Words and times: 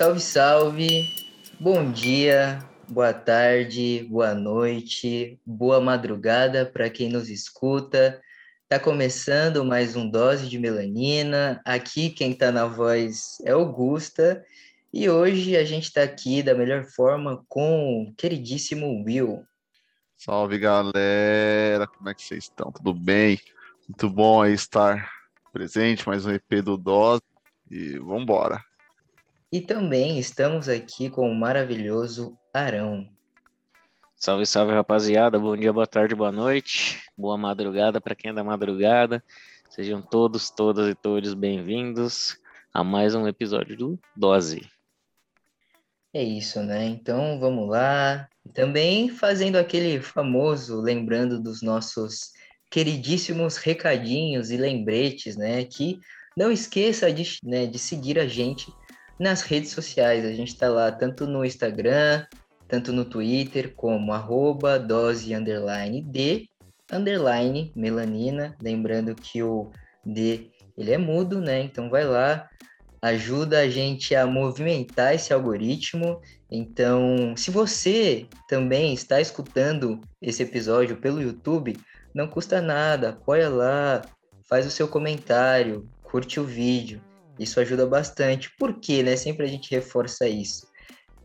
Salve, 0.00 0.20
salve! 0.20 1.14
Bom 1.60 1.92
dia, 1.92 2.66
boa 2.88 3.12
tarde, 3.12 4.06
boa 4.08 4.34
noite, 4.34 5.38
boa 5.44 5.78
madrugada 5.78 6.64
para 6.64 6.88
quem 6.88 7.10
nos 7.10 7.28
escuta. 7.28 8.18
Tá 8.66 8.80
começando 8.80 9.62
mais 9.62 9.96
um 9.96 10.08
Dose 10.08 10.48
de 10.48 10.58
Melanina. 10.58 11.60
Aqui 11.66 12.08
quem 12.08 12.32
tá 12.32 12.50
na 12.50 12.64
voz 12.64 13.36
é 13.44 13.50
Augusta. 13.50 14.42
E 14.90 15.10
hoje 15.10 15.54
a 15.54 15.66
gente 15.66 15.88
está 15.88 16.02
aqui 16.02 16.42
da 16.42 16.54
melhor 16.54 16.86
forma 16.86 17.44
com 17.46 18.04
o 18.04 18.14
queridíssimo 18.14 19.04
Will. 19.04 19.44
Salve 20.16 20.58
galera, 20.58 21.86
como 21.86 22.08
é 22.08 22.14
que 22.14 22.22
vocês 22.22 22.44
estão? 22.44 22.72
Tudo 22.72 22.94
bem? 22.94 23.38
Muito 23.86 24.08
bom 24.08 24.40
aí 24.40 24.54
estar 24.54 25.12
presente, 25.52 26.08
mais 26.08 26.24
um 26.24 26.30
EP 26.30 26.62
do 26.64 26.78
Dose 26.78 27.20
e 27.70 27.98
vamos 27.98 28.22
embora. 28.22 28.69
E 29.52 29.60
também 29.60 30.16
estamos 30.16 30.68
aqui 30.68 31.10
com 31.10 31.28
o 31.28 31.34
maravilhoso 31.34 32.38
Arão. 32.54 33.08
Salve, 34.14 34.46
salve, 34.46 34.72
rapaziada. 34.72 35.40
Bom 35.40 35.56
dia, 35.56 35.72
boa 35.72 35.88
tarde, 35.88 36.14
boa 36.14 36.30
noite. 36.30 37.02
Boa 37.18 37.36
madrugada 37.36 38.00
para 38.00 38.14
quem 38.14 38.30
é 38.30 38.34
da 38.34 38.44
madrugada. 38.44 39.20
Sejam 39.68 40.00
todos, 40.00 40.50
todas 40.50 40.88
e 40.88 40.94
todos 40.94 41.34
bem-vindos 41.34 42.38
a 42.72 42.84
mais 42.84 43.16
um 43.16 43.26
episódio 43.26 43.76
do 43.76 43.98
Dose. 44.14 44.70
É 46.14 46.22
isso, 46.22 46.62
né? 46.62 46.86
Então 46.86 47.40
vamos 47.40 47.68
lá. 47.68 48.28
Também 48.54 49.08
fazendo 49.08 49.56
aquele 49.56 50.00
famoso, 50.00 50.80
lembrando 50.80 51.42
dos 51.42 51.60
nossos 51.60 52.30
queridíssimos 52.70 53.56
recadinhos 53.56 54.52
e 54.52 54.56
lembretes, 54.56 55.36
né? 55.36 55.64
Que 55.64 55.98
não 56.36 56.52
esqueça 56.52 57.12
de, 57.12 57.38
né, 57.42 57.66
de 57.66 57.80
seguir 57.80 58.16
a 58.16 58.28
gente 58.28 58.72
nas 59.20 59.42
redes 59.42 59.70
sociais. 59.70 60.24
A 60.24 60.32
gente 60.32 60.48
está 60.48 60.68
lá 60.68 60.90
tanto 60.90 61.26
no 61.26 61.44
Instagram, 61.44 62.24
tanto 62.66 62.90
no 62.90 63.04
Twitter, 63.04 63.74
como 63.76 64.14
arroba 64.14 64.78
dose 64.78 65.34
underline 65.34 66.48
underline 66.90 67.70
melanina. 67.76 68.56
Lembrando 68.60 69.14
que 69.14 69.42
o 69.42 69.70
D 70.04 70.50
ele 70.76 70.92
é 70.92 70.98
mudo, 70.98 71.40
né? 71.40 71.60
Então 71.60 71.90
vai 71.90 72.04
lá, 72.04 72.48
ajuda 73.02 73.60
a 73.60 73.68
gente 73.68 74.14
a 74.14 74.26
movimentar 74.26 75.14
esse 75.14 75.32
algoritmo. 75.32 76.22
Então, 76.50 77.34
se 77.36 77.50
você 77.50 78.26
também 78.48 78.94
está 78.94 79.20
escutando 79.20 80.00
esse 80.22 80.42
episódio 80.42 80.96
pelo 80.96 81.20
YouTube, 81.20 81.76
não 82.14 82.26
custa 82.26 82.62
nada, 82.62 83.10
apoia 83.10 83.48
lá, 83.50 84.02
faz 84.48 84.66
o 84.66 84.70
seu 84.70 84.88
comentário, 84.88 85.86
curte 86.02 86.40
o 86.40 86.44
vídeo. 86.44 87.00
Isso 87.40 87.58
ajuda 87.58 87.86
bastante. 87.86 88.54
Por 88.58 88.78
quê, 88.78 89.02
né? 89.02 89.16
Sempre 89.16 89.46
a 89.46 89.48
gente 89.48 89.70
reforça 89.70 90.28
isso. 90.28 90.68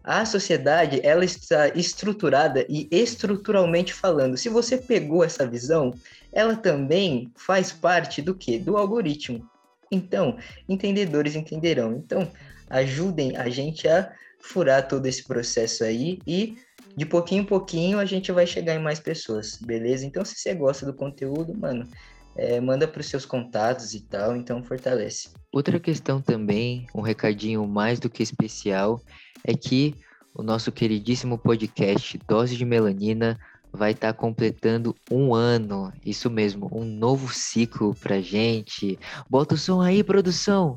A 0.02 0.24
sociedade, 0.24 1.02
ela 1.04 1.26
está 1.26 1.68
estruturada 1.70 2.66
e 2.70 2.88
estruturalmente 2.90 3.94
falando. 3.94 4.38
Se 4.38 4.48
você 4.48 4.78
pegou 4.78 5.24
essa 5.24 5.46
visão, 5.46 5.94
ela 6.32 6.56
também 6.56 7.32
faz 7.36 7.72
parte 7.72 8.22
do 8.22 8.34
quê? 8.34 8.58
Do 8.58 8.78
algoritmo. 8.78 9.50
Então, 9.92 10.38
entendedores 10.70 11.36
entenderão. 11.36 11.94
Então, 11.94 12.32
ajudem 12.70 13.36
a 13.36 13.50
gente 13.50 13.88
a 13.88 14.14
furar 14.40 14.88
todo 14.88 15.06
esse 15.08 15.24
processo 15.24 15.84
aí 15.84 16.20
e 16.26 16.56
de 16.96 17.06
pouquinho 17.06 17.42
em 17.42 17.46
pouquinho 17.46 18.00
a 18.00 18.06
gente 18.06 18.32
vai 18.32 18.48
chegar 18.48 18.74
em 18.74 18.80
mais 18.80 19.00
pessoas, 19.00 19.58
beleza? 19.58 20.06
Então, 20.06 20.24
se 20.24 20.36
você 20.36 20.54
gosta 20.54 20.86
do 20.86 20.94
conteúdo, 20.94 21.54
mano, 21.58 21.88
é, 22.36 22.60
manda 22.60 22.88
para 22.88 23.00
os 23.00 23.08
seus 23.08 23.26
contatos 23.26 23.94
e 23.94 24.02
tal, 24.02 24.36
então 24.36 24.62
fortalece. 24.64 25.30
Outra 25.52 25.80
questão 25.80 26.22
também, 26.22 26.86
um 26.94 27.02
recadinho 27.02 27.66
mais 27.68 28.00
do 28.00 28.10
que 28.10 28.22
especial, 28.22 29.02
é 29.44 29.54
que 29.54 29.96
o 30.34 30.44
nosso 30.44 30.72
queridíssimo 30.72 31.38
podcast 31.38 32.20
Dose 32.28 32.58
de 32.58 32.66
Melanina 32.66 33.40
vai 33.72 33.92
estar 33.92 34.14
tá 34.14 34.20
completando 34.20 34.96
um 35.10 35.34
ano, 35.34 35.92
isso 36.06 36.30
mesmo, 36.30 36.70
um 36.74 36.84
novo 36.84 37.34
ciclo 37.34 37.96
pra 37.96 38.22
gente. 38.22 39.00
Bota 39.30 39.56
o 39.56 39.58
som 39.58 39.82
aí, 39.82 40.04
produção! 40.04 40.76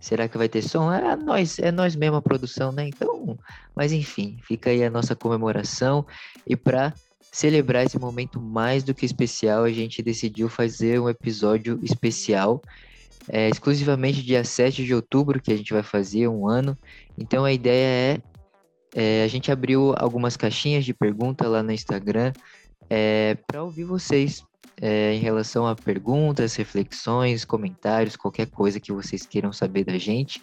Será 0.00 0.28
que 0.28 0.38
vai 0.38 0.48
ter 0.48 0.62
som? 0.62 0.92
É 0.92 1.16
nós, 1.16 1.58
é 1.58 1.72
nós 1.72 1.96
mesma 1.96 2.18
a 2.18 2.22
produção, 2.22 2.70
né? 2.70 2.86
Então, 2.86 3.38
mas 3.74 3.92
enfim, 3.92 4.38
fica 4.42 4.70
aí 4.70 4.84
a 4.84 4.90
nossa 4.90 5.16
comemoração 5.16 6.06
e 6.46 6.54
para 6.54 6.92
celebrar 7.36 7.84
esse 7.84 7.98
momento 7.98 8.40
mais 8.40 8.82
do 8.82 8.94
que 8.94 9.04
especial, 9.04 9.64
a 9.64 9.70
gente 9.70 10.02
decidiu 10.02 10.48
fazer 10.48 10.98
um 10.98 11.06
episódio 11.06 11.78
especial, 11.82 12.62
é, 13.28 13.50
exclusivamente 13.50 14.22
dia 14.22 14.42
7 14.42 14.82
de 14.82 14.94
outubro, 14.94 15.38
que 15.38 15.52
a 15.52 15.56
gente 15.56 15.70
vai 15.70 15.82
fazer 15.82 16.28
um 16.28 16.48
ano. 16.48 16.78
Então 17.18 17.44
a 17.44 17.52
ideia 17.52 18.22
é, 18.94 19.20
é 19.20 19.24
a 19.24 19.28
gente 19.28 19.52
abriu 19.52 19.94
algumas 19.98 20.34
caixinhas 20.34 20.82
de 20.82 20.94
pergunta 20.94 21.46
lá 21.46 21.62
no 21.62 21.72
Instagram 21.72 22.32
é, 22.88 23.36
para 23.46 23.62
ouvir 23.62 23.84
vocês 23.84 24.42
é, 24.80 25.12
em 25.12 25.18
relação 25.18 25.66
a 25.66 25.76
perguntas, 25.76 26.56
reflexões, 26.56 27.44
comentários, 27.44 28.16
qualquer 28.16 28.46
coisa 28.46 28.80
que 28.80 28.92
vocês 28.92 29.26
queiram 29.26 29.52
saber 29.52 29.84
da 29.84 29.98
gente. 29.98 30.42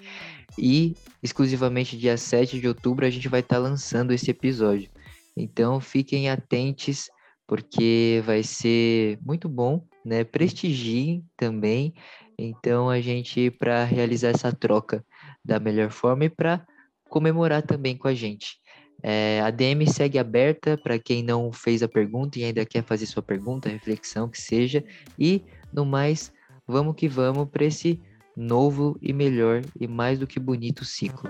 E 0.60 0.96
exclusivamente 1.24 1.98
dia 1.98 2.18
7 2.18 2.60
de 2.60 2.68
outubro 2.68 3.04
a 3.04 3.10
gente 3.10 3.28
vai 3.28 3.40
estar 3.40 3.56
tá 3.56 3.62
lançando 3.64 4.14
esse 4.14 4.30
episódio. 4.30 4.92
Então 5.36 5.80
fiquem 5.80 6.30
atentos 6.30 7.10
porque 7.48 8.22
vai 8.26 8.44
ser 8.44 9.20
muito 9.22 9.50
bom, 9.50 9.86
né? 10.06 10.24
Prestigiem 10.24 11.26
também. 11.36 11.94
Então 12.38 12.90
a 12.90 13.00
gente 13.02 13.52
para 13.52 13.84
realizar 13.84 14.30
essa 14.30 14.52
troca 14.52 15.06
da 15.44 15.60
melhor 15.60 15.90
forma 15.90 16.26
e 16.26 16.30
para 16.30 16.66
comemorar 17.10 17.62
também 17.62 17.98
com 17.98 18.08
a 18.08 18.14
gente. 18.14 18.58
É, 19.02 19.42
a 19.42 19.52
DM 19.52 19.86
segue 19.86 20.18
aberta 20.18 20.78
para 20.78 20.98
quem 20.98 21.22
não 21.22 21.52
fez 21.52 21.84
a 21.84 21.90
pergunta 21.90 22.40
e 22.40 22.44
ainda 22.46 22.66
quer 22.66 22.84
fazer 22.84 23.06
sua 23.06 23.22
pergunta, 23.22 23.70
reflexão 23.70 24.30
que 24.30 24.42
seja. 24.42 24.84
E 25.20 25.44
no 25.74 25.86
mais, 25.86 26.32
vamos 26.66 26.96
que 26.96 27.08
vamos 27.08 27.50
para 27.50 27.66
esse 27.66 28.02
novo 28.36 28.98
e 29.02 29.12
melhor 29.12 29.62
e 29.80 29.88
mais 29.88 30.20
do 30.20 30.26
que 30.26 30.40
bonito 30.40 30.86
ciclo. 30.86 31.30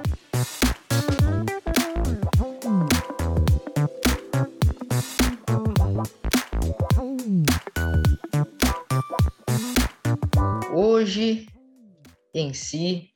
Em 12.43 12.53
si, 12.53 13.09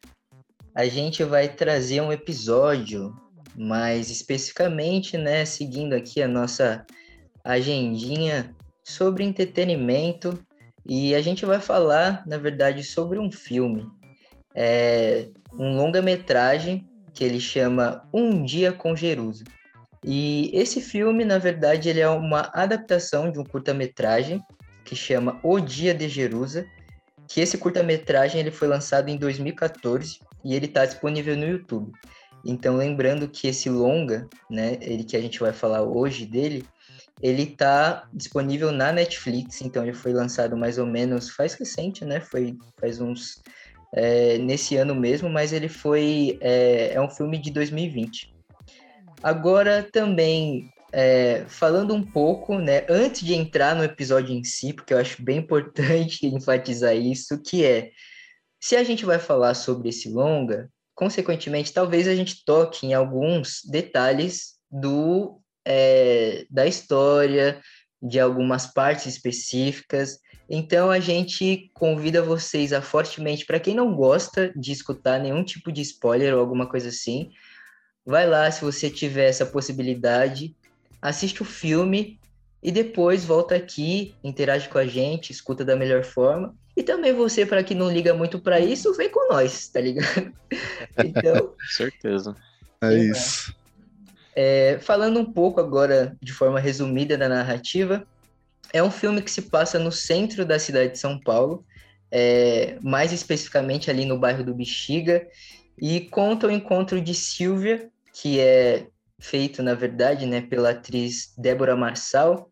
a 0.73 0.85
gente 0.85 1.23
vai 1.23 1.47
trazer 1.49 2.01
um 2.01 2.11
episódio, 2.11 3.15
mais 3.55 4.09
especificamente, 4.09 5.17
né, 5.17 5.43
seguindo 5.45 5.93
aqui 5.93 6.21
a 6.21 6.27
nossa 6.27 6.85
agendinha 7.43 8.55
sobre 8.83 9.23
entretenimento, 9.23 10.39
e 10.85 11.13
a 11.13 11.21
gente 11.21 11.45
vai 11.45 11.59
falar, 11.59 12.23
na 12.25 12.37
verdade, 12.37 12.83
sobre 12.83 13.19
um 13.19 13.31
filme. 13.31 13.85
É 14.55 15.27
um 15.53 15.75
longa-metragem 15.75 16.87
que 17.13 17.23
ele 17.23 17.39
chama 17.39 18.07
Um 18.13 18.43
Dia 18.45 18.71
com 18.71 18.95
Jerusa. 18.95 19.43
E 20.03 20.49
esse 20.53 20.79
filme, 20.79 21.25
na 21.25 21.37
verdade, 21.37 21.89
ele 21.89 21.99
é 21.99 22.07
uma 22.07 22.49
adaptação 22.53 23.31
de 23.31 23.39
um 23.39 23.43
curta-metragem 23.43 24.41
que 24.85 24.95
chama 24.95 25.39
O 25.43 25.59
Dia 25.59 25.93
de 25.93 26.07
Jerusa, 26.07 26.65
que 27.27 27.41
esse 27.41 27.57
curta-metragem 27.57 28.39
ele 28.39 28.51
foi 28.51 28.67
lançado 28.67 29.09
em 29.09 29.17
2014 29.17 30.19
e 30.43 30.55
ele 30.55 30.65
está 30.65 30.85
disponível 30.85 31.35
no 31.35 31.45
YouTube. 31.45 31.91
Então, 32.45 32.77
lembrando 32.77 33.27
que 33.27 33.47
esse 33.47 33.69
longa, 33.69 34.27
né, 34.49 34.77
ele 34.79 35.03
que 35.03 35.17
a 35.17 35.21
gente 35.21 35.39
vai 35.39 35.51
falar 35.51 35.81
hoje 35.81 36.25
dele, 36.25 36.65
ele 37.21 37.43
está 37.43 38.07
disponível 38.13 38.71
na 38.71 38.91
Netflix, 38.91 39.61
então 39.61 39.83
ele 39.83 39.93
foi 39.93 40.13
lançado 40.13 40.55
mais 40.55 40.77
ou 40.77 40.85
menos 40.85 41.29
faz 41.29 41.55
recente, 41.55 42.05
né? 42.05 42.21
Foi 42.21 42.55
faz 42.79 43.01
uns 43.01 43.41
é, 43.93 44.37
nesse 44.37 44.75
ano 44.75 44.93
mesmo, 44.93 45.29
mas 45.29 45.51
ele 45.51 45.67
foi 45.67 46.37
é, 46.41 46.93
é 46.93 47.01
um 47.01 47.09
filme 47.09 47.37
de 47.39 47.51
2020. 47.51 48.33
Agora 49.23 49.83
também 49.91 50.71
é, 50.91 51.45
falando 51.47 51.93
um 51.93 52.03
pouco, 52.03 52.57
né, 52.57 52.85
antes 52.89 53.21
de 53.21 53.33
entrar 53.33 53.75
no 53.75 53.83
episódio 53.83 54.33
em 54.33 54.43
si, 54.43 54.73
porque 54.73 54.93
eu 54.93 54.97
acho 54.97 55.21
bem 55.21 55.39
importante 55.39 56.25
enfatizar 56.27 56.95
isso, 56.95 57.41
que 57.41 57.65
é, 57.65 57.91
se 58.59 58.75
a 58.75 58.83
gente 58.83 59.05
vai 59.05 59.19
falar 59.19 59.53
sobre 59.53 59.89
esse 59.89 60.09
longa, 60.09 60.69
consequentemente, 60.95 61.73
talvez 61.73 62.07
a 62.07 62.15
gente 62.15 62.43
toque 62.43 62.87
em 62.87 62.93
alguns 62.93 63.61
detalhes 63.69 64.55
do 64.69 65.39
é, 65.65 66.45
da 66.49 66.65
história, 66.65 67.61
de 68.01 68.19
algumas 68.19 68.67
partes 68.67 69.05
específicas. 69.05 70.19
Então 70.49 70.89
a 70.89 70.99
gente 70.99 71.69
convida 71.73 72.21
vocês 72.21 72.71
a 72.71 72.81
fortemente, 72.81 73.45
para 73.45 73.59
quem 73.59 73.75
não 73.75 73.93
gosta 73.93 74.51
de 74.55 74.71
escutar 74.71 75.19
nenhum 75.19 75.43
tipo 75.43 75.71
de 75.71 75.81
spoiler 75.81 76.33
ou 76.33 76.39
alguma 76.39 76.67
coisa 76.69 76.87
assim, 76.87 77.31
vai 78.05 78.25
lá 78.25 78.49
se 78.49 78.63
você 78.63 78.89
tiver 78.89 79.27
essa 79.27 79.45
possibilidade, 79.45 80.55
assiste 81.01 81.41
o 81.41 81.45
filme 81.45 82.19
e 82.61 82.71
depois 82.71 83.23
volta 83.23 83.55
aqui, 83.55 84.15
interage 84.23 84.67
com 84.67 84.77
a 84.77 84.85
gente, 84.85 85.31
escuta 85.31 85.63
da 85.63 85.75
melhor 85.75 86.03
forma. 86.03 86.55
E 86.75 86.83
também 86.83 87.13
você, 87.13 87.45
para 87.45 87.63
quem 87.63 87.75
não 87.75 87.91
liga 87.91 88.13
muito 88.13 88.39
para 88.39 88.59
isso, 88.59 88.93
vem 88.93 89.09
com 89.09 89.33
nós, 89.33 89.67
tá 89.67 89.81
ligado? 89.81 90.33
Então. 90.97 91.53
certeza. 91.69 92.35
É 92.81 92.93
isso. 92.93 93.55
É, 94.35 94.77
falando 94.81 95.19
um 95.19 95.25
pouco 95.25 95.59
agora 95.59 96.15
de 96.21 96.31
forma 96.31 96.59
resumida 96.59 97.17
da 97.17 97.27
narrativa, 97.27 98.05
é 98.73 98.81
um 98.81 98.91
filme 98.91 99.21
que 99.21 99.31
se 99.31 99.43
passa 99.43 99.79
no 99.79 99.91
centro 99.91 100.45
da 100.45 100.59
cidade 100.59 100.93
de 100.93 100.99
São 100.99 101.19
Paulo, 101.19 101.65
é, 102.11 102.77
mais 102.81 103.11
especificamente 103.11 103.89
ali 103.89 104.05
no 104.05 104.19
bairro 104.19 104.43
do 104.43 104.53
Bexiga, 104.53 105.27
e 105.79 106.01
conta 106.01 106.47
o 106.47 106.51
encontro 106.51 106.99
de 107.01 107.13
Silvia, 107.13 107.89
que 108.13 108.39
é 108.39 108.87
feito, 109.19 109.63
na 109.63 109.73
verdade, 109.73 110.25
né, 110.25 110.41
pela 110.41 110.71
atriz 110.71 111.33
Débora 111.37 111.75
Marçal, 111.75 112.49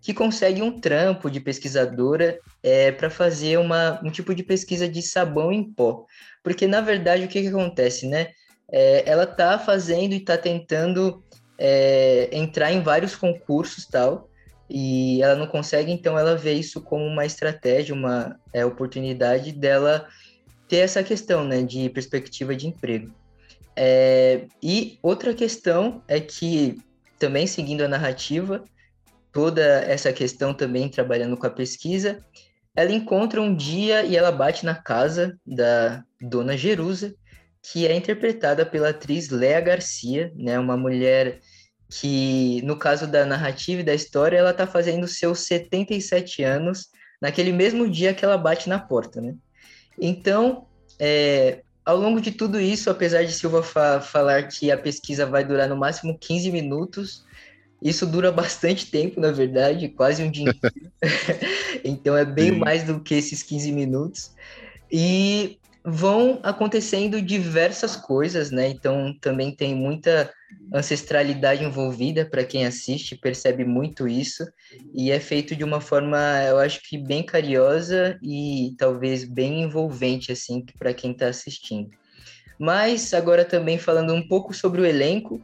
que 0.00 0.14
consegue 0.14 0.62
um 0.62 0.80
trampo 0.80 1.30
de 1.30 1.40
pesquisadora 1.40 2.38
é, 2.62 2.92
para 2.92 3.10
fazer 3.10 3.58
uma, 3.58 4.00
um 4.04 4.10
tipo 4.10 4.34
de 4.34 4.42
pesquisa 4.42 4.88
de 4.88 5.02
sabão 5.02 5.52
em 5.52 5.64
pó. 5.64 6.04
Porque, 6.42 6.66
na 6.66 6.80
verdade, 6.80 7.24
o 7.24 7.28
que, 7.28 7.42
que 7.42 7.48
acontece, 7.48 8.06
né? 8.06 8.28
É, 8.70 9.08
ela 9.08 9.24
está 9.24 9.58
fazendo 9.58 10.12
e 10.12 10.18
está 10.18 10.36
tentando 10.38 11.24
é, 11.58 12.28
entrar 12.32 12.72
em 12.72 12.82
vários 12.82 13.16
concursos 13.16 13.86
tal, 13.86 14.28
e 14.68 15.22
ela 15.22 15.36
não 15.36 15.46
consegue, 15.46 15.92
então 15.92 16.18
ela 16.18 16.36
vê 16.36 16.52
isso 16.52 16.80
como 16.80 17.04
uma 17.04 17.24
estratégia, 17.24 17.94
uma 17.94 18.38
é, 18.52 18.64
oportunidade 18.64 19.52
dela 19.52 20.08
ter 20.68 20.78
essa 20.78 21.02
questão 21.04 21.44
né, 21.44 21.62
de 21.62 21.88
perspectiva 21.90 22.54
de 22.54 22.66
emprego. 22.66 23.12
É, 23.76 24.46
e 24.62 24.98
outra 25.02 25.34
questão 25.34 26.02
é 26.08 26.18
que, 26.18 26.78
também 27.18 27.46
seguindo 27.46 27.82
a 27.82 27.88
narrativa, 27.88 28.64
toda 29.32 29.62
essa 29.62 30.12
questão 30.12 30.54
também 30.54 30.88
trabalhando 30.88 31.36
com 31.36 31.46
a 31.46 31.50
pesquisa, 31.50 32.24
ela 32.74 32.92
encontra 32.92 33.40
um 33.40 33.54
dia 33.54 34.02
e 34.02 34.16
ela 34.16 34.32
bate 34.32 34.64
na 34.64 34.74
casa 34.74 35.38
da 35.46 36.02
dona 36.20 36.56
Jerusa, 36.56 37.14
que 37.62 37.86
é 37.86 37.94
interpretada 37.94 38.64
pela 38.64 38.90
atriz 38.90 39.28
Léa 39.28 39.60
Garcia, 39.60 40.32
né, 40.34 40.58
uma 40.58 40.76
mulher 40.76 41.40
que, 41.88 42.62
no 42.62 42.78
caso 42.78 43.06
da 43.06 43.24
narrativa 43.24 43.80
e 43.80 43.84
da 43.84 43.94
história, 43.94 44.38
ela 44.38 44.50
está 44.50 44.66
fazendo 44.66 45.06
seus 45.06 45.40
77 45.40 46.42
anos 46.42 46.88
naquele 47.20 47.52
mesmo 47.52 47.88
dia 47.88 48.14
que 48.14 48.24
ela 48.24 48.36
bate 48.36 48.68
na 48.68 48.78
porta, 48.78 49.20
né? 49.20 49.34
Então, 49.98 50.66
é, 50.98 51.62
ao 51.86 51.96
longo 51.96 52.20
de 52.20 52.32
tudo 52.32 52.60
isso, 52.60 52.90
apesar 52.90 53.22
de 53.22 53.32
Silva 53.32 53.62
fa 53.62 54.00
falar 54.00 54.48
que 54.48 54.72
a 54.72 54.76
pesquisa 54.76 55.24
vai 55.24 55.44
durar 55.44 55.68
no 55.68 55.76
máximo 55.76 56.18
15 56.18 56.50
minutos, 56.50 57.24
isso 57.80 58.04
dura 58.04 58.32
bastante 58.32 58.90
tempo, 58.90 59.20
na 59.20 59.30
verdade, 59.30 59.88
quase 59.88 60.22
um 60.22 60.30
dia 60.30 60.52
então 61.84 62.16
é 62.16 62.24
bem 62.24 62.52
Sim. 62.52 62.58
mais 62.58 62.82
do 62.82 63.00
que 63.00 63.14
esses 63.14 63.42
15 63.42 63.70
minutos. 63.70 64.32
E 64.90 65.58
vão 65.88 66.40
acontecendo 66.42 67.22
diversas 67.22 67.94
coisas, 67.94 68.50
né? 68.50 68.68
Então 68.68 69.16
também 69.20 69.54
tem 69.54 69.72
muita 69.72 70.28
ancestralidade 70.74 71.62
envolvida 71.62 72.26
para 72.28 72.44
quem 72.44 72.66
assiste, 72.66 73.16
percebe 73.16 73.64
muito 73.64 74.08
isso 74.08 74.44
e 74.92 75.12
é 75.12 75.20
feito 75.20 75.54
de 75.54 75.62
uma 75.62 75.80
forma, 75.80 76.18
eu 76.48 76.58
acho 76.58 76.82
que 76.82 76.98
bem 76.98 77.22
carinhosa 77.22 78.18
e 78.20 78.74
talvez 78.76 79.22
bem 79.22 79.62
envolvente 79.62 80.32
assim 80.32 80.66
para 80.76 80.92
quem 80.92 81.12
está 81.12 81.28
assistindo. 81.28 81.88
Mas 82.58 83.14
agora 83.14 83.44
também 83.44 83.78
falando 83.78 84.12
um 84.12 84.26
pouco 84.26 84.52
sobre 84.52 84.80
o 84.80 84.86
elenco 84.86 85.40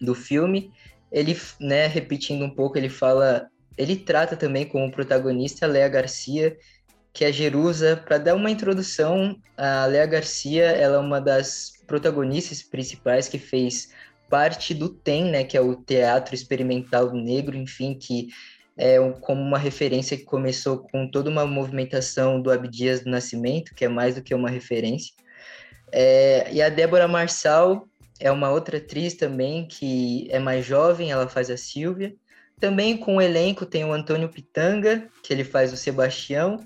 do 0.00 0.14
filme, 0.14 0.72
ele, 1.12 1.38
né, 1.60 1.86
repetindo 1.86 2.42
um 2.42 2.50
pouco, 2.50 2.78
ele 2.78 2.88
fala, 2.88 3.48
ele 3.76 3.96
trata 3.96 4.34
também 4.34 4.64
como 4.64 4.90
protagonista 4.90 5.66
Lea 5.66 5.88
Garcia, 5.88 6.56
que 7.18 7.24
é 7.24 7.32
Jerusa. 7.32 7.96
Para 7.96 8.16
dar 8.16 8.36
uma 8.36 8.48
introdução, 8.48 9.36
a 9.56 9.86
Lea 9.86 10.06
Garcia 10.06 10.66
ela 10.66 10.98
é 10.98 11.00
uma 11.00 11.20
das 11.20 11.72
protagonistas 11.84 12.62
principais 12.62 13.26
que 13.26 13.40
fez 13.40 13.92
parte 14.30 14.72
do 14.72 14.88
TEM, 14.88 15.24
né, 15.24 15.42
que 15.42 15.56
é 15.56 15.60
o 15.60 15.74
Teatro 15.74 16.32
Experimental 16.32 17.12
Negro, 17.12 17.56
enfim, 17.56 17.98
que 18.00 18.28
é 18.76 19.00
um, 19.00 19.10
como 19.10 19.42
uma 19.42 19.58
referência 19.58 20.16
que 20.16 20.22
começou 20.22 20.78
com 20.78 21.10
toda 21.10 21.28
uma 21.28 21.44
movimentação 21.44 22.40
do 22.40 22.52
Abdias 22.52 23.00
do 23.00 23.10
Nascimento, 23.10 23.74
que 23.74 23.84
é 23.84 23.88
mais 23.88 24.14
do 24.14 24.22
que 24.22 24.32
uma 24.32 24.48
referência. 24.48 25.12
É, 25.90 26.48
e 26.52 26.62
a 26.62 26.68
Débora 26.68 27.08
Marçal 27.08 27.88
é 28.20 28.30
uma 28.30 28.48
outra 28.48 28.76
atriz 28.76 29.14
também 29.14 29.66
que 29.66 30.28
é 30.30 30.38
mais 30.38 30.64
jovem, 30.64 31.10
ela 31.10 31.26
faz 31.26 31.50
a 31.50 31.56
Silvia. 31.56 32.14
Também 32.60 32.96
com 32.96 33.16
o 33.16 33.20
elenco 33.20 33.66
tem 33.66 33.84
o 33.84 33.92
Antônio 33.92 34.28
Pitanga, 34.28 35.08
que 35.24 35.32
ele 35.32 35.42
faz 35.42 35.72
o 35.72 35.76
Sebastião, 35.76 36.64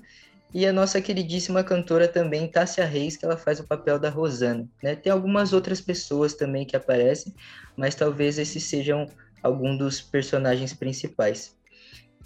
e 0.53 0.67
a 0.67 0.73
nossa 0.73 1.01
queridíssima 1.01 1.63
cantora 1.63 2.07
também, 2.07 2.47
Tássia 2.47 2.85
Reis, 2.85 3.17
que 3.17 3.25
ela 3.25 3.35
faz 3.35 3.59
o 3.59 3.67
papel 3.67 3.97
da 3.97 4.09
Rosana. 4.09 4.69
Né? 4.83 4.95
Tem 4.95 5.11
algumas 5.11 5.51
outras 5.51 5.81
pessoas 5.81 6.35
também 6.35 6.65
que 6.65 6.75
aparecem, 6.75 7.33
mas 7.75 7.95
talvez 7.95 8.37
esses 8.37 8.63
sejam 8.63 9.07
alguns 9.41 9.79
dos 9.79 10.01
personagens 10.01 10.73
principais. 10.73 11.55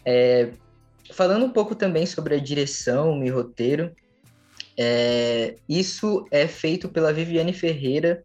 É, 0.05 0.49
falando 1.11 1.45
um 1.45 1.49
pouco 1.49 1.73
também 1.73 2.05
sobre 2.05 2.35
a 2.35 2.39
direção 2.39 3.23
e 3.23 3.29
roteiro, 3.29 3.95
é, 4.77 5.55
isso 5.67 6.25
é 6.29 6.47
feito 6.47 6.89
pela 6.89 7.13
Viviane 7.13 7.53
Ferreira, 7.53 8.23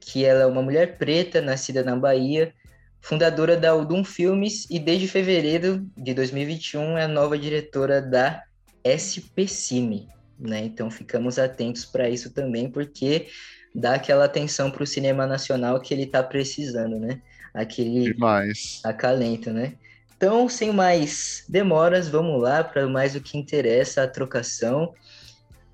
que 0.00 0.24
ela 0.24 0.42
é 0.42 0.46
uma 0.46 0.62
mulher 0.62 0.98
preta, 0.98 1.40
nascida 1.40 1.82
na 1.82 1.96
Bahia, 1.96 2.52
fundadora 3.00 3.56
da 3.56 3.74
Udum 3.74 4.04
Filmes 4.04 4.66
e 4.68 4.78
desde 4.78 5.06
fevereiro 5.06 5.86
de 5.96 6.12
2021 6.12 6.98
é 6.98 7.04
a 7.04 7.08
nova 7.08 7.38
diretora 7.38 8.02
da 8.02 8.42
SPCine, 8.84 10.08
né? 10.38 10.64
Então 10.64 10.90
ficamos 10.90 11.38
atentos 11.38 11.84
para 11.84 12.08
isso 12.08 12.30
também, 12.30 12.70
porque 12.70 13.28
dá 13.74 13.94
aquela 13.94 14.26
atenção 14.26 14.70
para 14.70 14.82
o 14.82 14.86
cinema 14.86 15.26
nacional 15.26 15.80
que 15.80 15.94
ele 15.94 16.04
está 16.04 16.22
precisando, 16.22 16.98
né? 16.98 17.22
Aquele 17.52 18.12
Demais. 18.12 18.80
acalento, 18.84 19.50
né? 19.50 19.74
Então, 20.16 20.48
sem 20.48 20.72
mais 20.72 21.44
demoras, 21.48 22.08
vamos 22.08 22.40
lá 22.40 22.62
para 22.62 22.86
mais 22.86 23.14
o 23.14 23.20
que 23.20 23.36
interessa, 23.36 24.02
a 24.02 24.08
trocação. 24.08 24.94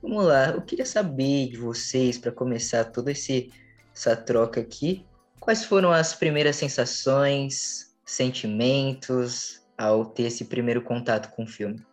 Vamos 0.02 0.24
lá, 0.24 0.48
eu 0.48 0.62
queria 0.62 0.86
saber 0.86 1.50
de 1.50 1.58
vocês, 1.58 2.16
para 2.16 2.32
começar 2.32 2.86
toda 2.86 3.12
essa 3.12 4.16
troca 4.16 4.60
aqui, 4.60 5.04
quais 5.38 5.64
foram 5.64 5.92
as 5.92 6.14
primeiras 6.14 6.56
sensações, 6.56 7.94
sentimentos 8.04 9.60
ao 9.76 10.06
ter 10.06 10.24
esse 10.24 10.46
primeiro 10.46 10.82
contato 10.82 11.30
com 11.30 11.44
o 11.44 11.46
filme? 11.46 11.84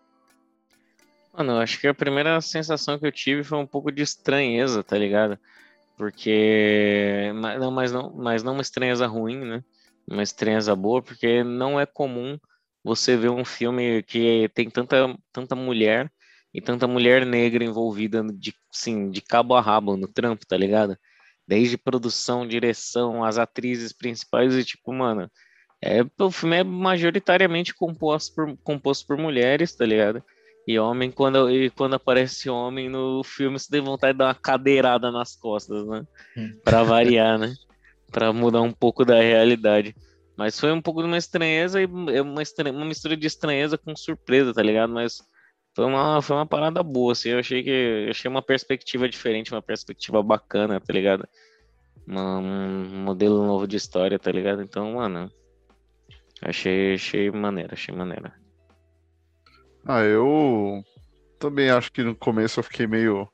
Mano, 1.38 1.54
eu 1.54 1.60
acho 1.60 1.80
que 1.80 1.88
a 1.88 1.94
primeira 1.94 2.42
sensação 2.42 2.98
que 2.98 3.06
eu 3.06 3.12
tive 3.12 3.44
foi 3.44 3.60
um 3.60 3.68
pouco 3.68 3.92
de 3.92 4.02
estranheza, 4.02 4.84
tá 4.84 4.98
ligado? 4.98 5.38
Porque. 5.96 7.32
Não, 7.60 7.70
mas, 7.72 7.92
não, 7.92 8.12
mas 8.16 8.44
não 8.44 8.54
uma 8.54 8.62
estranheza 8.62 9.06
ruim, 9.06 9.38
né? 9.46 9.64
Uma 10.10 10.24
estranheza 10.24 10.76
boa, 10.76 11.02
porque 11.02 11.44
não 11.44 11.80
é 11.80 11.86
comum 11.86 12.40
você 12.84 13.16
ver 13.16 13.30
um 13.30 13.46
filme 13.46 14.02
que 14.04 14.50
tem 14.56 14.70
tanta, 14.70 15.16
tanta 15.32 15.56
mulher 15.56 16.12
e 16.54 16.60
tanta 16.62 16.88
mulher 16.88 17.26
negra 17.26 17.64
envolvida 17.64 18.24
de, 18.34 18.54
assim, 18.74 19.12
de 19.12 19.22
cabo 19.22 19.56
a 19.56 19.62
rabo 19.62 19.96
no 19.96 20.08
trampo, 20.08 20.46
tá 20.48 20.58
ligado? 20.58 20.98
Desde 21.48 21.78
produção, 21.78 22.48
direção, 22.48 23.24
as 23.24 23.38
atrizes 23.38 23.94
principais 23.94 24.56
e 24.56 24.64
tipo, 24.66 24.92
mano, 24.92 25.30
é, 25.84 26.02
o 26.20 26.32
filme 26.32 26.58
é 26.58 26.64
majoritariamente 26.64 27.76
composto 27.76 28.34
por, 28.36 28.58
composto 28.64 29.06
por 29.06 29.18
mulheres, 29.18 29.76
tá 29.76 29.86
ligado? 29.86 30.24
E 30.68 30.78
homem, 30.78 31.10
quando, 31.10 31.50
e 31.50 31.70
quando 31.70 31.94
aparece 31.94 32.50
homem 32.50 32.90
no 32.90 33.24
filme, 33.24 33.58
você 33.58 33.72
tem 33.72 33.80
vontade 33.80 34.14
de 34.14 34.18
dar 34.18 34.26
uma 34.26 34.36
cadeirada 34.36 35.10
nas 35.10 35.34
costas, 35.34 35.88
né? 35.88 36.06
Hum. 36.36 36.60
Pra 36.62 36.84
variar, 36.84 37.40
né? 37.40 37.56
Pra 38.12 38.34
mudar 38.34 38.62
um 38.62 38.74
pouco 38.74 39.06
da 39.06 39.22
realidade. 39.22 39.96
Mas 40.36 40.60
foi 40.60 40.74
um 40.74 40.82
pouco 40.82 41.02
de 41.02 41.08
uma 41.08 41.18
estranheza 41.18 41.82
e 41.82 41.88
é 42.14 42.22
uma, 42.22 42.44
estranha, 42.44 42.76
uma 42.76 42.86
mistura 42.86 43.16
de 43.16 43.26
estranheza 43.26 43.78
com 43.78 43.96
surpresa, 43.96 44.54
tá 44.54 44.62
ligado? 44.62 44.92
Mas 44.92 45.22
foi 45.74 45.86
uma, 45.86 46.22
foi 46.22 46.36
uma 46.36 46.46
parada 46.46 46.84
boa, 46.84 47.14
assim. 47.14 47.30
Eu 47.30 47.40
achei 47.40 47.64
que 47.64 47.70
eu 47.70 48.10
achei 48.10 48.30
uma 48.30 48.42
perspectiva 48.42 49.08
diferente, 49.08 49.54
uma 49.54 49.62
perspectiva 49.62 50.22
bacana, 50.22 50.82
tá 50.82 50.92
ligado? 50.92 51.26
Uma, 52.06 52.40
um 52.40 53.04
modelo 53.04 53.46
novo 53.48 53.66
de 53.66 53.78
história, 53.78 54.20
tá 54.20 54.32
ligado? 54.34 54.62
Então, 54.62 54.96
mano, 54.96 55.32
achei, 56.42 56.96
achei 56.96 57.32
maneira, 57.32 57.74
achei 57.74 57.96
maneira. 57.96 58.34
Ah, 59.90 60.04
eu 60.04 60.84
também 61.40 61.70
acho 61.70 61.90
que 61.94 62.04
no 62.04 62.14
começo 62.14 62.60
eu 62.60 62.64
fiquei 62.64 62.86
meio. 62.86 63.26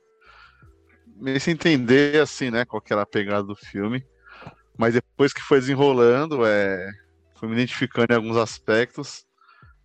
meio 1.15 1.41
sem 1.41 1.55
entender, 1.55 2.21
assim, 2.21 2.51
né, 2.51 2.63
qual 2.63 2.79
que 2.79 2.93
era 2.93 3.01
a 3.01 3.07
pegada 3.07 3.43
do 3.43 3.55
filme. 3.55 4.05
Mas 4.77 4.93
depois 4.93 5.33
que 5.33 5.41
foi 5.41 5.59
desenrolando, 5.59 6.45
é, 6.45 6.91
fui 7.35 7.47
me 7.49 7.55
identificando 7.55 8.13
em 8.13 8.15
alguns 8.15 8.37
aspectos. 8.37 9.25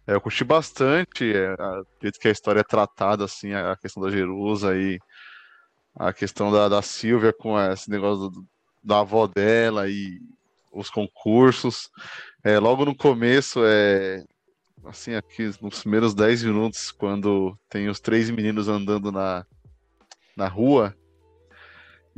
É, 0.06 0.12
eu 0.14 0.20
curti 0.20 0.44
bastante 0.44 1.34
é, 1.34 1.54
a, 1.58 1.82
jeito 2.02 2.18
que 2.20 2.28
a 2.28 2.32
história 2.32 2.60
é 2.60 2.64
tratada, 2.64 3.24
assim, 3.24 3.54
a 3.54 3.74
questão 3.74 4.02
da 4.02 4.10
Jerusa 4.10 4.76
e 4.76 4.98
a 5.96 6.12
questão 6.12 6.52
da, 6.52 6.68
da 6.68 6.82
Silvia 6.82 7.32
com 7.32 7.58
esse 7.72 7.88
negócio 7.90 8.28
do, 8.28 8.46
da 8.84 9.00
avó 9.00 9.26
dela 9.26 9.88
e 9.88 10.20
os 10.70 10.90
concursos. 10.90 11.88
É, 12.44 12.58
logo 12.58 12.84
no 12.84 12.94
começo, 12.94 13.60
é, 13.64 14.22
assim, 14.84 15.14
aqui 15.14 15.50
nos 15.60 15.80
primeiros 15.80 16.14
10 16.14 16.44
minutos, 16.44 16.90
quando 16.90 17.58
tem 17.68 17.88
os 17.88 18.00
três 18.00 18.30
meninos 18.30 18.68
andando 18.68 19.12
na, 19.12 19.46
na 20.36 20.48
rua, 20.48 20.94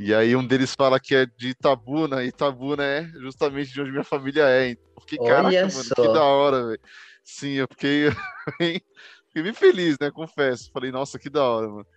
e 0.03 0.15
aí 0.15 0.35
um 0.35 0.45
deles 0.45 0.73
fala 0.73 0.99
que 0.99 1.13
é 1.13 1.25
de 1.25 1.49
Itabuna, 1.49 2.23
e 2.23 2.29
Itabuna 2.29 2.83
é 2.83 3.03
justamente 3.19 3.71
de 3.71 3.81
onde 3.81 3.91
minha 3.91 4.03
família 4.03 4.49
é. 4.49 4.75
Olha 5.19 5.29
caraca, 5.29 5.69
só. 5.69 5.77
mano, 5.77 6.09
que 6.09 6.19
da 6.19 6.23
hora, 6.23 6.65
velho. 6.65 6.79
Sim, 7.23 7.51
eu 7.51 7.67
fiquei, 7.69 8.09
fiquei 9.27 9.43
bem 9.43 9.53
feliz, 9.53 9.97
né? 9.99 10.09
Confesso. 10.09 10.71
Falei, 10.73 10.91
nossa, 10.91 11.19
que 11.19 11.29
da 11.29 11.43
hora, 11.43 11.67
mano. 11.67 11.87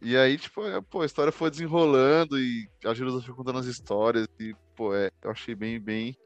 E 0.00 0.16
aí, 0.16 0.38
tipo, 0.38 0.66
é, 0.66 0.80
pô, 0.80 1.02
a 1.02 1.06
história 1.06 1.30
foi 1.30 1.50
desenrolando 1.50 2.38
e 2.38 2.66
a 2.86 2.94
Jerusa 2.94 3.20
foi 3.20 3.34
contando 3.34 3.58
as 3.58 3.66
histórias. 3.66 4.26
E, 4.38 4.54
pô, 4.74 4.94
é, 4.94 5.10
eu 5.22 5.30
achei 5.30 5.54
bem, 5.54 5.78
bem, 5.78 6.16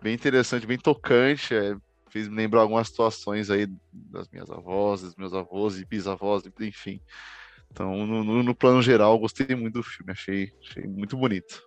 bem 0.00 0.14
interessante, 0.14 0.66
bem 0.66 0.78
tocante. 0.78 1.54
É, 1.54 1.76
fez 2.14 2.28
me 2.28 2.36
lembrar 2.36 2.60
algumas 2.60 2.86
situações 2.86 3.50
aí 3.50 3.66
das 3.92 4.28
minhas 4.28 4.48
avós, 4.48 5.02
dos 5.02 5.16
meus 5.16 5.34
avós 5.34 5.80
e 5.80 5.84
bisavós, 5.84 6.44
enfim. 6.60 7.00
Então, 7.72 8.06
no, 8.06 8.22
no, 8.22 8.40
no 8.40 8.54
plano 8.54 8.80
geral, 8.80 9.18
gostei 9.18 9.56
muito 9.56 9.74
do 9.74 9.82
filme, 9.82 10.12
achei, 10.12 10.52
achei 10.62 10.84
muito 10.84 11.16
bonito. 11.16 11.60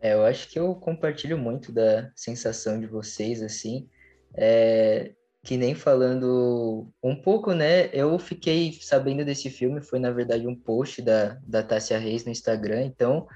É, 0.00 0.14
eu 0.14 0.24
acho 0.24 0.48
que 0.48 0.56
eu 0.56 0.76
compartilho 0.76 1.36
muito 1.36 1.72
da 1.72 2.08
sensação 2.14 2.78
de 2.78 2.86
vocês, 2.86 3.42
assim. 3.42 3.88
É, 4.36 5.12
que 5.42 5.56
nem 5.56 5.74
falando 5.74 6.88
um 7.02 7.16
pouco, 7.16 7.52
né? 7.52 7.90
Eu 7.92 8.16
fiquei 8.16 8.78
sabendo 8.80 9.24
desse 9.24 9.50
filme, 9.50 9.80
foi 9.82 9.98
na 9.98 10.12
verdade 10.12 10.46
um 10.46 10.54
post 10.54 11.02
da, 11.02 11.36
da 11.44 11.64
Tássia 11.64 11.98
Reis 11.98 12.24
no 12.24 12.30
Instagram. 12.30 12.82
Então, 12.82 13.26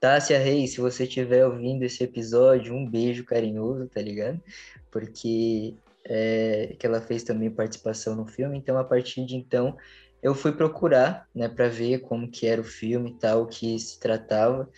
Tássia 0.00 0.38
Reis, 0.40 0.72
se 0.72 0.80
você 0.80 1.04
estiver 1.04 1.46
ouvindo 1.46 1.84
esse 1.84 2.02
episódio, 2.02 2.74
um 2.74 2.88
beijo 2.88 3.24
carinhoso, 3.24 3.88
tá 3.88 4.02
ligado? 4.02 4.40
Porque 4.90 5.74
é, 6.06 6.76
que 6.78 6.86
ela 6.86 7.00
fez 7.00 7.22
também 7.22 7.50
participação 7.50 8.14
no 8.14 8.26
filme. 8.26 8.58
Então, 8.58 8.78
a 8.78 8.84
partir 8.84 9.24
de 9.24 9.36
então, 9.36 9.76
eu 10.22 10.34
fui 10.34 10.52
procurar, 10.52 11.28
né, 11.34 11.48
para 11.48 11.68
ver 11.68 12.00
como 12.00 12.30
que 12.30 12.46
era 12.46 12.60
o 12.60 12.64
filme 12.64 13.10
e 13.10 13.18
tal, 13.18 13.42
o 13.42 13.46
que 13.46 13.78
se 13.78 13.98
tratava. 14.00 14.68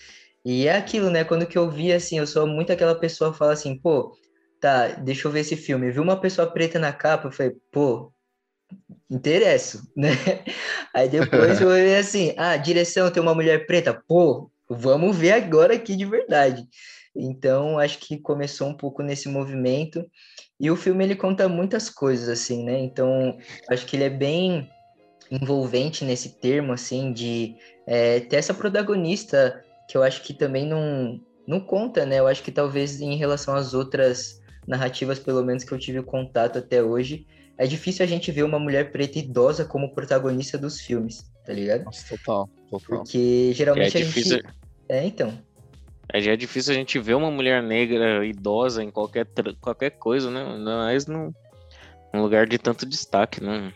E 0.44 0.66
é 0.66 0.76
aquilo, 0.76 1.10
né? 1.10 1.24
Quando 1.24 1.46
que 1.46 1.58
eu 1.58 1.70
vi, 1.70 1.92
assim, 1.92 2.18
eu 2.18 2.26
sou 2.26 2.46
muito 2.46 2.72
aquela 2.72 2.94
pessoa 2.94 3.32
que 3.32 3.38
fala 3.38 3.52
assim, 3.52 3.76
pô, 3.78 4.16
tá, 4.60 4.88
deixa 4.88 5.26
eu 5.26 5.32
ver 5.32 5.40
esse 5.40 5.56
filme. 5.56 5.90
Vi 5.90 6.00
uma 6.00 6.20
pessoa 6.20 6.50
preta 6.50 6.78
na 6.78 6.92
capa, 6.92 7.28
eu 7.28 7.32
falei, 7.32 7.52
pô, 7.72 8.12
interesso, 9.10 9.82
né? 9.96 10.10
Aí 10.94 11.08
depois 11.08 11.60
eu 11.60 11.68
olhei 11.68 11.96
assim, 11.96 12.34
ah, 12.36 12.56
direção 12.56 13.10
tem 13.10 13.22
uma 13.22 13.34
mulher 13.34 13.66
preta, 13.66 13.94
pô, 14.06 14.50
vamos 14.68 15.16
ver 15.16 15.32
agora 15.32 15.74
aqui 15.74 15.96
de 15.96 16.04
verdade. 16.04 16.66
Então, 17.18 17.78
acho 17.78 17.98
que 17.98 18.18
começou 18.18 18.68
um 18.68 18.76
pouco 18.76 19.02
nesse 19.02 19.28
movimento. 19.28 20.04
E 20.60 20.70
o 20.70 20.76
filme, 20.76 21.04
ele 21.04 21.16
conta 21.16 21.48
muitas 21.48 21.88
coisas, 21.90 22.28
assim, 22.28 22.64
né? 22.64 22.78
Então, 22.78 23.36
acho 23.70 23.86
que 23.86 23.96
ele 23.96 24.04
é 24.04 24.10
bem 24.10 24.68
envolvente 25.30 26.04
nesse 26.04 26.38
termo, 26.40 26.72
assim, 26.72 27.12
de 27.12 27.56
é, 27.86 28.20
ter 28.20 28.36
essa 28.36 28.54
protagonista 28.54 29.62
que 29.88 29.96
eu 29.96 30.02
acho 30.02 30.22
que 30.22 30.34
também 30.34 30.66
não, 30.66 31.20
não 31.46 31.60
conta, 31.60 32.04
né? 32.06 32.18
Eu 32.18 32.26
acho 32.26 32.42
que 32.42 32.52
talvez 32.52 33.00
em 33.00 33.16
relação 33.16 33.54
às 33.54 33.74
outras 33.74 34.40
narrativas, 34.66 35.18
pelo 35.18 35.44
menos 35.44 35.64
que 35.64 35.72
eu 35.72 35.78
tive 35.78 36.02
contato 36.02 36.58
até 36.58 36.82
hoje, 36.82 37.26
é 37.58 37.66
difícil 37.66 38.04
a 38.04 38.08
gente 38.08 38.30
ver 38.30 38.42
uma 38.42 38.58
mulher 38.58 38.92
preta 38.92 39.18
idosa 39.18 39.64
como 39.64 39.94
protagonista 39.94 40.58
dos 40.58 40.80
filmes, 40.80 41.24
tá 41.44 41.52
ligado? 41.52 41.84
Nossa, 41.84 42.16
total, 42.16 42.48
total. 42.70 42.98
Porque 42.98 43.52
geralmente 43.54 43.96
É 43.96 44.00
a 44.00 44.04
difícil- 44.04 44.36
gente. 44.38 44.46
É, 44.88 45.04
então. 45.04 45.45
É, 46.16 46.20
já 46.20 46.32
é 46.32 46.36
difícil 46.36 46.72
a 46.72 46.74
gente 46.74 46.98
ver 46.98 47.12
uma 47.12 47.30
mulher 47.30 47.62
negra 47.62 48.24
idosa 48.24 48.82
em 48.82 48.90
qualquer, 48.90 49.26
qualquer 49.60 49.90
coisa, 49.90 50.30
né? 50.30 50.42
Mas 50.64 51.06
num, 51.06 51.30
num 52.12 52.22
lugar 52.22 52.46
de 52.46 52.56
tanto 52.56 52.86
destaque, 52.86 53.44
né? 53.44 53.70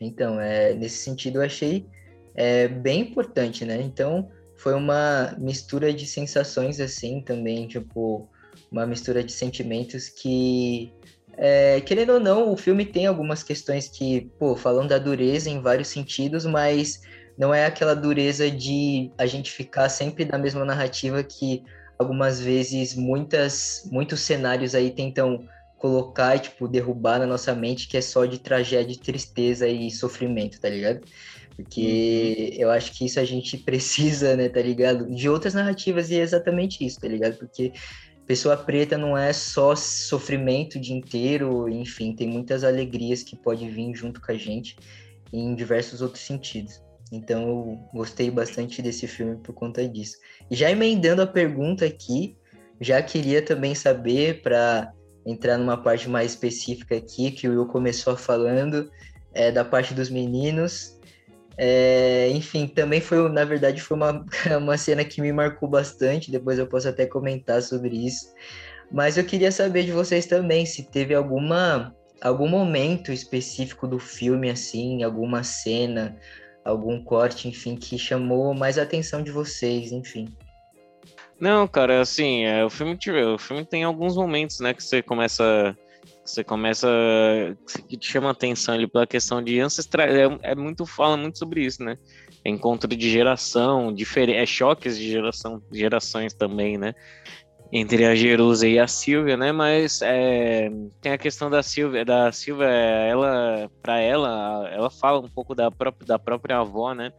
Então, 0.00 0.40
é, 0.40 0.74
nesse 0.74 0.96
sentido, 0.96 1.36
eu 1.38 1.42
achei 1.42 1.86
é, 2.34 2.66
bem 2.66 3.02
importante, 3.02 3.64
né? 3.64 3.80
Então, 3.80 4.28
foi 4.56 4.74
uma 4.74 5.36
mistura 5.38 5.92
de 5.92 6.04
sensações, 6.04 6.80
assim, 6.80 7.20
também, 7.20 7.68
tipo, 7.68 8.28
uma 8.72 8.84
mistura 8.84 9.22
de 9.22 9.30
sentimentos 9.30 10.08
que, 10.08 10.92
é, 11.36 11.80
querendo 11.80 12.14
ou 12.14 12.20
não, 12.20 12.52
o 12.52 12.56
filme 12.56 12.84
tem 12.84 13.06
algumas 13.06 13.44
questões 13.44 13.86
que, 13.86 14.32
pô, 14.36 14.56
falam 14.56 14.84
da 14.84 14.98
dureza 14.98 15.48
em 15.48 15.62
vários 15.62 15.88
sentidos, 15.88 16.44
mas 16.44 17.02
não 17.38 17.54
é 17.54 17.66
aquela 17.66 17.94
dureza 17.94 18.50
de 18.50 19.12
a 19.16 19.26
gente 19.26 19.52
ficar 19.52 19.88
sempre 19.88 20.24
na 20.24 20.38
mesma 20.38 20.64
narrativa 20.64 21.22
que 21.22 21.62
algumas 21.98 22.40
vezes 22.40 22.94
muitas, 22.94 23.88
muitos 23.90 24.20
cenários 24.20 24.74
aí 24.74 24.90
tentam 24.90 25.46
colocar 25.78 26.36
e, 26.36 26.40
tipo, 26.40 26.66
derrubar 26.66 27.18
na 27.18 27.26
nossa 27.26 27.54
mente 27.54 27.88
que 27.88 27.96
é 27.96 28.00
só 28.00 28.24
de 28.24 28.38
tragédia, 28.38 28.98
tristeza 28.98 29.68
e 29.68 29.90
sofrimento, 29.90 30.60
tá 30.60 30.68
ligado? 30.68 31.00
Porque 31.56 32.54
eu 32.56 32.70
acho 32.70 32.92
que 32.92 33.04
isso 33.04 33.20
a 33.20 33.24
gente 33.24 33.58
precisa, 33.64 34.36
né, 34.36 34.48
tá 34.48 34.60
ligado? 34.60 35.08
De 35.14 35.28
outras 35.28 35.54
narrativas 35.54 36.10
e 36.10 36.18
é 36.18 36.22
exatamente 36.22 36.84
isso, 36.84 37.00
tá 37.00 37.08
ligado? 37.08 37.36
Porque 37.36 37.72
pessoa 38.26 38.56
preta 38.56 38.96
não 38.96 39.16
é 39.16 39.32
só 39.32 39.76
sofrimento 39.76 40.76
o 40.76 40.80
dia 40.80 40.96
inteiro, 40.96 41.68
enfim, 41.68 42.14
tem 42.14 42.28
muitas 42.28 42.64
alegrias 42.64 43.22
que 43.22 43.36
pode 43.36 43.68
vir 43.68 43.94
junto 43.94 44.20
com 44.20 44.32
a 44.32 44.34
gente 44.34 44.76
em 45.32 45.54
diversos 45.54 46.00
outros 46.00 46.24
sentidos. 46.24 46.83
Então 47.14 47.42
eu 47.48 47.88
gostei 47.92 48.30
bastante 48.30 48.82
desse 48.82 49.06
filme 49.06 49.36
por 49.36 49.52
conta 49.52 49.86
disso. 49.88 50.18
E 50.50 50.56
já 50.56 50.70
emendando 50.70 51.22
a 51.22 51.26
pergunta 51.26 51.84
aqui, 51.84 52.36
já 52.80 53.00
queria 53.00 53.40
também 53.40 53.74
saber, 53.74 54.42
para 54.42 54.92
entrar 55.24 55.56
numa 55.56 55.76
parte 55.76 56.08
mais 56.08 56.32
específica 56.32 56.96
aqui, 56.96 57.30
que 57.30 57.48
o 57.48 57.52
Will 57.52 57.66
começou 57.66 58.16
falando, 58.16 58.90
é, 59.32 59.50
da 59.52 59.64
parte 59.64 59.94
dos 59.94 60.10
meninos. 60.10 60.98
É, 61.56 62.28
enfim, 62.30 62.66
também 62.66 63.00
foi, 63.00 63.28
na 63.30 63.44
verdade, 63.44 63.80
foi 63.80 63.96
uma, 63.96 64.26
uma 64.60 64.76
cena 64.76 65.04
que 65.04 65.20
me 65.20 65.32
marcou 65.32 65.68
bastante, 65.68 66.32
depois 66.32 66.58
eu 66.58 66.66
posso 66.66 66.88
até 66.88 67.06
comentar 67.06 67.62
sobre 67.62 67.96
isso. 67.96 68.34
Mas 68.90 69.16
eu 69.16 69.24
queria 69.24 69.52
saber 69.52 69.84
de 69.84 69.92
vocês 69.92 70.26
também, 70.26 70.66
se 70.66 70.82
teve 70.82 71.14
alguma 71.14 71.94
algum 72.20 72.48
momento 72.48 73.12
específico 73.12 73.86
do 73.86 73.98
filme, 73.98 74.48
assim, 74.48 75.02
alguma 75.02 75.44
cena, 75.44 76.16
algum 76.64 77.02
corte, 77.02 77.48
enfim, 77.48 77.76
que 77.76 77.98
chamou 77.98 78.54
mais 78.54 78.78
a 78.78 78.82
atenção 78.82 79.22
de 79.22 79.30
vocês, 79.30 79.92
enfim. 79.92 80.28
Não, 81.38 81.66
cara, 81.66 82.00
assim, 82.00 82.44
é, 82.44 82.64
o 82.64 82.70
filme 82.70 82.96
o 83.34 83.38
filme 83.38 83.64
tem 83.64 83.84
alguns 83.84 84.16
momentos, 84.16 84.60
né, 84.60 84.72
que 84.72 84.82
você 84.82 85.02
começa 85.02 85.76
você 86.24 86.42
começa 86.42 86.88
que 87.86 87.98
te 87.98 88.10
chama 88.10 88.30
atenção 88.30 88.74
ali 88.74 88.86
pela 88.86 89.06
questão 89.06 89.42
de 89.42 89.60
ancestral, 89.60 90.06
é, 90.06 90.38
é 90.42 90.54
muito 90.54 90.86
fala 90.86 91.18
muito 91.18 91.38
sobre 91.38 91.62
isso, 91.62 91.82
né? 91.82 91.98
Encontro 92.44 92.88
de 92.88 93.10
geração, 93.10 93.92
difere, 93.92 94.32
é 94.32 94.46
choques 94.46 94.96
de 94.96 95.10
geração, 95.10 95.62
gerações 95.70 96.32
também, 96.32 96.78
né? 96.78 96.94
Entre 97.72 98.04
a 98.04 98.14
Jerusa 98.14 98.68
e 98.68 98.78
a 98.78 98.86
Silvia, 98.86 99.36
né? 99.36 99.50
Mas 99.50 100.00
é, 100.02 100.70
tem 101.00 101.12
a 101.12 101.18
questão 101.18 101.50
da 101.50 101.62
Silvia, 101.62 102.04
da 102.04 102.30
Silvia, 102.30 102.66
ela, 102.66 103.70
para 103.82 103.98
ela, 103.98 104.68
ela 104.72 104.90
fala 104.90 105.18
um 105.18 105.28
pouco 105.28 105.54
da 105.54 105.70
própria 105.70 106.06
da 106.06 106.18
própria 106.18 106.58
avó, 106.58 106.94
né? 106.94 107.12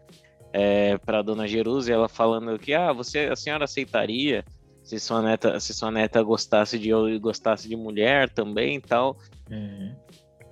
é, 0.58 0.98
para 1.00 1.22
dona 1.22 1.46
Jerusa, 1.46 1.92
ela 1.92 2.08
falando 2.08 2.58
que 2.58 2.74
ah, 2.74 2.94
você, 2.94 3.28
a 3.30 3.36
senhora 3.36 3.66
aceitaria 3.66 4.46
se 4.82 4.98
sua 5.02 5.22
neta, 5.22 5.60
se 5.60 5.74
sua 5.74 5.92
neta 5.92 6.24
gostasse 6.24 6.80
de 6.80 6.92
gostasse 7.20 7.68
de 7.68 7.76
mulher 7.76 8.30
também 8.30 8.78
e 8.78 8.82
tal. 8.82 9.18
Uhum. 9.52 9.94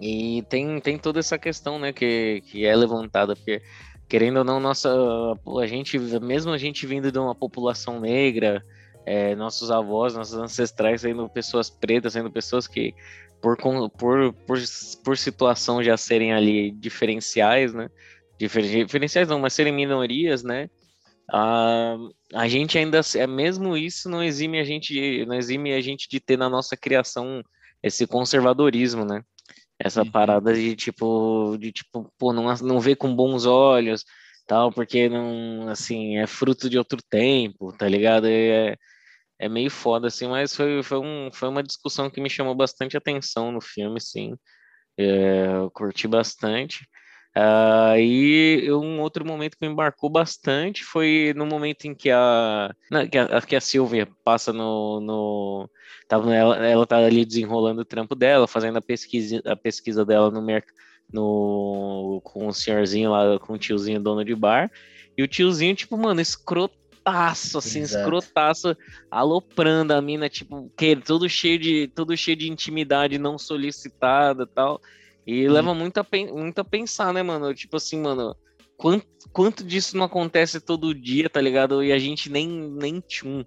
E 0.01 0.41
tem, 0.49 0.77
tem 0.81 0.97
toda 0.97 1.21
essa 1.21 1.37
questão, 1.37 1.79
né, 1.79 1.93
que, 1.93 2.43
que 2.47 2.65
é 2.65 2.75
levantada, 2.75 3.33
porque 3.33 3.61
querendo 4.09 4.39
ou 4.39 4.43
não, 4.43 4.59
nossa, 4.59 4.89
a 4.91 5.67
gente, 5.67 5.97
mesmo 5.97 6.51
a 6.51 6.57
gente 6.57 6.85
vindo 6.85 7.09
de 7.09 7.17
uma 7.17 7.33
população 7.33 8.01
negra, 8.01 8.61
é, 9.05 9.35
nossos 9.35 9.71
avós, 9.71 10.15
nossos 10.15 10.35
ancestrais 10.37 11.01
sendo 11.01 11.29
pessoas 11.29 11.69
pretas, 11.69 12.13
sendo 12.13 12.31
pessoas 12.31 12.67
que 12.67 12.93
por, 13.41 13.57
por, 13.97 14.33
por, 14.45 14.59
por 15.03 15.17
situação 15.17 15.83
já 15.83 15.97
serem 15.97 16.33
ali 16.33 16.71
diferenciais, 16.71 17.73
né, 17.73 17.89
Difer- 18.39 18.85
diferenciais 18.85 19.27
não, 19.29 19.39
mas 19.39 19.53
serem 19.53 19.73
minorias, 19.73 20.43
né, 20.43 20.67
a, 21.31 21.95
a 22.33 22.47
gente 22.47 22.77
ainda, 22.77 23.01
é 23.17 23.27
mesmo 23.27 23.77
isso 23.77 24.09
não 24.09 24.23
exime 24.23 24.59
a 24.59 24.63
gente, 24.63 25.25
não 25.25 25.35
exime 25.35 25.73
a 25.73 25.81
gente 25.81 26.07
de 26.09 26.19
ter 26.19 26.37
na 26.37 26.49
nossa 26.49 26.75
criação 26.77 27.41
esse 27.81 28.07
conservadorismo, 28.07 29.05
né, 29.05 29.21
essa 29.79 30.03
Uhum. 30.03 30.11
parada 30.11 30.53
de 30.53 30.75
tipo, 30.75 31.57
de 31.59 31.71
tipo, 31.71 32.11
pô, 32.17 32.33
não, 32.33 32.53
não 32.57 32.79
ver 32.79 32.95
com 32.95 33.15
bons 33.15 33.45
olhos, 33.45 34.03
tal, 34.47 34.71
porque 34.71 35.09
não, 35.09 35.67
assim, 35.69 36.17
é 36.17 36.27
fruto 36.27 36.69
de 36.69 36.77
outro 36.77 36.99
tempo, 37.09 37.71
tá 37.77 37.87
ligado? 37.87 38.27
É, 38.27 38.75
é 39.39 39.49
meio 39.49 39.69
foda, 39.69 40.07
assim, 40.07 40.27
mas 40.27 40.55
foi, 40.55 40.81
foi, 40.83 40.99
um, 40.99 41.29
foi 41.33 41.49
uma 41.49 41.63
discussão 41.63 42.09
que 42.09 42.21
me 42.21 42.29
chamou 42.29 42.55
bastante 42.55 42.95
atenção 42.97 43.51
no 43.51 43.61
filme, 43.61 43.99
sim. 43.99 44.35
É, 44.97 45.47
eu 45.55 45.71
curti 45.71 46.07
bastante. 46.07 46.87
Uh, 47.35 47.97
e 47.97 48.71
um 48.71 49.01
outro 49.01 49.25
momento 49.25 49.57
que 49.57 49.65
me 49.65 49.73
embarcou 49.73 50.07
bastante 50.07 50.83
foi 50.83 51.33
no 51.35 51.47
momento 51.47 51.85
em 51.85 51.95
que 51.95 52.11
a, 52.11 52.71
não, 52.91 53.07
que 53.07 53.17
a, 53.17 53.41
que 53.41 53.55
a 53.55 53.61
Silvia 53.61 54.07
passa 54.23 54.53
no, 54.53 55.01
no 55.01 55.69
tava, 56.07 56.33
ela, 56.33 56.57
ela 56.57 56.85
tá 56.85 56.97
ali 56.97 57.25
desenrolando 57.25 57.81
o 57.81 57.85
trampo 57.85 58.13
dela, 58.13 58.47
fazendo 58.47 58.77
a 58.77 58.81
pesquisa, 58.81 59.41
a 59.45 59.55
pesquisa 59.55 60.05
dela 60.05 60.29
no 60.29 60.43
mercado 60.43 60.73
no 61.11 62.21
com 62.23 62.47
o 62.47 62.53
senhorzinho 62.53 63.11
lá, 63.11 63.39
com 63.39 63.53
o 63.53 63.57
tiozinho 63.57 64.01
dono 64.01 64.23
de 64.23 64.35
bar, 64.35 64.71
e 65.17 65.23
o 65.23 65.27
tiozinho, 65.27 65.75
tipo, 65.75 65.97
mano, 65.97 66.21
escrotaço, 67.03 67.57
assim, 67.57 67.81
Exato. 67.81 68.03
escrotaço, 68.03 68.77
aloprando 69.11 69.93
a 69.93 70.01
mina, 70.01 70.29
tipo, 70.29 70.71
que 70.77 70.95
tudo 70.95 71.27
cheio 71.27 71.59
de, 71.59 71.91
tudo 71.93 72.15
cheio 72.15 72.37
de 72.37 72.49
intimidade 72.49 73.17
não 73.17 73.37
solicitada 73.37 74.47
tal. 74.47 74.81
E 75.27 75.47
hum. 75.47 75.51
leva 75.51 75.73
muito 75.73 75.97
a, 75.99 76.07
muito 76.31 76.59
a 76.59 76.63
pensar, 76.63 77.13
né, 77.13 77.21
mano? 77.21 77.53
Tipo 77.53 77.77
assim, 77.77 78.01
mano, 78.01 78.35
quanto, 78.77 79.05
quanto 79.31 79.63
disso 79.63 79.97
não 79.97 80.05
acontece 80.05 80.59
todo 80.59 80.95
dia, 80.95 81.29
tá 81.29 81.41
ligado? 81.41 81.83
E 81.83 81.91
a 81.91 81.99
gente 81.99 82.29
nem, 82.29 82.47
nem 82.47 82.99
tchum. 83.01 83.43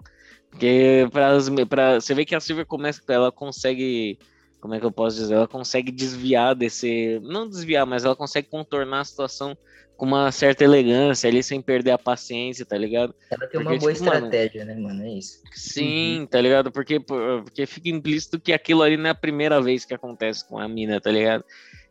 Porque 0.50 1.08
pra, 1.12 1.30
pra, 1.68 2.00
você 2.00 2.14
vê 2.14 2.24
que 2.24 2.34
a 2.34 2.40
Silvia 2.40 2.64
começa, 2.64 3.02
ela 3.08 3.32
consegue, 3.32 4.18
como 4.60 4.74
é 4.74 4.80
que 4.80 4.86
eu 4.86 4.92
posso 4.92 5.16
dizer? 5.16 5.34
Ela 5.34 5.48
consegue 5.48 5.90
desviar 5.92 6.54
desse, 6.54 7.20
não 7.22 7.48
desviar, 7.48 7.84
mas 7.84 8.04
ela 8.04 8.16
consegue 8.16 8.48
contornar 8.48 9.00
a 9.00 9.04
situação 9.04 9.56
com 9.96 10.04
uma 10.04 10.30
certa 10.30 10.62
elegância 10.62 11.28
ali, 11.28 11.42
sem 11.42 11.60
perder 11.60 11.92
a 11.92 11.98
paciência, 11.98 12.66
tá 12.66 12.76
ligado? 12.76 13.14
Ela 13.30 13.46
tem 13.46 13.48
porque, 13.48 13.56
uma 13.56 13.78
boa 13.78 13.92
tipo, 13.92 14.04
estratégia, 14.04 14.64
mano, 14.64 14.80
né, 14.80 14.88
mano? 14.88 15.02
É 15.04 15.10
isso. 15.10 15.42
Sim, 15.52 16.20
uhum. 16.20 16.26
tá 16.26 16.40
ligado? 16.40 16.70
Porque, 16.70 17.00
porque 17.00 17.66
fica 17.66 17.88
implícito 17.88 18.38
que 18.38 18.52
aquilo 18.52 18.82
ali 18.82 18.96
não 18.96 19.06
é 19.06 19.10
a 19.10 19.14
primeira 19.14 19.60
vez 19.60 19.84
que 19.84 19.94
acontece 19.94 20.46
com 20.46 20.58
a 20.58 20.68
mina, 20.68 21.00
tá 21.00 21.10
ligado? 21.10 21.44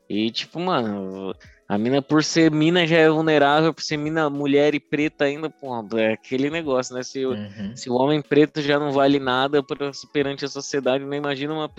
E, 0.08 0.30
tipo, 0.30 0.60
mano, 0.60 1.34
a 1.68 1.80
mina, 1.80 2.00
por 2.00 2.24
ser 2.24 2.52
mina, 2.52 2.86
já 2.86 2.98
é 2.98 3.10
vulnerável, 3.10 3.74
por 3.74 3.82
ser 3.82 3.98
mina, 3.98 4.30
mulher 4.30 4.76
e 4.76 4.80
preta 4.80 5.26
ainda, 5.26 5.50
pô, 5.50 5.74
é 5.98 6.14
aquele 6.14 6.50
negócio, 6.50 6.94
né? 6.94 7.02
Se, 7.02 7.26
uhum. 7.26 7.76
se 7.76 7.90
o 7.90 7.96
homem 7.96 8.22
preto 8.22 8.62
já 8.62 8.78
não 8.78 8.92
vale 8.92 9.18
nada 9.18 9.64
perante 10.14 10.46
a 10.46 10.48
sociedade, 10.48 11.04
não 11.04 11.16
imagina 11.16 11.54
uma 11.56 11.72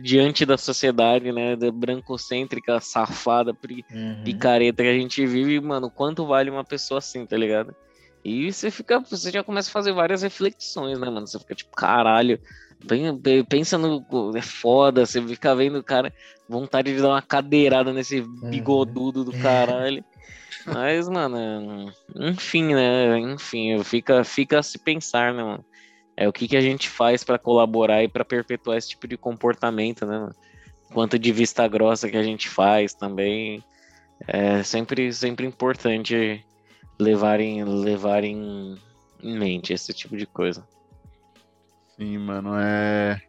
diante 0.00 0.46
da 0.46 0.56
sociedade, 0.56 1.32
né? 1.32 1.54
Da 1.54 1.70
brancocêntrica, 1.70 2.80
safada, 2.80 3.50
uhum. 3.52 4.22
picareta 4.24 4.82
que 4.82 4.88
a 4.88 4.94
gente 4.94 5.26
vive, 5.26 5.60
mano, 5.60 5.90
quanto 5.90 6.24
vale 6.24 6.48
uma 6.48 6.64
pessoa 6.64 6.98
assim, 6.98 7.26
tá 7.26 7.36
ligado? 7.36 7.74
E 8.28 8.52
você 8.52 8.72
fica, 8.72 8.98
você 8.98 9.30
já 9.30 9.44
começa 9.44 9.70
a 9.70 9.72
fazer 9.72 9.92
várias 9.92 10.20
reflexões, 10.20 10.98
né, 10.98 11.08
mano? 11.08 11.28
Você 11.28 11.38
fica 11.38 11.54
tipo, 11.54 11.70
caralho, 11.70 12.40
pensa 13.48 13.78
no. 13.78 14.04
É 14.36 14.42
foda, 14.42 15.06
você 15.06 15.22
fica 15.22 15.54
vendo 15.54 15.78
o 15.78 15.84
cara, 15.84 16.12
vontade 16.48 16.92
de 16.92 17.00
dar 17.00 17.10
uma 17.10 17.22
cadeirada 17.22 17.92
nesse 17.92 18.22
uhum. 18.22 18.50
bigodudo 18.50 19.22
do 19.22 19.30
caralho. 19.38 20.04
Mas, 20.66 21.08
mano, 21.08 21.92
enfim, 22.16 22.74
né? 22.74 23.16
Enfim, 23.16 23.80
fica, 23.84 24.24
fica 24.24 24.58
a 24.58 24.62
se 24.62 24.76
pensar, 24.76 25.32
né, 25.32 25.44
mano? 25.44 25.64
É 26.16 26.28
o 26.28 26.32
que, 26.32 26.48
que 26.48 26.56
a 26.56 26.60
gente 26.60 26.88
faz 26.88 27.22
para 27.22 27.38
colaborar 27.38 28.02
e 28.02 28.08
para 28.08 28.24
perpetuar 28.24 28.76
esse 28.76 28.88
tipo 28.88 29.06
de 29.06 29.16
comportamento, 29.16 30.04
né, 30.04 30.18
mano? 30.18 30.34
Quanto 30.92 31.16
de 31.16 31.30
vista 31.30 31.68
grossa 31.68 32.08
que 32.08 32.16
a 32.16 32.24
gente 32.24 32.48
faz 32.48 32.92
também. 32.92 33.62
É 34.26 34.64
sempre, 34.64 35.12
sempre 35.12 35.46
importante 35.46 36.44
levar 36.98 37.40
em, 37.40 37.64
levar 37.64 38.24
em, 38.24 38.76
mente 39.22 39.72
esse 39.72 39.92
tipo 39.92 40.16
de 40.16 40.26
coisa. 40.26 40.66
Sim, 41.96 42.18
mano, 42.18 42.54
é. 42.56 43.20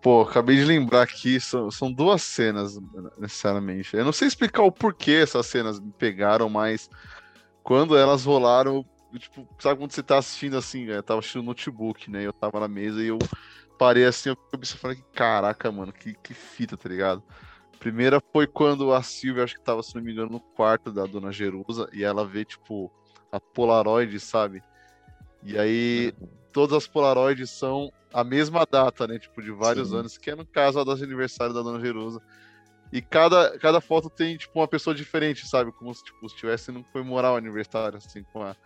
Pô, 0.00 0.22
acabei 0.22 0.56
de 0.56 0.64
lembrar 0.64 1.02
aqui, 1.02 1.40
são, 1.40 1.70
são 1.70 1.92
duas 1.92 2.22
cenas, 2.22 2.78
necessariamente. 3.18 3.96
Eu 3.96 4.04
não 4.04 4.12
sei 4.12 4.28
explicar 4.28 4.62
o 4.62 4.70
porquê 4.70 5.12
essas 5.22 5.46
cenas 5.46 5.80
me 5.80 5.92
pegaram, 5.92 6.48
mas 6.48 6.88
quando 7.64 7.96
elas 7.96 8.24
rolaram, 8.24 8.84
tipo, 9.18 9.46
sabe 9.58 9.80
quando 9.80 9.90
você 9.90 10.02
tá 10.02 10.18
assistindo 10.18 10.56
assim, 10.56 10.84
eu 10.84 11.02
tava 11.02 11.18
assistindo 11.18 11.42
no 11.42 11.48
notebook, 11.48 12.08
né? 12.10 12.24
Eu 12.24 12.32
tava 12.32 12.60
na 12.60 12.68
mesa 12.68 13.02
e 13.02 13.08
eu 13.08 13.18
parei 13.76 14.04
assim, 14.04 14.30
eu 14.30 14.36
falei, 14.76 15.02
caraca, 15.12 15.70
mano, 15.72 15.92
que, 15.92 16.14
que 16.14 16.32
fita, 16.32 16.76
tá 16.76 16.88
ligado? 16.88 17.22
Primeira 17.78 18.20
foi 18.32 18.46
quando 18.46 18.92
a 18.92 19.02
Silvia, 19.02 19.44
acho 19.44 19.54
que 19.54 19.62
tava, 19.62 19.82
se 19.82 19.94
não 19.94 20.02
me 20.02 20.12
engano, 20.12 20.30
no 20.30 20.40
quarto 20.40 20.92
da 20.92 21.06
dona 21.06 21.30
Jerusa, 21.30 21.88
e 21.92 22.02
ela 22.02 22.26
vê, 22.26 22.44
tipo, 22.44 22.92
a 23.30 23.38
Polaroid, 23.38 24.18
sabe? 24.18 24.62
E 25.44 25.56
aí, 25.56 26.12
todas 26.52 26.76
as 26.76 26.86
Polaroids 26.86 27.50
são 27.50 27.92
a 28.12 28.24
mesma 28.24 28.66
data, 28.68 29.06
né? 29.06 29.18
Tipo, 29.18 29.40
de 29.40 29.52
vários 29.52 29.90
Sim. 29.90 29.96
anos, 29.98 30.18
que 30.18 30.30
é 30.30 30.34
no 30.34 30.44
caso 30.44 30.80
a 30.80 30.84
das 30.84 31.02
aniversário 31.02 31.54
da 31.54 31.62
dona 31.62 31.80
Jerusa. 31.80 32.20
E 32.92 33.02
cada, 33.02 33.58
cada 33.58 33.80
foto 33.80 34.08
tem, 34.08 34.36
tipo, 34.36 34.58
uma 34.58 34.66
pessoa 34.66 34.94
diferente, 34.94 35.46
sabe? 35.46 35.70
Como 35.72 35.94
se, 35.94 36.02
tipo, 36.02 36.28
se 36.28 36.36
tivesse 36.36 36.72
não 36.72 36.82
foi 36.82 37.02
moral 37.02 37.36
aniversário, 37.36 37.98
assim, 37.98 38.24
com 38.32 38.42
a, 38.42 38.56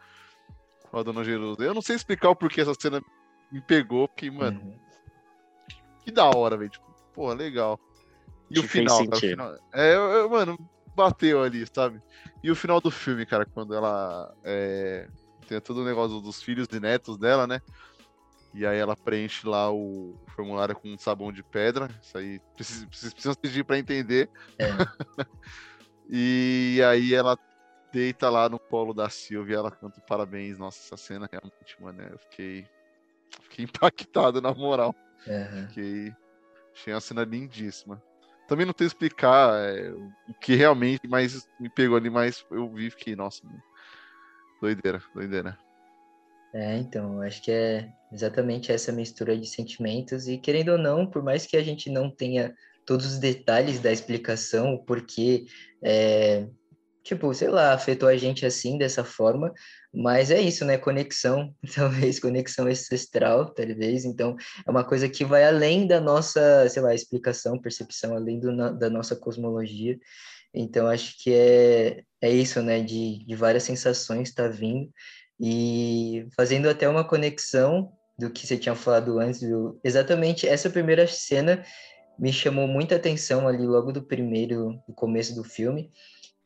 com 0.90 0.98
a 0.98 1.02
dona 1.02 1.24
Jerusa. 1.24 1.62
Eu 1.62 1.74
não 1.74 1.82
sei 1.82 1.96
explicar 1.96 2.30
o 2.30 2.36
porquê 2.36 2.60
essa 2.60 2.72
cena 2.80 3.02
me 3.50 3.60
pegou, 3.60 4.08
porque, 4.08 4.30
mano, 4.30 4.60
uhum. 4.60 4.78
que 6.04 6.10
da 6.10 6.24
hora, 6.30 6.56
velho. 6.56 6.70
Tipo, 6.70 6.86
pô, 7.12 7.32
legal. 7.32 7.78
E 8.54 8.58
o 8.58 8.62
final, 8.62 8.98
cara, 9.04 9.16
o 9.16 9.20
final, 9.20 9.54
é, 9.72 9.94
eu, 9.94 10.00
eu, 10.00 10.30
mano, 10.30 10.58
bateu 10.94 11.42
ali, 11.42 11.66
sabe? 11.74 12.00
E 12.42 12.50
o 12.50 12.56
final 12.56 12.80
do 12.80 12.90
filme, 12.90 13.24
cara, 13.24 13.46
quando 13.46 13.74
ela 13.74 14.32
é, 14.44 15.08
tem 15.48 15.60
todo 15.60 15.80
o 15.80 15.84
negócio 15.84 16.20
dos 16.20 16.42
filhos 16.42 16.68
e 16.72 16.80
netos 16.80 17.16
dela, 17.16 17.46
né? 17.46 17.60
E 18.54 18.66
aí 18.66 18.78
ela 18.78 18.94
preenche 18.94 19.46
lá 19.46 19.72
o 19.72 20.14
formulário 20.34 20.74
com 20.74 20.98
sabão 20.98 21.32
de 21.32 21.42
pedra. 21.42 21.88
Isso 22.02 22.18
aí 22.18 22.38
precisa, 22.54 22.86
precisa 22.86 23.34
pedir 23.34 23.64
para 23.64 23.78
entender. 23.78 24.28
É. 24.58 24.66
e 26.10 26.80
aí 26.86 27.14
ela 27.14 27.38
deita 27.90 28.28
lá 28.28 28.48
no 28.48 28.58
colo 28.58 28.92
da 28.92 29.08
Silvia 29.08 29.54
e 29.54 29.58
ela 29.58 29.70
canta 29.70 30.02
parabéns. 30.02 30.58
Nossa, 30.58 30.80
essa 30.80 30.96
cena 30.98 31.26
realmente, 31.32 31.80
mano, 31.80 32.02
eu 32.02 32.18
fiquei, 32.18 32.66
fiquei 33.44 33.64
impactado 33.64 34.42
na 34.42 34.52
moral. 34.52 34.94
Uhum. 35.26 35.68
Fiquei, 35.68 36.12
achei 36.74 36.92
uma 36.92 37.00
cena 37.00 37.24
lindíssima 37.24 38.02
também 38.48 38.66
não 38.66 38.74
sei 38.76 38.86
explicar 38.86 39.54
é, 39.54 39.90
o 39.92 40.34
que 40.40 40.54
realmente 40.54 41.06
mais 41.08 41.46
me 41.58 41.68
pegou 41.68 41.96
ali, 41.96 42.10
mas 42.10 42.44
eu 42.50 42.68
vi 42.72 42.90
que, 42.90 43.16
nossa, 43.16 43.42
doideira, 44.60 45.02
doideira. 45.14 45.58
É, 46.54 46.76
então, 46.76 47.22
acho 47.22 47.42
que 47.42 47.50
é 47.50 47.88
exatamente 48.12 48.70
essa 48.70 48.92
mistura 48.92 49.36
de 49.36 49.46
sentimentos 49.46 50.28
e 50.28 50.36
querendo 50.36 50.72
ou 50.72 50.78
não, 50.78 51.06
por 51.06 51.22
mais 51.22 51.46
que 51.46 51.56
a 51.56 51.62
gente 51.62 51.90
não 51.90 52.10
tenha 52.10 52.54
todos 52.84 53.06
os 53.06 53.18
detalhes 53.18 53.80
da 53.80 53.90
explicação, 53.90 54.74
o 54.74 54.84
porquê, 54.84 55.46
é, 55.82 56.46
tipo, 57.02 57.32
sei 57.34 57.48
lá, 57.48 57.72
afetou 57.72 58.08
a 58.08 58.16
gente 58.16 58.46
assim, 58.46 58.78
dessa 58.78 59.04
forma, 59.04 59.52
mas 59.92 60.30
é 60.30 60.40
isso, 60.40 60.64
né? 60.64 60.78
Conexão, 60.78 61.54
talvez 61.74 62.20
conexão 62.20 62.66
ancestral, 62.66 63.52
talvez. 63.52 64.04
Então, 64.04 64.36
é 64.66 64.70
uma 64.70 64.84
coisa 64.84 65.08
que 65.08 65.24
vai 65.24 65.44
além 65.44 65.86
da 65.86 66.00
nossa, 66.00 66.68
sei 66.68 66.82
lá, 66.82 66.94
explicação, 66.94 67.60
percepção, 67.60 68.14
além 68.14 68.40
do, 68.40 68.54
da 68.78 68.88
nossa 68.88 69.16
cosmologia. 69.16 69.98
Então, 70.54 70.86
acho 70.86 71.14
que 71.22 71.32
é, 71.32 72.02
é 72.20 72.30
isso, 72.30 72.62
né? 72.62 72.80
De, 72.80 73.24
de 73.24 73.34
várias 73.34 73.64
sensações 73.64 74.32
tá 74.32 74.48
vindo 74.48 74.90
e 75.40 76.26
fazendo 76.36 76.68
até 76.68 76.88
uma 76.88 77.04
conexão 77.04 77.92
do 78.18 78.30
que 78.30 78.46
você 78.46 78.56
tinha 78.56 78.74
falado 78.74 79.18
antes, 79.18 79.40
viu? 79.40 79.80
exatamente 79.82 80.46
essa 80.46 80.70
primeira 80.70 81.06
cena 81.08 81.64
me 82.18 82.32
chamou 82.32 82.68
muita 82.68 82.96
atenção 82.96 83.48
ali 83.48 83.66
logo 83.66 83.90
do 83.90 84.02
primeiro, 84.02 84.78
do 84.86 84.94
começo 84.94 85.34
do 85.34 85.42
filme, 85.42 85.90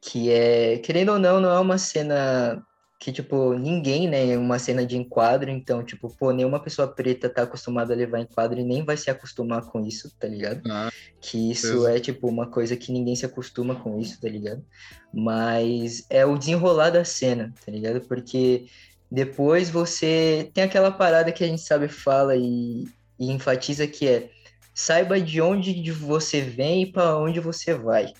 que 0.01 0.31
é, 0.31 0.79
querendo 0.79 1.13
ou 1.13 1.19
não, 1.19 1.41
não 1.41 1.51
é 1.51 1.59
uma 1.59 1.79
cena 1.79 2.63
que, 2.99 3.13
tipo, 3.13 3.53
ninguém, 3.55 4.09
né, 4.09 4.37
uma 4.39 4.59
cena 4.59 4.85
de 4.87 4.97
enquadro, 4.97 5.51
então, 5.51 5.85
tipo, 5.85 6.09
pô, 6.17 6.33
nenhuma 6.33 6.59
pessoa 6.59 6.89
preta 6.89 7.29
tá 7.29 7.43
acostumada 7.43 7.93
a 7.93 7.97
levar 7.97 8.21
enquadro 8.21 8.59
e 8.59 8.65
nem 8.65 8.85
vai 8.85 8.97
se 8.97 9.11
acostumar 9.11 9.63
com 9.67 9.81
isso, 9.85 10.11
tá 10.19 10.27
ligado? 10.27 10.63
Ah, 10.71 10.91
que 11.21 11.51
isso 11.51 11.87
é, 11.87 12.01
tipo, 12.01 12.27
uma 12.27 12.47
coisa 12.47 12.77
que 12.77 12.91
ninguém 12.91 13.15
se 13.15 13.27
acostuma 13.27 13.75
com 13.75 13.99
isso, 13.99 14.19
tá 14.21 14.29
ligado? 14.29 14.65
Mas 15.13 16.07
é 16.09 16.25
o 16.25 16.39
desenrolar 16.39 16.91
da 16.91 17.05
cena, 17.05 17.53
tá 17.65 17.71
ligado? 17.71 18.01
Porque 18.01 18.67
depois 19.11 19.69
você 19.69 20.51
tem 20.55 20.65
aquela 20.65 20.91
parada 20.91 21.33
que 21.33 21.45
a 21.45 21.47
gente 21.47 21.63
sabe 21.63 21.89
fala 21.89 22.35
e, 22.35 22.85
e 23.19 23.31
enfatiza 23.31 23.87
que 23.87 24.09
é 24.09 24.31
saiba 24.75 25.21
de 25.21 25.41
onde 25.41 25.91
você 25.91 26.43
vem 26.43 26.83
e 26.83 26.93
para 26.93 27.17
onde 27.17 27.41
você 27.41 27.73
vai, 27.73 28.13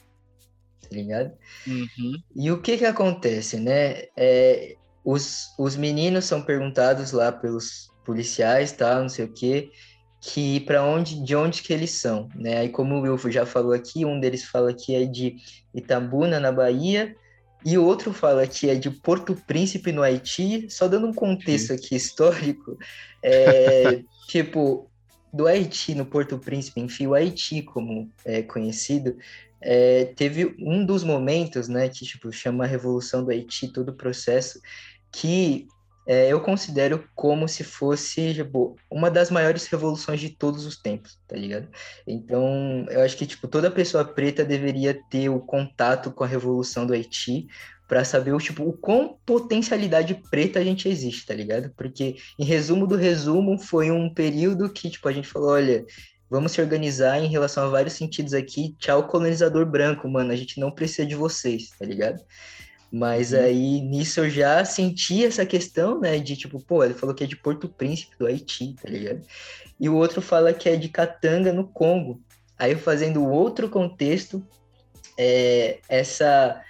tá 0.89 0.95
ligado? 0.95 1.33
Uhum. 1.67 2.15
E 2.35 2.51
o 2.51 2.61
que 2.61 2.79
que 2.79 2.85
acontece, 2.85 3.59
né? 3.59 4.05
É, 4.17 4.77
os, 5.05 5.55
os 5.59 5.77
meninos 5.77 6.25
são 6.25 6.43
perguntados 6.43 7.13
lá 7.13 7.31
pelos 7.31 7.91
policiais, 8.05 8.73
tá, 8.73 9.01
não 9.01 9.09
sei 9.09 9.25
o 9.25 9.33
quê, 9.33 9.71
que 10.21 10.61
para 10.61 10.83
onde, 10.83 11.23
de 11.23 11.37
onde 11.37 11.63
que 11.63 11.73
eles 11.73 11.91
são, 11.91 12.29
né? 12.35 12.59
Aí 12.59 12.69
como 12.69 12.97
o 12.97 13.03
Wilfo 13.03 13.31
já 13.31 13.47
falou 13.47 13.73
aqui, 13.73 14.05
um 14.05 14.19
deles 14.19 14.45
fala 14.45 14.73
que 14.73 14.95
é 14.95 15.05
de 15.05 15.37
Itabuna, 15.75 16.41
na 16.41 16.51
Bahia, 16.51 17.15
e 17.65 17.77
o 17.77 17.85
outro 17.85 18.13
fala 18.13 18.47
que 18.47 18.71
é 18.71 18.75
de 18.75 18.91
Porto 18.91 19.35
Príncipe, 19.47 19.91
no 19.91 20.03
Haiti. 20.03 20.69
Só 20.71 20.87
dando 20.87 21.09
um 21.09 21.13
contexto 21.13 21.73
aqui 21.73 21.97
histórico, 21.97 22.79
é, 23.23 24.03
tipo, 24.29 24.89
do 25.33 25.47
Haiti 25.47 25.95
no 25.95 26.07
Porto 26.07 26.39
Príncipe, 26.39 26.81
enfim, 26.81 27.09
o 27.09 27.15
Haiti, 27.15 27.63
como 27.63 28.11
é 28.25 28.43
conhecido, 28.43 29.17
é, 29.61 30.07
teve 30.17 30.55
um 30.59 30.85
dos 30.85 31.03
momentos, 31.03 31.69
né, 31.69 31.89
que 31.89 32.05
tipo 32.05 32.33
chama 32.33 32.65
a 32.65 32.67
Revolução 32.67 33.25
do 33.25 33.31
Haiti, 33.31 33.69
todo 33.69 33.91
o 33.91 33.97
processo, 33.97 34.61
que 35.11 35.67
é, 36.07 36.33
eu 36.33 36.41
considero 36.41 37.05
como 37.17 37.49
se 37.49 37.65
fosse 37.65 38.33
tipo, 38.33 38.77
uma 38.89 39.11
das 39.11 39.29
maiores 39.29 39.67
revoluções 39.67 40.21
de 40.21 40.31
todos 40.31 40.65
os 40.65 40.77
tempos, 40.77 41.19
tá 41.27 41.35
ligado? 41.35 41.69
Então, 42.07 42.87
eu 42.89 43.01
acho 43.01 43.17
que 43.17 43.27
tipo 43.27 43.49
toda 43.49 43.71
pessoa 43.71 44.05
preta 44.05 44.45
deveria 44.45 44.99
ter 45.11 45.29
o 45.29 45.41
contato 45.41 46.13
com 46.13 46.23
a 46.23 46.27
Revolução 46.27 46.87
do 46.87 46.93
Haiti 46.93 47.49
para 47.89 48.05
saber 48.05 48.33
o 48.33 48.39
tipo 48.39 48.65
o 48.65 48.73
quão 48.73 49.19
potencialidade 49.27 50.15
preta 50.31 50.61
a 50.61 50.65
gente 50.65 50.89
existe, 50.89 51.27
tá 51.27 51.35
ligado? 51.35 51.73
Porque 51.77 52.17
em 52.39 52.45
resumo 52.45 52.87
do 52.87 52.97
resumo 52.97 53.59
foi 53.59 53.91
um 53.91 54.13
período 54.13 54.71
que 54.71 54.89
tipo 54.89 55.09
a 55.09 55.13
gente 55.13 55.29
falou, 55.29 55.51
olha, 55.51 55.85
vamos 56.31 56.53
se 56.53 56.61
organizar 56.61 57.19
em 57.19 57.29
relação 57.29 57.65
a 57.65 57.69
vários 57.69 57.95
sentidos 57.95 58.35
aqui. 58.35 58.75
Tchau 58.79 59.07
colonizador 59.07 59.67
branco, 59.67 60.09
mano, 60.09 60.33
a 60.33 60.37
gente 60.37 60.61
não 60.61 60.71
precisa 60.71 61.07
de 61.07 61.15
vocês, 61.15 61.71
tá 61.79 61.85
ligado? 61.85 62.23
Mas 62.91 63.33
uhum. 63.33 63.41
aí 63.41 63.81
nisso 63.81 64.21
eu 64.21 64.31
já 64.31 64.65
senti 64.65 65.25
essa 65.25 65.45
questão, 65.45 66.01
né? 66.01 66.19
De 66.19 66.37
tipo, 66.37 66.61
pô, 66.61 66.85
ele 66.85 66.95
falou 66.95 67.15
que 67.15 67.25
é 67.25 67.27
de 67.27 67.37
Porto 67.37 67.69
Príncipe, 67.69 68.17
do 68.19 68.27
Haiti, 68.27 68.75
tá 68.81 68.89
ligado? 68.89 69.23
E 69.79 69.89
o 69.89 69.97
outro 69.97 70.23
fala 70.23 70.53
que 70.53 70.69
é 70.69 70.77
de 70.77 70.89
Katanga, 70.89 71.53
no 71.53 71.67
Congo. 71.67 72.21
Aí 72.59 72.75
fazendo 72.75 73.27
outro 73.27 73.69
contexto, 73.69 74.43
é, 75.19 75.81
essa 75.89 76.63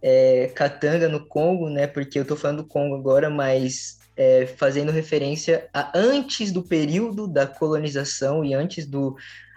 é, 0.00 0.50
Katanga 0.54 1.08
no 1.08 1.26
Congo, 1.26 1.68
né? 1.68 1.86
Porque 1.86 2.18
eu 2.18 2.24
tô 2.24 2.36
falando 2.36 2.62
do 2.62 2.68
Congo 2.68 2.94
agora, 2.94 3.28
mas 3.28 3.98
é, 4.16 4.46
fazendo 4.46 4.92
referência 4.92 5.68
a 5.72 5.90
antes 5.94 6.52
do 6.52 6.62
período 6.62 7.26
da 7.26 7.46
colonização 7.46 8.44
e 8.44 8.54
antes 8.54 8.86
do, 8.86 9.16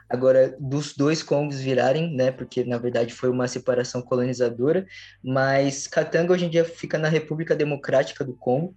agora 0.09 0.55
dos 0.59 0.95
dois 0.95 1.21
Congos 1.21 1.59
virarem, 1.59 2.15
né, 2.15 2.31
porque 2.31 2.63
na 2.63 2.77
verdade 2.77 3.13
foi 3.13 3.29
uma 3.29 3.47
separação 3.47 4.01
colonizadora, 4.01 4.85
mas 5.23 5.87
Katanga 5.87 6.33
hoje 6.33 6.45
em 6.45 6.49
dia 6.49 6.65
fica 6.65 6.97
na 6.97 7.09
República 7.09 7.55
Democrática 7.55 8.23
do 8.23 8.33
Congo 8.33 8.73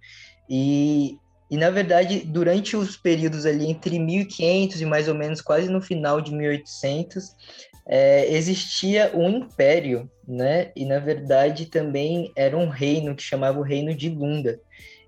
e 0.49 1.17
e 1.51 1.57
na 1.57 1.69
verdade, 1.69 2.21
durante 2.21 2.77
os 2.77 2.95
períodos 2.95 3.45
ali 3.45 3.69
entre 3.69 3.99
1500 3.99 4.79
e 4.79 4.85
mais 4.85 5.09
ou 5.09 5.13
menos 5.13 5.41
quase 5.41 5.67
no 5.67 5.81
final 5.81 6.21
de 6.21 6.33
1800, 6.33 7.35
é, 7.85 8.33
existia 8.33 9.11
um 9.13 9.39
império, 9.39 10.09
né? 10.25 10.71
E 10.73 10.85
na 10.85 10.97
verdade 10.97 11.65
também 11.65 12.31
era 12.37 12.57
um 12.57 12.69
reino 12.69 13.13
que 13.13 13.21
chamava 13.21 13.59
o 13.59 13.63
Reino 13.63 13.93
de 13.93 14.07
Lunda. 14.07 14.61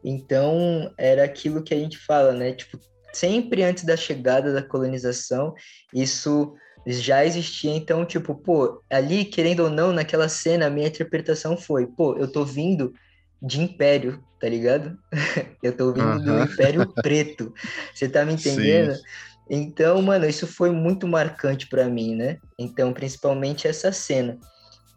Então 0.03 0.93
era 0.97 1.23
aquilo 1.23 1.63
que 1.63 1.73
a 1.73 1.79
gente 1.79 1.97
fala, 1.97 2.33
né? 2.33 2.53
Tipo, 2.53 2.79
sempre 3.13 3.63
antes 3.63 3.83
da 3.83 3.95
chegada 3.95 4.53
da 4.53 4.61
colonização, 4.61 5.53
isso 5.93 6.53
já 6.85 7.25
existia. 7.25 7.71
Então, 7.71 8.05
tipo, 8.05 8.35
pô, 8.35 8.81
ali, 8.89 9.25
querendo 9.25 9.61
ou 9.61 9.69
não, 9.69 9.93
naquela 9.93 10.27
cena, 10.27 10.67
a 10.67 10.69
minha 10.69 10.87
interpretação 10.87 11.55
foi, 11.55 11.87
pô, 11.87 12.17
eu 12.17 12.27
tô 12.29 12.43
vindo 12.43 12.93
de 13.41 13.61
império, 13.61 14.23
tá 14.39 14.49
ligado? 14.49 14.97
eu 15.61 15.75
tô 15.75 15.93
vindo 15.93 16.19
do 16.21 16.39
Império 16.41 16.93
Preto. 17.01 17.53
Você 17.93 18.07
tá 18.09 18.25
me 18.25 18.33
entendendo? 18.33 18.95
Sim. 18.95 19.01
Então, 19.49 20.01
mano, 20.01 20.25
isso 20.25 20.47
foi 20.47 20.71
muito 20.71 21.07
marcante 21.07 21.67
para 21.67 21.89
mim, 21.89 22.15
né? 22.15 22.37
Então, 22.57 22.93
principalmente 22.93 23.67
essa 23.67 23.91
cena. 23.91 24.37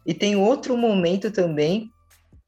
E 0.05 0.13
tem 0.13 0.37
outro 0.37 0.77
momento 0.77 1.29
também 1.29 1.91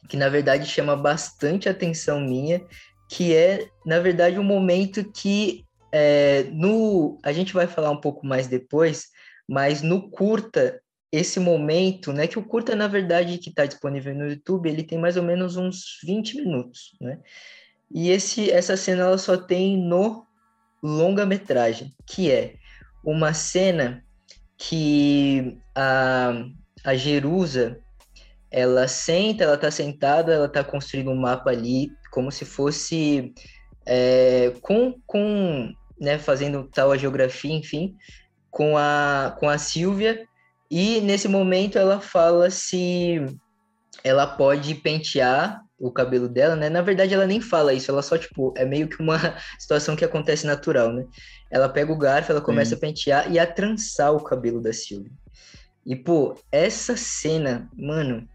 que 0.08 0.18
na 0.18 0.30
verdade 0.30 0.66
chama 0.66 0.96
bastante 0.96 1.68
atenção 1.68 2.20
minha, 2.20 2.62
que 3.10 3.36
é, 3.36 3.68
na 3.86 4.00
verdade, 4.00 4.40
um 4.40 4.44
momento 4.44 5.04
que 5.12 5.66
é, 5.92 6.44
no 6.52 7.18
a 7.24 7.34
gente 7.34 7.54
vai 7.54 7.68
falar 7.68 7.90
um 7.90 8.00
pouco 8.00 8.26
mais 8.26 8.48
depois, 8.48 9.08
mas 9.48 9.82
no 9.82 10.10
curta 10.10 10.80
esse 11.12 11.40
momento, 11.40 12.14
né, 12.14 12.28
que 12.28 12.38
o 12.38 12.44
curta 12.44 12.76
na 12.76 12.88
verdade 12.88 13.40
que 13.40 13.50
está 13.50 13.66
disponível 13.66 14.14
no 14.14 14.30
YouTube, 14.30 14.70
ele 14.70 14.84
tem 14.84 15.00
mais 15.00 15.18
ou 15.18 15.24
menos 15.24 15.58
uns 15.58 16.00
20 16.04 16.36
minutos, 16.38 16.96
né? 17.02 17.20
E 17.92 18.12
esse 18.12 18.52
essa 18.52 18.78
cena 18.78 19.04
ela 19.06 19.18
só 19.18 19.36
tem 19.36 19.76
no 19.76 20.28
longa-metragem, 20.84 21.96
que 22.06 22.32
é 22.32 22.54
uma 23.04 23.34
cena 23.34 24.04
que 24.56 25.58
a 25.76 26.46
a 26.84 26.96
Jerusa 26.96 27.82
ela 28.52 28.88
senta, 28.88 29.44
ela 29.44 29.56
está 29.56 29.70
sentada, 29.70 30.34
ela 30.34 30.48
está 30.48 30.64
construindo 30.64 31.12
um 31.12 31.16
mapa 31.16 31.52
ali, 31.52 31.90
como 32.12 32.32
se 32.32 32.46
fosse 32.46 33.34
é, 33.86 34.54
com, 34.62 34.96
com 35.06 35.72
né, 36.00 36.18
fazendo 36.18 36.70
tal 36.74 36.92
a 36.92 36.98
geografia, 36.98 37.54
enfim, 37.54 37.96
com 38.50 38.78
a, 38.78 39.36
com 39.40 39.48
a 39.48 39.58
Silvia, 39.58 40.26
e 40.72 41.02
nesse 41.02 41.28
momento 41.28 41.78
ela 41.78 42.00
fala 42.00 42.50
se 42.50 43.26
ela 44.04 44.26
pode 44.26 44.76
pentear 44.76 45.62
o 45.80 45.92
cabelo 45.92 46.28
dela, 46.28 46.56
né? 46.56 46.70
Na 46.70 46.82
verdade, 46.82 47.14
ela 47.14 47.26
nem 47.26 47.40
fala 47.40 47.74
isso, 47.74 47.90
ela 47.90 48.02
só, 48.02 48.18
tipo, 48.18 48.54
é 48.58 48.66
meio 48.66 48.88
que 48.88 49.02
uma 49.02 49.18
situação 49.58 49.96
que 49.96 50.06
acontece 50.06 50.46
natural, 50.46 50.92
né? 50.92 51.06
Ela 51.50 51.70
pega 51.70 51.92
o 51.92 51.98
garfo, 51.98 52.32
ela 52.32 52.42
começa 52.42 52.72
Sim. 52.72 52.76
a 52.76 52.80
pentear 52.80 53.32
e 53.32 53.40
a 53.40 53.48
trançar 53.48 54.14
o 54.14 54.24
cabelo 54.24 54.62
da 54.62 54.74
Silvia. 54.74 55.12
E, 55.86 55.96
pô, 55.96 56.38
essa 56.52 56.96
cena, 56.98 57.70
mano, 57.74 58.28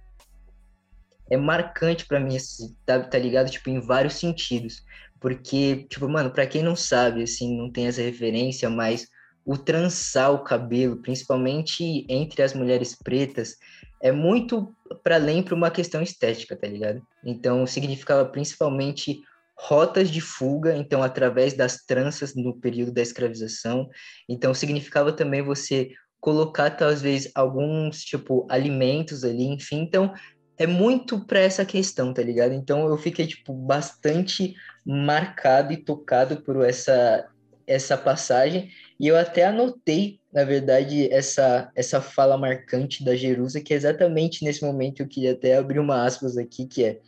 é 1.31 1.37
marcante 1.37 2.07
para 2.07 2.21
mim, 2.21 2.37
assim, 2.37 2.75
tá, 2.85 3.01
tá 3.01 3.19
ligado? 3.19 3.51
Tipo, 3.51 3.71
em 3.71 3.81
vários 3.81 4.15
sentidos. 4.15 4.83
Porque, 5.21 5.87
tipo, 5.89 6.09
mano, 6.09 6.31
para 6.31 6.47
quem 6.47 6.63
não 6.63 6.77
sabe, 6.77 7.23
assim, 7.23 7.57
não 7.57 7.71
tem 7.71 7.87
essa 7.87 8.03
referência, 8.03 8.69
mas 8.69 9.09
o 9.45 9.57
trançar 9.57 10.33
o 10.33 10.45
cabelo, 10.45 11.03
principalmente 11.03 12.07
entre 12.09 12.43
as 12.43 12.55
mulheres 12.55 12.95
pretas, 12.95 13.57
é 14.03 14.13
muito 14.13 14.75
para 15.03 15.17
além 15.17 15.43
para 15.43 15.55
uma 15.55 15.71
questão 15.71 16.03
estética, 16.03 16.57
tá 16.57 16.67
ligado? 16.67 17.03
Então, 17.25 17.67
significava 17.67 18.25
principalmente 18.27 19.21
rotas 19.57 20.11
de 20.11 20.21
fuga, 20.21 20.77
então 20.77 21.03
através 21.03 21.55
das 21.55 21.85
tranças 21.85 22.35
no 22.35 22.59
período 22.59 22.93
da 22.93 23.03
escravização. 23.03 23.89
Então, 24.29 24.53
significava 24.53 25.13
também 25.13 25.43
você 25.43 25.91
colocar 26.21 26.71
talvez 26.71 27.31
alguns 27.35 28.03
tipo 28.03 28.47
alimentos 28.51 29.25
ali, 29.25 29.45
enfim. 29.45 29.83
Então, 29.83 30.13
é 30.57 30.67
muito 30.67 31.25
para 31.25 31.41
essa 31.41 31.65
questão, 31.65 32.13
tá 32.13 32.23
ligado? 32.23 32.53
Então 32.53 32.87
eu 32.89 32.97
fiquei 32.97 33.27
tipo 33.27 33.53
bastante 33.53 34.55
marcado 34.85 35.73
e 35.73 35.77
tocado 35.77 36.43
por 36.43 36.65
essa 36.65 37.29
essa 37.67 37.97
passagem 37.97 38.71
e 39.01 39.09
eu 39.09 39.17
até 39.17 39.47
anotei, 39.47 40.21
na 40.31 40.45
verdade, 40.45 41.11
essa 41.11 41.71
essa 41.75 42.01
fala 42.01 42.37
marcante 42.37 43.03
da 43.03 43.17
Jerusa, 43.17 43.61
que 43.61 43.73
é 43.73 43.77
exatamente 43.77 44.45
nesse 44.45 44.63
momento 44.63 45.01
eu 45.01 45.09
queria 45.09 45.33
até 45.33 45.57
abrir 45.57 45.79
uma 45.79 46.05
aspas 46.05 46.37
aqui, 46.37 46.67
que 46.67 46.85
é 46.85 47.01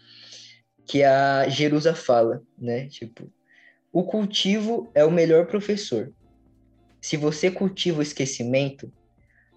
que 0.87 1.03
a 1.03 1.49
Jerusa 1.49 1.95
fala, 1.95 2.43
né? 2.57 2.87
Tipo, 2.89 3.31
o 3.93 4.05
cultivo 4.05 4.91
é 4.95 5.05
o 5.05 5.11
melhor 5.11 5.47
professor. 5.47 6.13
Se 7.01 7.17
você 7.17 7.51
cultiva 7.51 7.99
o 7.99 8.03
esquecimento, 8.03 8.93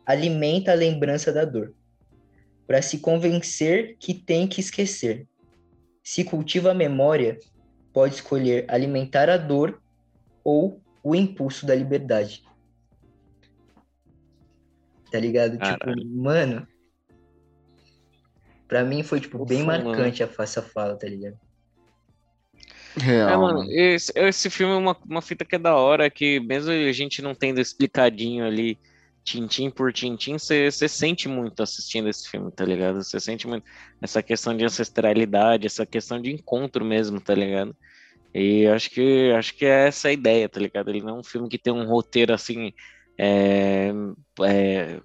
alimenta 0.05 0.71
a 0.71 0.75
lembrança 0.75 1.31
da 1.31 1.45
dor 1.45 1.73
para 2.69 2.83
se 2.83 2.99
convencer 2.99 3.97
que 3.97 4.13
tem 4.13 4.47
que 4.47 4.61
esquecer. 4.61 5.25
Se 6.03 6.23
cultiva 6.23 6.69
a 6.69 6.73
memória, 6.75 7.39
pode 7.91 8.13
escolher 8.13 8.65
alimentar 8.67 9.27
a 9.27 9.37
dor 9.37 9.81
ou 10.43 10.79
o 11.03 11.15
impulso 11.15 11.65
da 11.65 11.73
liberdade. 11.73 12.43
Tá 15.11 15.19
ligado? 15.19 15.53
Tipo, 15.53 15.79
Caralho. 15.79 15.99
Tipo, 15.99 16.15
mano. 16.15 16.67
Pra 18.67 18.83
mim 18.83 19.01
foi, 19.01 19.19
tipo, 19.19 19.43
bem 19.47 19.63
Ufa, 19.63 19.65
marcante 19.65 20.21
mano. 20.21 20.35
essa 20.37 20.61
fala, 20.61 20.95
tá 20.95 21.07
ligado? 21.07 21.39
Real. 22.97 23.29
É, 23.29 23.35
mano, 23.35 23.71
esse, 23.71 24.11
esse 24.15 24.47
filme 24.47 24.73
é 24.73 24.77
uma, 24.77 24.95
uma 25.07 25.23
fita 25.23 25.43
que 25.43 25.55
é 25.55 25.59
da 25.59 25.75
hora, 25.75 26.07
que 26.07 26.39
mesmo 26.39 26.69
a 26.69 26.91
gente 26.91 27.19
não 27.19 27.33
tendo 27.33 27.59
explicadinho 27.59 28.45
ali 28.45 28.77
tintim 29.23 29.69
por 29.69 29.93
tintim, 29.93 30.37
você 30.37 30.71
sente 30.71 31.27
muito 31.27 31.61
assistindo 31.61 32.09
esse 32.09 32.29
filme, 32.29 32.51
tá 32.51 32.65
ligado? 32.65 33.03
Você 33.03 33.19
sente 33.19 33.47
muito 33.47 33.65
essa 34.01 34.23
questão 34.23 34.55
de 34.55 34.65
ancestralidade, 34.65 35.67
essa 35.67 35.85
questão 35.85 36.21
de 36.21 36.31
encontro 36.31 36.83
mesmo, 36.83 37.21
tá 37.21 37.35
ligado? 37.35 37.75
E 38.33 38.67
acho 38.67 38.89
que 38.91 39.31
acho 39.31 39.55
que 39.55 39.65
é 39.65 39.87
essa 39.87 40.07
a 40.07 40.13
ideia, 40.13 40.47
tá 40.47 40.59
ligado? 40.59 40.89
Ele 40.89 41.01
não 41.01 41.17
é 41.17 41.19
um 41.19 41.23
filme 41.23 41.49
que 41.49 41.57
tem 41.57 41.73
um 41.73 41.85
roteiro 41.85 42.33
assim 42.33 42.73
é, 43.17 43.91
é, 44.43 45.01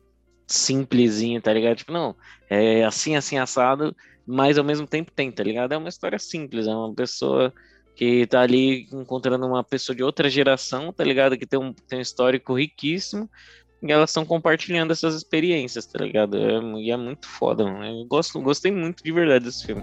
simplesinho, 0.47 1.41
tá 1.41 1.53
ligado? 1.53 1.77
Tipo, 1.77 1.93
não, 1.93 2.15
é 2.49 2.85
assim, 2.85 3.17
assim, 3.17 3.39
assado, 3.39 3.95
mas 4.27 4.59
ao 4.59 4.65
mesmo 4.65 4.87
tempo 4.87 5.11
tem, 5.11 5.31
tá 5.31 5.43
ligado? 5.43 5.73
É 5.73 5.77
uma 5.77 5.89
história 5.89 6.19
simples, 6.19 6.67
é 6.67 6.75
uma 6.75 6.95
pessoa 6.95 7.53
que 7.97 8.27
tá 8.27 8.41
ali 8.41 8.89
encontrando 8.93 9.47
uma 9.47 9.63
pessoa 9.63 9.95
de 9.95 10.03
outra 10.03 10.29
geração, 10.29 10.93
tá 10.93 11.05
ligado? 11.05 11.39
Que 11.39 11.47
tem 11.47 11.59
um, 11.59 11.73
tem 11.73 11.99
um 11.99 12.03
histórico 12.03 12.55
riquíssimo, 12.55 13.31
e 13.85 13.93
elas 13.93 14.11
estão 14.11 14.25
compartilhando 14.25 14.93
essas 14.93 15.15
experiências, 15.15 15.85
tá 15.85 16.03
ligado? 16.03 16.39
É, 16.39 16.59
e 16.81 16.91
é 16.91 16.97
muito 16.97 17.29
foda, 17.29 17.65
mano. 17.65 17.85
Eu 17.85 18.07
gosto, 18.07 18.41
gostei 18.41 18.73
muito 18.73 19.05
de 19.05 19.13
verdade 19.13 19.45
desse 19.45 19.67
filme. 19.67 19.83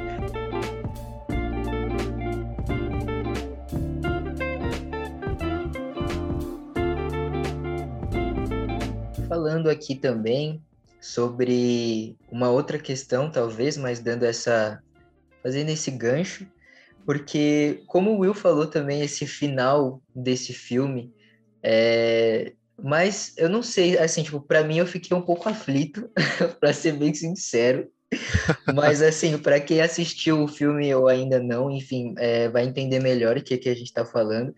Falando 9.29 9.69
aqui 9.69 9.95
também, 9.95 10.59
sobre 10.99 12.15
uma 12.31 12.49
outra 12.49 12.79
questão, 12.79 13.31
talvez, 13.31 13.77
mas 13.77 13.99
dando 13.99 14.23
essa. 14.23 14.81
fazendo 15.43 15.69
esse 15.69 15.91
gancho, 15.91 16.47
porque, 17.05 17.83
como 17.85 18.11
o 18.11 18.19
Will 18.19 18.33
falou 18.33 18.65
também, 18.65 19.01
esse 19.01 19.27
final 19.27 20.01
desse 20.15 20.53
filme, 20.53 21.13
é... 21.61 22.53
mas 22.83 23.33
eu 23.37 23.49
não 23.49 23.61
sei, 23.61 23.97
assim, 23.97 24.23
tipo, 24.23 24.39
para 24.41 24.63
mim 24.63 24.77
eu 24.77 24.87
fiquei 24.87 25.15
um 25.15 25.21
pouco 25.21 25.47
aflito, 25.47 26.09
para 26.59 26.73
ser 26.73 26.93
bem 26.93 27.13
sincero. 27.13 27.87
Mas, 28.75 29.01
assim, 29.01 29.37
para 29.37 29.57
quem 29.59 29.79
assistiu 29.79 30.43
o 30.43 30.47
filme 30.47 30.93
ou 30.93 31.07
ainda 31.07 31.39
não, 31.39 31.71
enfim, 31.71 32.13
é, 32.17 32.49
vai 32.49 32.65
entender 32.65 32.99
melhor 32.99 33.37
o 33.37 33.41
que, 33.41 33.57
que 33.57 33.69
a 33.69 33.73
gente 33.73 33.87
está 33.87 34.05
falando. 34.05 34.53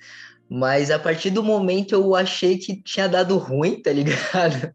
Mas 0.50 0.90
a 0.90 0.98
partir 1.00 1.30
do 1.30 1.44
momento 1.44 1.94
eu 1.94 2.16
achei 2.16 2.58
que 2.58 2.82
tinha 2.82 3.08
dado 3.08 3.38
ruim, 3.38 3.82
tá 3.82 3.92
ligado? 3.92 4.74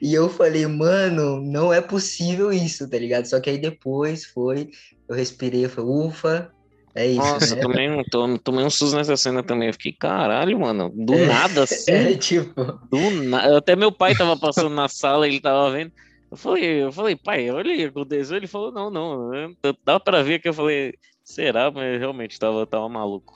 E 0.00 0.14
eu 0.14 0.28
falei, 0.28 0.66
mano, 0.66 1.40
não 1.40 1.72
é 1.72 1.80
possível 1.80 2.52
isso, 2.52 2.88
tá 2.88 2.98
ligado? 2.98 3.26
Só 3.26 3.40
que 3.40 3.50
aí 3.50 3.58
depois 3.58 4.24
foi, 4.24 4.70
eu 5.08 5.14
respirei, 5.14 5.64
eu 5.64 5.70
falei, 5.70 5.90
ufa, 5.90 6.52
é 6.94 7.06
isso. 7.06 7.18
Nossa, 7.18 7.54
né? 7.56 7.60
tomei, 7.62 8.04
tomei, 8.10 8.38
tomei 8.38 8.64
um 8.64 8.70
susto 8.70 8.96
nessa 8.96 9.16
cena 9.16 9.42
também. 9.42 9.68
Eu 9.68 9.72
fiquei, 9.74 9.92
caralho, 9.92 10.58
mano, 10.60 10.90
do 10.94 11.16
É, 11.16 11.26
nada 11.26 11.62
assim. 11.64 11.92
É, 11.92 12.16
tipo, 12.16 12.54
Do 12.90 13.10
nada. 13.10 13.58
Até 13.58 13.76
meu 13.76 13.92
pai 13.92 14.14
tava 14.14 14.38
passando 14.38 14.70
na 14.74 14.88
sala, 14.88 15.26
ele 15.26 15.40
tava 15.40 15.70
vendo. 15.72 15.92
Eu 16.30 16.36
falei, 16.36 16.84
eu 16.84 16.92
falei, 16.92 17.16
pai, 17.16 17.50
olha 17.50 17.72
o 17.74 17.76
que 17.76 17.84
aconteceu. 17.84 18.36
Ele 18.36 18.46
falou, 18.46 18.72
não, 18.72 18.90
não. 18.90 19.34
eu- 19.34 19.76
Dá 19.84 19.98
pra 20.00 20.22
ver 20.22 20.40
que 20.40 20.48
eu 20.48 20.54
falei, 20.54 20.94
será? 21.24 21.70
Mas 21.70 21.98
realmente 21.98 22.38
tava, 22.38 22.66
tava 22.66 22.88
maluco. 22.88 23.34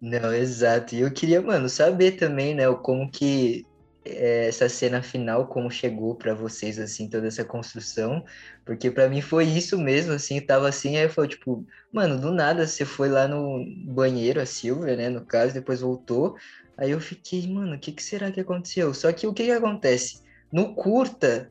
não, 0.00 0.32
exato. 0.34 0.94
E 0.94 1.00
eu 1.00 1.12
queria, 1.12 1.40
mano, 1.42 1.68
saber 1.68 2.12
também, 2.12 2.54
né, 2.54 2.64
como 2.82 3.10
que 3.10 3.67
é, 3.67 3.67
essa 4.16 4.68
cena 4.68 5.02
final, 5.02 5.46
como 5.48 5.70
chegou 5.70 6.14
pra 6.14 6.34
vocês, 6.34 6.78
assim, 6.78 7.08
toda 7.08 7.26
essa 7.26 7.44
construção, 7.44 8.24
porque 8.64 8.90
pra 8.90 9.08
mim 9.08 9.20
foi 9.20 9.44
isso 9.44 9.78
mesmo, 9.78 10.12
assim, 10.12 10.40
tava 10.40 10.68
assim, 10.68 10.96
aí 10.96 11.08
foi 11.08 11.28
tipo, 11.28 11.66
mano, 11.92 12.20
do 12.20 12.32
nada 12.32 12.66
você 12.66 12.84
foi 12.84 13.08
lá 13.08 13.26
no 13.28 13.64
banheiro, 13.86 14.40
a 14.40 14.46
Silvia, 14.46 14.96
né, 14.96 15.08
no 15.08 15.24
caso, 15.24 15.54
depois 15.54 15.80
voltou, 15.80 16.36
aí 16.76 16.90
eu 16.90 17.00
fiquei, 17.00 17.46
mano, 17.46 17.76
o 17.76 17.78
que 17.78 17.92
que 17.92 18.02
será 18.02 18.30
que 18.30 18.40
aconteceu? 18.40 18.92
Só 18.94 19.12
que 19.12 19.26
o 19.26 19.34
que 19.34 19.44
que 19.44 19.52
acontece? 19.52 20.22
No 20.52 20.74
curta, 20.74 21.50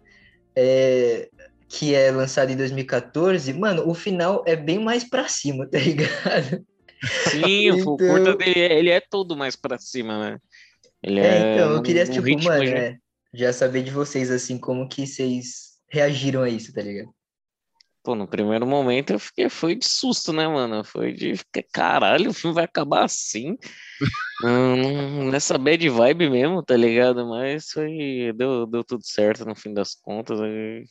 é, 0.56 1.30
que 1.70 1.94
é 1.94 2.12
lançado 2.12 2.52
em 2.52 2.56
2014, 2.58 3.54
mano, 3.54 3.88
o 3.88 3.94
final 3.94 4.44
é 4.48 4.56
bem 4.56 4.80
mais 4.80 5.04
pra 5.04 5.28
cima, 5.28 5.68
tá 5.70 5.78
ligado? 5.78 6.66
Sim, 7.30 7.72
o 7.72 7.76
Então- 7.80 7.98
curta 7.98 8.36
dele, 8.36 8.60
é- 8.60 8.80
ele 8.80 8.90
é 8.90 9.00
todo 9.02 9.36
mais 9.38 9.56
pra 9.56 9.78
cima, 9.78 10.18
né? 10.32 10.40
Ele 11.04 11.20
É, 11.20 11.26
é, 11.26 11.54
então, 11.56 11.72
eu 11.74 11.80
um- 11.80 11.84
queria, 11.84 12.04
um 12.04 12.10
tipo, 12.12 12.26
ritmo 12.26 12.50
mano, 12.50 12.66
já- 12.66 12.78
é, 12.78 12.98
já 13.34 13.54
saber 13.54 13.84
de 13.84 13.92
vocês, 13.92 14.32
assim, 14.32 14.58
como 14.58 14.88
que 14.90 15.06
vocês 15.06 15.78
reagiram 15.90 16.42
a 16.44 16.50
isso, 16.50 16.74
tá 16.74 16.82
ligado? 16.82 17.14
Pô, 18.04 18.16
no 18.16 18.28
primeiro 18.28 18.66
momento 18.66 19.12
eu 19.12 19.20
fiquei, 19.20 19.50
foi 19.50 19.76
de 19.76 19.86
susto, 19.86 20.32
né, 20.32 20.48
mano? 20.48 20.84
Foi 20.84 21.12
de 21.14 21.36
ficar, 21.36 21.64
caralho, 21.74 22.30
o 22.30 22.34
filme 22.34 22.56
vai 22.56 22.64
acabar 22.64 23.04
assim. 23.04 23.58
Hum, 24.44 25.30
nessa 25.30 25.58
bad 25.58 25.90
vibe 25.90 26.30
mesmo, 26.30 26.64
tá 26.64 26.78
ligado? 26.78 27.28
Mas 27.28 27.70
foi, 27.70 28.32
deu, 28.36 28.66
deu 28.66 28.84
tudo 28.84 29.04
certo 29.06 29.44
no 29.46 29.56
fim 29.56 29.74
das 29.74 29.94
contas. 29.96 30.40
E, 30.40 30.84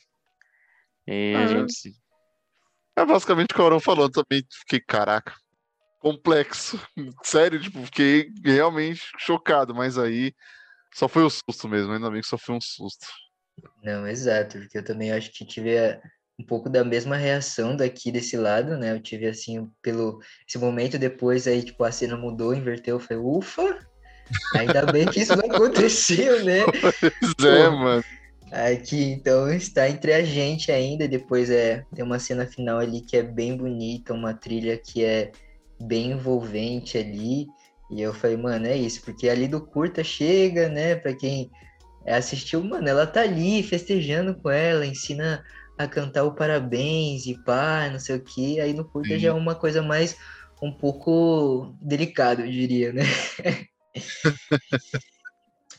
e 1.07 1.33
a 1.35 1.39
Ah, 1.39 1.47
gente 1.47 1.73
se- 1.73 1.93
É 2.95 3.05
basicamente 3.05 3.51
o 3.51 3.55
que 3.55 3.61
o 3.61 3.63
Aurão 3.63 3.79
falou, 3.79 4.05
eu 4.05 4.11
também 4.11 4.43
fiquei, 4.59 4.79
caraca, 4.79 5.33
complexo. 6.07 6.79
Sério, 7.23 7.59
tipo, 7.59 7.83
fiquei 7.85 8.31
realmente 8.43 9.01
chocado, 9.17 9.75
mas 9.75 9.97
aí 9.97 10.33
só 10.93 11.07
foi 11.07 11.23
o 11.23 11.29
susto 11.29 11.67
mesmo, 11.67 11.91
ainda 11.91 12.09
bem 12.09 12.21
que 12.21 12.27
só 12.27 12.37
foi 12.37 12.55
um 12.55 12.61
susto. 12.61 13.05
Não, 13.83 14.07
exato, 14.07 14.59
porque 14.59 14.77
eu 14.77 14.83
também 14.83 15.11
acho 15.11 15.31
que 15.31 15.45
tive 15.45 15.75
é, 15.75 15.99
um 16.39 16.45
pouco 16.45 16.69
da 16.69 16.83
mesma 16.83 17.17
reação 17.17 17.75
daqui 17.75 18.11
desse 18.11 18.37
lado, 18.37 18.77
né? 18.77 18.93
Eu 18.93 19.01
tive, 19.01 19.27
assim, 19.27 19.69
pelo 19.81 20.19
esse 20.47 20.57
momento 20.57 20.97
depois, 20.97 21.47
aí, 21.47 21.63
tipo, 21.63 21.83
a 21.83 21.91
cena 21.91 22.15
mudou, 22.15 22.53
inverteu, 22.53 22.95
eu 22.95 22.99
falei, 22.99 23.23
ufa, 23.23 23.79
ainda 24.55 24.85
bem 24.85 25.07
que 25.07 25.21
isso 25.21 25.35
não 25.35 25.45
aconteceu, 25.51 26.45
né? 26.45 26.63
Pois 26.65 27.45
é, 27.45 27.69
Pô. 27.69 27.75
mano. 27.75 28.03
Aqui, 28.49 29.03
então, 29.11 29.49
está 29.51 29.89
entre 29.89 30.13
a 30.13 30.23
gente 30.23 30.71
ainda. 30.71 31.05
Depois 31.05 31.49
é 31.49 31.83
tem 31.93 32.03
uma 32.05 32.17
cena 32.17 32.45
final 32.45 32.79
ali 32.79 33.01
que 33.01 33.17
é 33.17 33.21
bem 33.21 33.57
bonita, 33.57 34.13
uma 34.13 34.33
trilha 34.33 34.77
que 34.77 35.03
é 35.03 35.31
bem 35.79 36.11
envolvente 36.11 36.97
ali. 36.97 37.47
E 37.89 38.01
eu 38.01 38.13
falei, 38.13 38.37
mano, 38.37 38.67
é 38.67 38.75
isso, 38.75 39.01
porque 39.01 39.29
ali 39.29 39.47
do 39.47 39.65
curta 39.65 40.03
chega, 40.03 40.67
né? 40.69 40.95
Pra 40.95 41.13
quem 41.13 41.49
assistiu, 42.05 42.63
mano, 42.63 42.87
ela 42.87 43.05
tá 43.05 43.21
ali 43.21 43.63
festejando 43.63 44.35
com 44.35 44.49
ela, 44.49 44.85
ensina 44.85 45.43
a 45.77 45.87
cantar 45.87 46.23
o 46.23 46.33
parabéns 46.33 47.25
e 47.27 47.37
pá, 47.43 47.89
não 47.91 47.99
sei 47.99 48.15
o 48.15 48.23
que. 48.23 48.59
Aí 48.59 48.73
no 48.73 48.85
curta 48.85 49.13
Sim. 49.13 49.19
já 49.19 49.29
é 49.29 49.33
uma 49.33 49.55
coisa 49.55 49.81
mais 49.81 50.17
um 50.61 50.71
pouco 50.71 51.75
delicada, 51.81 52.41
eu 52.41 52.51
diria, 52.51 52.91
né? 52.93 53.03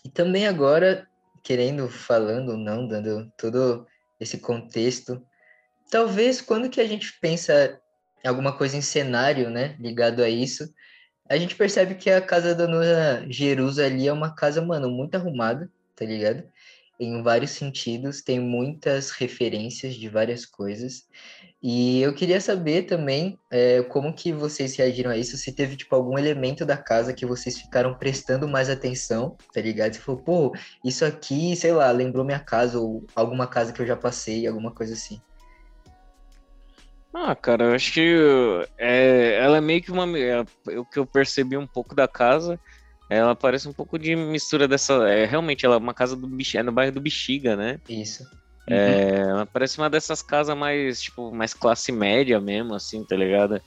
E 0.05 0.11
também 0.11 0.47
agora, 0.47 1.07
querendo, 1.43 1.89
falando 1.89 2.53
ou 2.53 2.57
não, 2.57 2.87
dando 2.87 3.31
todo 3.37 3.87
esse 4.19 4.39
contexto, 4.39 5.23
talvez 5.91 6.41
quando 6.41 6.71
que 6.71 6.81
a 6.81 6.87
gente 6.87 7.19
pensa 7.21 7.79
alguma 8.25 8.57
coisa 8.57 8.77
em 8.77 8.83
cenário, 8.83 9.51
né, 9.51 9.77
ligado 9.79 10.23
a 10.23 10.29
isso, 10.29 10.69
a 11.29 11.37
gente 11.37 11.55
percebe 11.55 11.95
que 11.95 12.11
a 12.11 12.21
casa 12.23 12.55
da 12.55 12.67
Dona 12.67 13.27
Jerusa 13.29 13.85
ali 13.85 14.09
é 14.09 14.13
uma 14.13 14.35
casa, 14.35 14.63
mano, 14.63 14.91
muito 14.91 15.15
arrumada, 15.15 15.71
tá 15.95 16.05
ligado? 16.05 16.43
Em 16.99 17.23
vários 17.23 17.51
sentidos, 17.51 18.23
tem 18.23 18.41
muitas 18.41 19.11
referências 19.11 19.95
de 19.95 20.09
várias 20.09 20.47
coisas. 20.47 21.07
E 21.63 22.01
eu 22.01 22.15
queria 22.15 22.41
saber 22.41 22.85
também 22.85 23.39
é, 23.51 23.83
como 23.83 24.15
que 24.15 24.33
vocês 24.33 24.75
reagiram 24.77 25.11
a 25.11 25.17
isso, 25.17 25.37
se 25.37 25.53
teve, 25.53 25.77
tipo, 25.77 25.95
algum 25.95 26.19
elemento 26.19 26.65
da 26.65 26.77
casa 26.77 27.13
que 27.13 27.27
vocês 27.27 27.59
ficaram 27.61 27.99
prestando 27.99 28.49
mais 28.49 28.71
atenção, 28.71 29.37
tá 29.53 29.61
ligado? 29.61 29.95
Você 29.95 30.01
falou, 30.01 30.23
pô, 30.23 30.53
isso 30.85 31.05
aqui, 31.05 31.55
sei 31.57 31.73
lá, 31.73 31.91
lembrou 31.91 32.25
minha 32.25 32.41
casa, 32.41 32.81
ou 32.81 33.07
alguma 33.15 33.47
casa 33.47 33.73
que 33.73 33.83
eu 33.83 33.87
já 33.87 33.97
passei, 33.97 34.47
alguma 34.47 34.73
coisa 34.73 34.95
assim. 34.95 35.21
Ah, 37.13 37.35
cara, 37.35 37.65
eu 37.65 37.75
acho 37.75 37.93
que 37.93 38.17
é, 38.77 39.39
ela 39.43 39.57
é 39.59 39.61
meio 39.61 39.83
que 39.83 39.91
uma. 39.91 40.07
é, 40.19 40.41
o 40.77 40.85
que 40.85 40.99
eu 40.99 41.07
percebi 41.07 41.57
um 41.57 41.67
pouco 41.67 41.95
da 41.95 42.07
casa, 42.07 42.61
ela 43.09 43.35
parece 43.35 43.69
um 43.69 43.73
pouco 43.73 43.99
de 43.99 44.15
mistura 44.15 44.69
dessa. 44.69 45.09
É, 45.09 45.25
realmente, 45.25 45.65
ela 45.65 45.77
é 45.77 45.79
uma 45.79 45.95
casa 45.95 46.15
do 46.15 46.29
é 46.55 46.63
no 46.63 46.73
bairro 46.73 46.93
do 46.93 47.01
Bexiga, 47.01 47.57
né? 47.57 47.81
Isso. 47.89 48.25
É, 48.71 49.21
ela 49.21 49.47
parece 49.47 49.79
uma 49.79 49.89
dessas 49.89 50.21
casas 50.21 50.57
mais, 50.57 51.01
tipo, 51.01 51.35
mais 51.35 51.55
classe 51.55 51.91
média 51.91 52.39
mesmo, 52.39 52.75
assim, 52.75 53.03
tá 53.03 53.17
ligado? 53.17 53.61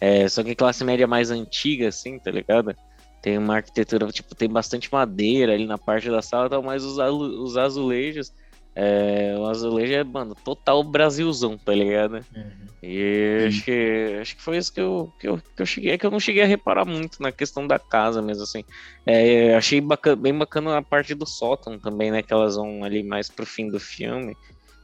É, 0.00 0.28
só 0.28 0.42
que 0.42 0.54
classe 0.54 0.82
média 0.84 1.06
mais 1.06 1.30
antiga, 1.30 1.88
assim, 1.88 2.18
tá 2.18 2.30
ligado? 2.30 2.74
Tem 3.22 3.38
uma 3.38 3.56
arquitetura, 3.56 4.06
tipo, 4.08 4.34
tem 4.34 4.48
bastante 4.48 4.92
madeira 4.92 5.52
ali 5.52 5.66
na 5.66 5.78
parte 5.78 6.10
da 6.10 6.22
sala, 6.22 6.50
tal, 6.50 6.62
mas 6.62 6.84
os, 6.84 6.98
os 6.98 7.56
azulejos, 7.56 8.32
é, 8.80 9.34
o 9.36 9.44
azulejo 9.46 9.92
é, 9.92 10.04
mano, 10.04 10.36
total 10.44 10.84
Brasilzão, 10.84 11.58
tá 11.58 11.74
ligado? 11.74 12.24
Uhum. 12.34 12.68
E 12.80 13.44
acho 13.48 13.64
que, 13.64 14.18
acho 14.20 14.36
que 14.36 14.42
foi 14.42 14.56
isso 14.56 14.72
que 14.72 14.80
eu, 14.80 15.12
que, 15.18 15.26
eu, 15.26 15.36
que 15.56 15.62
eu 15.62 15.66
cheguei, 15.66 15.90
é 15.90 15.98
que 15.98 16.06
eu 16.06 16.12
não 16.12 16.20
cheguei 16.20 16.44
a 16.44 16.46
reparar 16.46 16.84
muito 16.84 17.20
na 17.20 17.32
questão 17.32 17.66
da 17.66 17.76
casa 17.76 18.22
mesmo, 18.22 18.44
assim. 18.44 18.62
É, 19.04 19.56
achei 19.56 19.80
bacana, 19.80 20.14
bem 20.14 20.32
bacana 20.32 20.78
a 20.78 20.82
parte 20.82 21.12
do 21.12 21.26
sótão 21.26 21.76
também, 21.76 22.12
né? 22.12 22.22
Que 22.22 22.32
elas 22.32 22.54
vão 22.54 22.84
ali 22.84 23.02
mais 23.02 23.28
pro 23.28 23.44
fim 23.44 23.68
do 23.68 23.80
filme. 23.80 24.36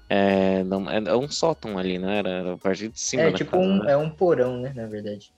É, 0.08 0.64
não, 0.64 0.90
é, 0.90 0.96
é 0.96 1.16
um 1.16 1.30
sótão 1.30 1.78
ali, 1.78 1.96
né? 1.96 2.18
Era, 2.18 2.28
era 2.30 2.52
a 2.54 2.58
parte 2.58 2.88
de 2.88 3.00
cima 3.00 3.22
É 3.22 3.32
tipo 3.32 3.52
casa, 3.52 3.62
um, 3.62 3.78
né? 3.78 3.92
é 3.92 3.96
um 3.96 4.10
porão, 4.10 4.60
né, 4.60 4.72
na 4.74 4.86
verdade. 4.88 5.32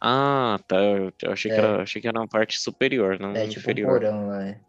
Ah, 0.00 0.60
tá. 0.68 0.76
Eu, 0.76 1.12
eu 1.22 1.32
achei, 1.32 1.50
que 1.50 1.56
É. 1.56 1.60
era, 1.60 1.82
achei 1.82 2.00
que 2.00 2.06
era 2.06 2.20
uma 2.20 2.28
parte 2.28 2.60
superior, 2.60 3.18
não 3.18 3.30
É 3.32 3.48
tipo 3.48 3.58
um 3.58 3.62
inferior. 3.62 3.90
porão 3.98 4.28
lá, 4.28 4.46
é. 4.46 4.60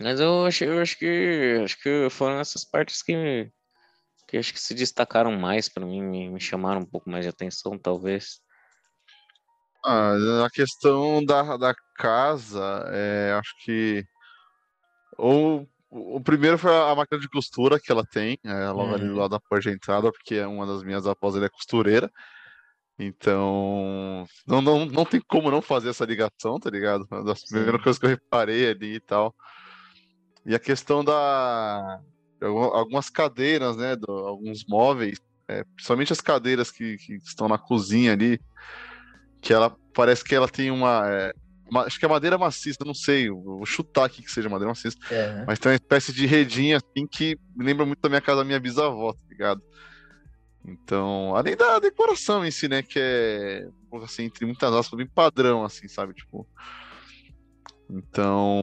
Mas 0.00 0.20
eu 0.20 0.44
achei, 0.44 0.68
eu 0.68 0.80
acho 0.80 0.98
que 0.98 1.60
acho 1.64 1.80
que 1.80 2.08
foram 2.10 2.40
essas 2.40 2.64
partes 2.64 3.02
que, 3.02 3.50
que 4.26 4.36
acho 4.36 4.52
que 4.52 4.60
se 4.60 4.74
destacaram 4.74 5.32
mais 5.32 5.68
pra 5.68 5.86
mim, 5.86 6.02
me, 6.02 6.28
me 6.28 6.40
chamaram 6.40 6.80
um 6.80 6.86
pouco 6.86 7.08
mais 7.08 7.24
de 7.24 7.28
atenção, 7.28 7.78
talvez. 7.78 8.40
Ah, 9.84 10.44
a 10.44 10.50
questão 10.50 11.24
da, 11.24 11.56
da 11.56 11.74
casa, 11.94 12.84
é, 12.92 13.32
acho 13.38 13.54
que. 13.64 14.04
Ou, 15.16 15.66
o 15.88 16.20
primeiro 16.20 16.58
foi 16.58 16.76
a 16.76 16.94
máquina 16.94 17.20
de 17.20 17.28
costura 17.28 17.78
que 17.80 17.90
ela 17.92 18.04
tem, 18.04 18.36
é, 18.44 18.68
logo 18.70 18.92
ali 18.92 19.04
do 19.04 19.12
Uhum. 19.12 19.18
lado 19.18 19.30
da 19.30 19.40
porta 19.40 19.70
de 19.70 19.76
entrada, 19.76 20.10
porque 20.10 20.34
é 20.34 20.46
uma 20.46 20.66
das 20.66 20.82
minhas 20.82 21.06
avós 21.06 21.36
é 21.36 21.48
costureira. 21.48 22.10
Então, 22.98 24.26
não, 24.46 24.60
não, 24.60 24.86
não 24.86 25.04
tem 25.04 25.20
como 25.28 25.50
não 25.50 25.62
fazer 25.62 25.90
essa 25.90 26.04
ligação, 26.04 26.58
tá 26.58 26.70
ligado? 26.70 27.06
Uma 27.10 27.22
das 27.22 27.40
Sim. 27.40 27.54
primeiras 27.54 27.82
coisas 27.82 27.98
que 28.00 28.06
eu 28.06 28.10
reparei 28.10 28.70
ali 28.70 28.94
e 28.96 29.00
tal. 29.00 29.34
E 30.46 30.54
a 30.54 30.58
questão 30.58 31.04
da. 31.04 32.00
algu- 32.40 32.74
Algumas 32.74 33.10
cadeiras, 33.10 33.76
né? 33.76 33.96
do- 33.96 34.12
alguns 34.12 34.64
móveis, 34.66 35.18
é, 35.48 35.64
principalmente 35.74 36.12
as 36.12 36.20
cadeiras 36.20 36.70
que, 36.70 36.96
que 36.98 37.14
estão 37.16 37.48
na 37.48 37.58
cozinha 37.58 38.12
ali, 38.12 38.40
que 39.40 39.52
ela 39.52 39.76
parece 39.94 40.22
que 40.24 40.34
ela 40.34 40.48
tem 40.48 40.70
uma. 40.70 41.02
é, 41.08 41.32
acho 41.84 41.98
que 41.98 42.04
é 42.04 42.08
madeira 42.08 42.38
maciça, 42.38 42.78
não 42.84 42.94
sei, 42.94 43.28
vou 43.28 43.66
chutar 43.66 44.04
aqui 44.04 44.22
que 44.22 44.30
seja 44.30 44.48
madeira 44.48 44.70
maciça, 44.70 44.96
é. 45.10 45.44
mas 45.46 45.58
tem 45.58 45.72
uma 45.72 45.76
espécie 45.76 46.12
de 46.12 46.24
redinha 46.26 46.76
assim 46.76 47.06
que 47.06 47.36
me 47.56 47.64
lembra 47.64 47.84
muito 47.84 48.00
da 48.00 48.08
minha 48.08 48.20
casa 48.20 48.38
da 48.38 48.44
minha 48.44 48.60
bisavó, 48.60 49.12
tá 49.12 49.18
ligado? 49.28 49.60
Então, 50.64 51.34
além 51.36 51.56
da 51.56 51.78
decoração 51.78 52.44
em 52.44 52.50
si, 52.50 52.68
né, 52.68 52.82
que 52.82 52.98
é, 52.98 53.68
assim, 54.02 54.24
entre 54.24 54.44
muitas 54.44 54.72
aspas, 54.72 54.96
bem 54.96 55.06
padrão, 55.06 55.64
assim, 55.64 55.86
sabe, 55.88 56.12
tipo... 56.12 56.46
Então, 57.88 58.60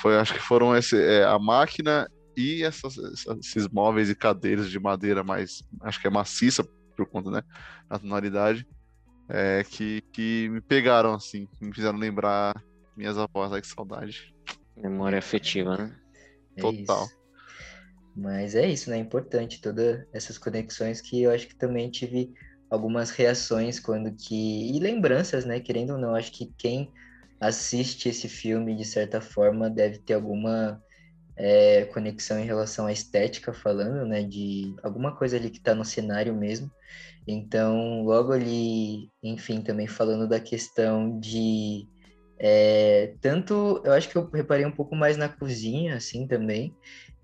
foi, 0.00 0.16
acho 0.16 0.34
que 0.34 0.40
foram 0.40 0.76
esse, 0.76 0.96
é, 0.96 1.24
a 1.24 1.38
máquina 1.38 2.08
e 2.36 2.62
essas, 2.62 2.96
esses 3.40 3.68
móveis 3.68 4.10
e 4.10 4.14
cadeiras 4.14 4.70
de 4.70 4.78
madeira 4.78 5.24
mais, 5.24 5.62
acho 5.82 6.00
que 6.00 6.06
é 6.06 6.10
maciça 6.10 6.64
por 6.96 7.06
conta, 7.06 7.30
né, 7.30 7.42
da 7.88 7.98
tonalidade, 7.98 8.66
é, 9.28 9.64
que, 9.64 10.02
que 10.12 10.48
me 10.50 10.60
pegaram, 10.60 11.14
assim, 11.14 11.48
me 11.60 11.74
fizeram 11.74 11.98
lembrar 11.98 12.54
minhas 12.96 13.18
avós, 13.18 13.52
ai 13.52 13.60
que 13.60 13.66
saudade. 13.66 14.34
Memória 14.76 15.18
afetiva, 15.18 15.76
né? 15.76 15.96
É 16.56 16.60
Total. 16.60 17.04
Isso. 17.04 17.24
Mas 18.16 18.54
é 18.54 18.68
isso, 18.68 18.90
né? 18.90 18.96
É 18.96 19.00
importante 19.00 19.60
todas 19.60 20.06
essas 20.12 20.38
conexões 20.38 21.00
que 21.00 21.22
eu 21.22 21.32
acho 21.32 21.48
que 21.48 21.56
também 21.56 21.90
tive 21.90 22.32
algumas 22.70 23.10
reações 23.10 23.80
quando 23.80 24.14
que. 24.14 24.70
E 24.72 24.78
lembranças, 24.78 25.44
né? 25.44 25.58
Querendo 25.58 25.94
ou 25.94 25.98
não, 25.98 26.14
acho 26.14 26.30
que 26.30 26.52
quem 26.56 26.92
assiste 27.46 28.08
esse 28.08 28.28
filme, 28.28 28.74
de 28.74 28.84
certa 28.84 29.20
forma, 29.20 29.70
deve 29.70 29.98
ter 29.98 30.14
alguma 30.14 30.82
é, 31.36 31.84
conexão 31.86 32.38
em 32.38 32.44
relação 32.44 32.86
à 32.86 32.92
estética, 32.92 33.52
falando, 33.52 34.06
né? 34.06 34.22
De 34.22 34.74
alguma 34.82 35.16
coisa 35.16 35.36
ali 35.36 35.50
que 35.50 35.58
está 35.58 35.74
no 35.74 35.84
cenário 35.84 36.34
mesmo. 36.34 36.70
Então, 37.26 38.02
logo 38.04 38.32
ali, 38.32 39.10
enfim, 39.22 39.60
também 39.62 39.86
falando 39.86 40.28
da 40.28 40.40
questão 40.40 41.18
de. 41.18 41.88
É, 42.38 43.14
tanto, 43.20 43.80
eu 43.84 43.92
acho 43.92 44.08
que 44.08 44.16
eu 44.16 44.28
reparei 44.30 44.66
um 44.66 44.72
pouco 44.72 44.94
mais 44.96 45.16
na 45.16 45.28
cozinha, 45.28 45.96
assim, 45.96 46.26
também. 46.26 46.74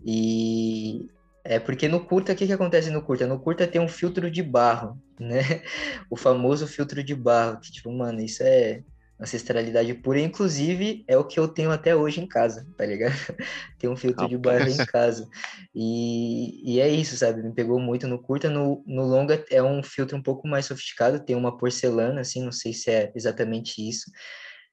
E 0.04 1.08
é 1.44 1.58
porque 1.58 1.88
no 1.88 2.04
curta, 2.04 2.32
o 2.32 2.36
que, 2.36 2.46
que 2.46 2.52
acontece 2.52 2.90
no 2.90 3.02
curta? 3.02 3.26
No 3.26 3.40
curta 3.40 3.66
tem 3.66 3.80
um 3.80 3.88
filtro 3.88 4.30
de 4.30 4.42
barro, 4.42 5.00
né? 5.18 5.40
O 6.10 6.16
famoso 6.16 6.66
filtro 6.66 7.02
de 7.04 7.14
barro, 7.14 7.60
que, 7.60 7.70
tipo, 7.72 7.90
mano, 7.92 8.20
isso 8.20 8.42
é 8.42 8.82
ancestralidade 9.20 9.92
pura, 9.94 10.18
inclusive 10.18 11.04
é 11.06 11.16
o 11.16 11.24
que 11.24 11.38
eu 11.38 11.46
tenho 11.46 11.70
até 11.70 11.94
hoje 11.94 12.20
em 12.20 12.26
casa, 12.26 12.66
tá 12.76 12.86
ligado? 12.86 13.12
tem 13.78 13.90
um 13.90 13.96
filtro 13.96 14.26
de 14.26 14.36
barro 14.38 14.68
em 14.68 14.76
casa. 14.86 15.28
E, 15.74 16.74
e 16.74 16.80
é 16.80 16.88
isso, 16.88 17.16
sabe? 17.16 17.42
Me 17.42 17.52
pegou 17.52 17.78
muito 17.78 18.08
no 18.08 18.18
curta. 18.18 18.48
No, 18.48 18.82
no 18.86 19.04
longa 19.04 19.44
é 19.50 19.62
um 19.62 19.82
filtro 19.82 20.16
um 20.16 20.22
pouco 20.22 20.48
mais 20.48 20.66
sofisticado, 20.66 21.24
tem 21.24 21.36
uma 21.36 21.56
porcelana, 21.56 22.22
assim, 22.22 22.42
não 22.42 22.52
sei 22.52 22.72
se 22.72 22.90
é 22.90 23.12
exatamente 23.14 23.86
isso. 23.86 24.10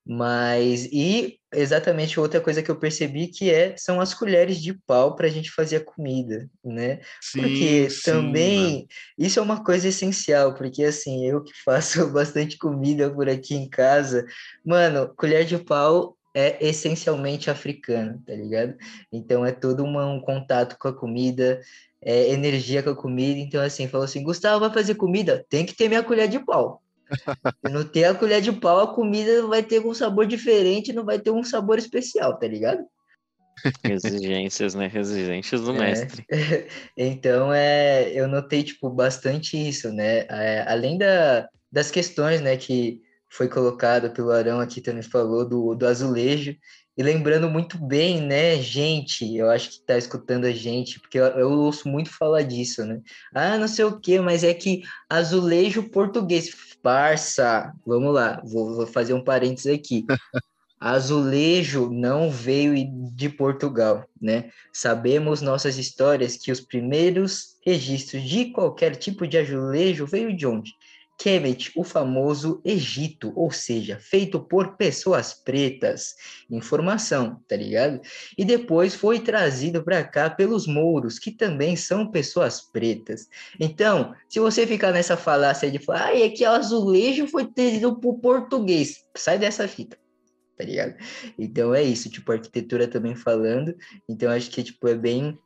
Mas, 0.10 0.86
e 0.86 1.38
exatamente 1.54 2.18
outra 2.18 2.40
coisa 2.40 2.64
que 2.64 2.72
eu 2.72 2.78
percebi 2.78 3.28
que 3.28 3.50
é, 3.50 3.76
são 3.76 4.00
as 4.00 4.14
colheres 4.14 4.62
de 4.62 4.74
pau 4.74 5.16
para 5.16 5.28
a 5.28 5.30
gente 5.30 5.52
fazer 5.52 5.78
a 5.78 5.84
comida, 5.84 6.50
né? 6.64 7.02
Sim, 7.22 7.42
porque 7.42 7.90
sim, 7.90 8.02
também, 8.04 8.74
mano. 8.74 8.88
isso 9.18 9.40
é 9.40 9.42
uma 9.42 9.62
coisa 9.62 9.90
essencial, 9.90 10.54
porque 10.54 10.84
assim, 10.84 11.26
eu 11.26 11.44
que 11.44 11.52
faço 11.64 12.08
bastante 12.14 12.58
comida 12.58 13.10
por 13.10 13.28
aqui 13.28 13.54
em 13.56 13.68
casa, 13.70 14.26
mano, 14.64 15.14
colher 15.18 15.44
de 15.44 15.58
pau 15.58 16.16
é 16.34 16.58
essencialmente 16.66 17.50
africano, 17.50 18.22
tá 18.26 18.34
ligado? 18.34 18.76
Então 19.12 19.46
é 19.46 19.52
todo 19.52 19.84
uma, 19.84 20.06
um 20.06 20.22
contato 20.22 20.78
com 20.80 20.88
a 20.88 20.94
comida, 20.94 21.60
é 22.02 22.30
energia 22.32 22.82
com 22.82 22.92
a 22.92 22.96
comida, 22.96 23.40
então 23.40 23.62
assim, 23.62 23.90
falou 23.90 24.06
assim, 24.06 24.24
Gustavo, 24.24 24.62
vai 24.62 24.72
fazer 24.72 24.96
comida? 24.96 25.46
Tem 25.50 25.66
que 25.66 25.76
ter 25.76 25.90
minha 25.90 26.04
colher 26.04 26.30
de 26.30 26.40
pau. 26.40 26.82
Se 27.66 27.72
não 27.72 27.84
ter 27.84 28.06
a 28.06 28.16
colher 28.16 28.42
de 28.42 28.52
pau, 28.52 28.80
a 28.80 28.94
comida 28.94 29.46
vai 29.48 29.64
ter 29.64 29.80
um 29.80 29.94
sabor 29.94 30.26
diferente, 30.26 30.94
não 30.94 31.06
vai 31.06 31.20
ter 31.20 31.32
um 31.32 31.44
sabor 31.44 31.78
especial, 31.78 32.38
tá 32.38 32.48
ligado? 32.48 32.86
Exigências, 33.84 34.76
né? 34.76 34.92
Exigências 34.94 35.62
do 35.62 35.72
é, 35.72 35.80
mestre. 35.80 36.26
Então, 36.96 37.52
é, 37.54 38.12
eu 38.14 38.28
notei, 38.28 38.64
tipo, 38.64 38.90
bastante 38.90 39.58
isso, 39.58 39.92
né? 39.92 40.26
É, 40.30 40.66
além 40.68 40.98
da, 40.98 41.48
das 41.72 41.90
questões, 41.90 42.42
né, 42.42 42.56
que 42.58 43.02
foi 43.30 43.48
colocado 43.50 44.12
pelo 44.12 44.32
Arão 44.32 44.60
aqui, 44.60 44.82
também 44.82 45.04
falou, 45.04 45.48
do, 45.48 45.76
do 45.76 45.88
azulejo, 45.88 46.56
e 46.98 47.04
lembrando 47.04 47.48
muito 47.48 47.78
bem, 47.78 48.20
né, 48.22 48.58
gente, 48.58 49.36
eu 49.36 49.50
acho 49.52 49.70
que 49.70 49.82
tá 49.82 49.98
escutando 49.98 50.46
a 50.46 50.52
gente, 50.52 51.00
porque 51.00 51.20
eu, 51.20 51.26
eu 51.26 51.52
ouço 51.52 51.88
muito 51.88 52.10
falar 52.10 52.42
disso, 52.42 52.84
né? 52.84 53.00
Ah, 53.34 53.58
não 53.58 53.68
sei 53.68 53.86
o 53.86 54.00
que, 54.00 54.20
mas 54.20 54.44
é 54.44 54.54
que 54.54 54.82
azulejo 55.08 55.90
português, 55.90 56.50
parça, 56.82 57.72
vamos 57.86 58.14
lá, 58.14 58.42
vou, 58.44 58.76
vou 58.76 58.88
fazer 58.88 59.14
um 59.14 59.24
parênteses 59.24 59.72
aqui. 59.72 60.06
Azulejo 60.80 61.90
não 61.90 62.30
veio 62.30 62.76
de 63.16 63.30
Portugal, 63.30 64.08
né? 64.22 64.52
Sabemos 64.72 65.42
nossas 65.42 65.76
histórias 65.78 66.38
que 66.38 66.52
os 66.52 66.62
primeiros 66.62 67.58
registros 67.66 68.22
de 68.24 68.52
qualquer 68.52 68.96
tipo 68.96 69.26
de 69.26 69.40
azulejo 69.40 70.06
veio 70.06 70.36
de 70.36 70.46
onde? 70.46 70.72
Kemet, 71.18 71.72
o 71.76 71.84
famoso 71.84 72.62
Egito, 72.64 73.34
ou 73.36 73.52
seja, 73.52 73.98
feito 74.00 74.40
por 74.40 74.78
pessoas 74.78 75.34
pretas. 75.34 76.16
Informação, 76.50 77.42
tá 77.48 77.56
ligado? 77.56 78.00
E 78.38 78.46
depois 78.46 78.94
foi 78.94 79.20
trazido 79.20 79.84
para 79.84 80.04
cá 80.04 80.30
pelos 80.30 80.68
mouros, 80.68 81.18
que 81.18 81.32
também 81.32 81.76
são 81.76 82.12
pessoas 82.12 82.62
pretas. 82.62 83.28
Então, 83.60 84.14
se 84.30 84.40
você 84.40 84.68
ficar 84.68 84.92
nessa 84.92 85.18
falácia 85.18 85.72
de 85.72 85.80
falar, 85.80 86.08
ah, 86.08 86.20
é 86.20 86.30
que 86.30 86.46
o 86.46 86.52
azulejo 86.52 87.28
foi 87.28 87.46
trazido 87.46 88.00
por 88.00 88.20
português, 88.20 89.04
sai 89.16 89.40
dessa 89.40 89.68
fita. 89.68 89.98
Tá 90.56 90.64
ligado? 90.64 90.96
Então 91.38 91.74
é 91.74 91.84
isso, 91.84 92.10
tipo, 92.10 92.32
arquitetura 92.32 92.88
também 92.88 93.16
falando. 93.16 93.76
Então 94.10 94.32
acho 94.32 94.50
que 94.50 94.64
tipo 94.64 94.88
é 94.88 94.96
bem 94.96 95.38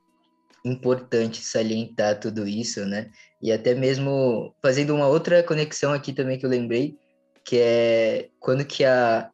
importante 0.64 1.42
salientar 1.42 2.20
tudo 2.20 2.48
isso, 2.48 2.86
né? 2.86 3.10
E 3.42 3.52
até 3.52 3.74
mesmo 3.74 4.54
fazendo 4.62 4.96
uma 4.96 5.08
outra 5.08 5.42
conexão 5.44 5.94
aqui 5.94 6.14
também 6.14 6.38
que 6.38 6.46
eu 6.46 6.50
lembrei, 6.50 6.98
que 7.44 7.58
é 7.58 8.30
quando 8.40 8.64
que 8.66 8.84
a, 8.84 9.30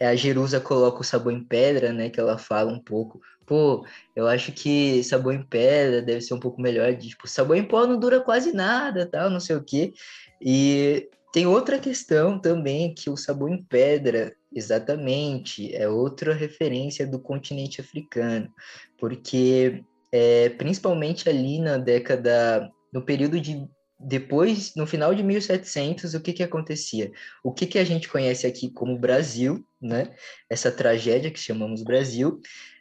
a 0.00 0.16
Jerusa 0.16 0.60
coloca 0.60 1.00
o 1.00 1.04
sabão 1.04 1.32
em 1.32 1.44
pedra, 1.44 1.92
né? 1.92 2.10
Que 2.10 2.20
ela 2.20 2.36
fala 2.38 2.72
um 2.72 2.80
pouco, 2.80 3.20
pô, 3.46 3.86
eu 4.14 4.26
acho 4.26 4.52
que 4.52 5.02
sabão 5.04 5.32
em 5.32 5.42
pedra 5.42 6.02
deve 6.02 6.20
ser 6.20 6.34
um 6.34 6.40
pouco 6.40 6.60
melhor, 6.60 6.92
de, 6.94 7.08
tipo, 7.10 7.28
sabão 7.28 7.56
em 7.56 7.64
pó 7.64 7.86
não 7.86 7.98
dura 7.98 8.20
quase 8.20 8.52
nada, 8.52 9.06
tal, 9.06 9.30
não 9.30 9.40
sei 9.40 9.56
o 9.56 9.64
quê. 9.64 9.92
E 10.40 11.08
tem 11.32 11.46
outra 11.46 11.78
questão 11.78 12.38
também, 12.38 12.94
que 12.94 13.08
o 13.08 13.16
sabão 13.16 13.48
em 13.48 13.62
pedra, 13.62 14.34
exatamente, 14.52 15.74
é 15.74 15.88
outra 15.88 16.34
referência 16.34 17.06
do 17.06 17.20
continente 17.20 17.80
africano, 17.80 18.50
porque 18.98 19.84
é, 20.16 20.48
principalmente 20.48 21.28
ali 21.28 21.60
na 21.60 21.76
década, 21.76 22.72
no 22.90 23.02
período 23.02 23.38
de 23.38 23.68
depois, 23.98 24.74
no 24.74 24.86
final 24.86 25.14
de 25.14 25.22
1700, 25.22 26.14
o 26.14 26.20
que 26.20 26.32
que 26.32 26.42
acontecia? 26.42 27.12
O 27.44 27.52
que 27.52 27.66
que 27.66 27.78
a 27.78 27.84
gente 27.84 28.08
conhece 28.08 28.46
aqui 28.46 28.70
como 28.70 28.98
Brasil, 28.98 29.62
né? 29.80 30.14
Essa 30.50 30.70
tragédia 30.70 31.30
que 31.30 31.38
chamamos 31.38 31.82
Brasil, 31.82 32.40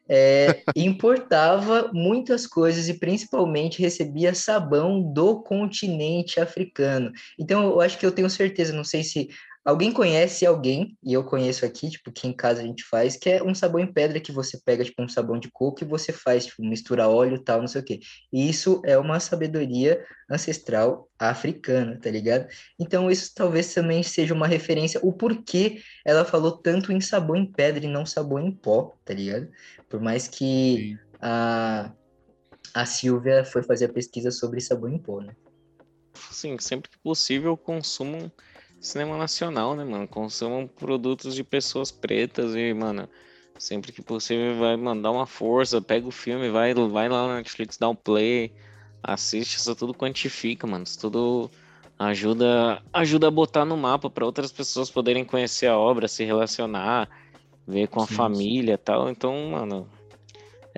é, 0.10 0.62
importava 0.76 1.90
muitas 1.94 2.48
coisas 2.48 2.88
e 2.88 3.00
principalmente 3.00 3.82
recebia 3.82 4.34
sabão 4.34 5.02
do 5.02 5.42
continente 5.42 6.40
africano. 6.40 7.12
Então, 7.38 7.64
eu 7.64 7.82
acho 7.82 7.98
que 7.98 8.06
eu 8.06 8.12
tenho 8.12 8.30
certeza, 8.30 8.74
não 8.74 8.84
sei 8.84 9.04
se 9.04 9.30
Alguém 9.66 9.92
conhece 9.92 10.46
alguém, 10.46 10.96
e 11.04 11.12
eu 11.12 11.24
conheço 11.24 11.66
aqui, 11.66 11.90
tipo, 11.90 12.12
que 12.12 12.28
em 12.28 12.34
casa 12.34 12.62
a 12.62 12.64
gente 12.64 12.84
faz, 12.84 13.18
que 13.18 13.32
é 13.32 13.44
um 13.44 13.56
sabão 13.56 13.82
em 13.82 13.92
pedra 13.92 14.20
que 14.20 14.32
você 14.32 14.60
pega, 14.64 14.84
tipo, 14.84 15.02
um 15.02 15.10
sabão 15.10 15.40
de 15.40 15.50
coco 15.50 15.84
e 15.84 15.88
você 15.88 16.14
faz, 16.14 16.46
tipo, 16.46 16.64
mistura 16.64 17.10
óleo 17.10 17.40
tal, 17.40 17.62
não 17.62 17.68
sei 17.68 17.82
o 17.82 17.84
quê. 17.84 18.00
E 18.32 18.48
isso 18.48 18.80
é 18.86 18.96
uma 18.96 19.20
sabedoria 19.20 20.06
ancestral 20.30 21.10
africana, 21.18 22.00
tá 22.00 22.12
ligado? 22.12 22.48
Então, 22.80 23.10
isso 23.10 23.34
talvez 23.34 23.74
também 23.74 24.04
seja 24.04 24.36
uma 24.36 24.46
referência, 24.46 25.00
o 25.02 25.12
porquê 25.12 25.82
ela 26.06 26.24
falou 26.24 26.52
tanto 26.52 26.92
em 26.92 27.02
sabão 27.02 27.36
em 27.36 27.52
pedra 27.52 27.84
e 27.84 27.90
não 27.90 28.06
sabão 28.06 28.40
em 28.40 28.52
pó, 28.52 28.96
tá 29.04 29.16
ligado? 29.16 29.50
Por 29.90 30.00
mais 30.00 30.28
que 30.28 30.96
a, 31.20 31.92
a 32.72 32.86
Silvia 32.86 33.44
foi 33.44 33.64
fazer 33.64 33.86
a 33.86 33.94
pesquisa 33.94 34.30
sobre 34.30 34.62
sabão 34.62 34.92
em 34.92 35.00
pó, 35.00 35.22
né? 35.22 35.36
Sim, 36.30 36.56
sempre 36.60 36.92
que 36.92 37.00
possível 37.00 37.58
consumam 37.58 38.32
cinema 38.86 39.18
nacional, 39.18 39.76
né, 39.76 39.84
mano? 39.84 40.08
Consumam 40.08 40.68
produtos 40.68 41.36
de 41.36 41.44
pessoas 41.44 41.92
pretas 41.92 42.56
e, 42.56 42.74
mano, 42.74 43.10
sempre 43.58 43.92
que 43.92 44.02
possível 44.02 44.58
vai 44.60 44.78
mandar 44.78 45.12
uma 45.12 45.26
força, 45.26 45.82
pega 45.82 46.08
o 46.08 46.12
filme, 46.12 46.50
vai, 46.50 46.74
vai 46.74 47.10
lá 47.10 47.28
na 47.28 47.36
Netflix, 47.38 47.78
dá 47.78 47.90
um 47.90 47.96
play, 47.96 48.54
assiste, 49.02 49.56
isso 49.56 49.76
tudo 49.76 49.94
quantifica, 49.94 50.68
mano. 50.68 50.84
Isso 50.84 51.00
tudo 51.00 51.50
ajuda, 51.98 52.82
ajuda 52.94 53.28
a 53.28 53.32
botar 53.32 53.66
no 53.66 53.76
mapa 53.76 54.10
para 54.10 54.26
outras 54.26 54.52
pessoas 54.52 54.90
poderem 54.90 55.26
conhecer 55.26 55.68
a 55.68 55.78
obra, 55.78 56.08
se 56.08 56.24
relacionar, 56.24 57.10
ver 57.68 57.88
com 57.88 58.02
a 58.02 58.08
sim, 58.08 58.14
família 58.14 58.74
e 58.74 58.78
tal. 58.78 59.10
Então, 59.10 59.50
mano, 59.50 59.90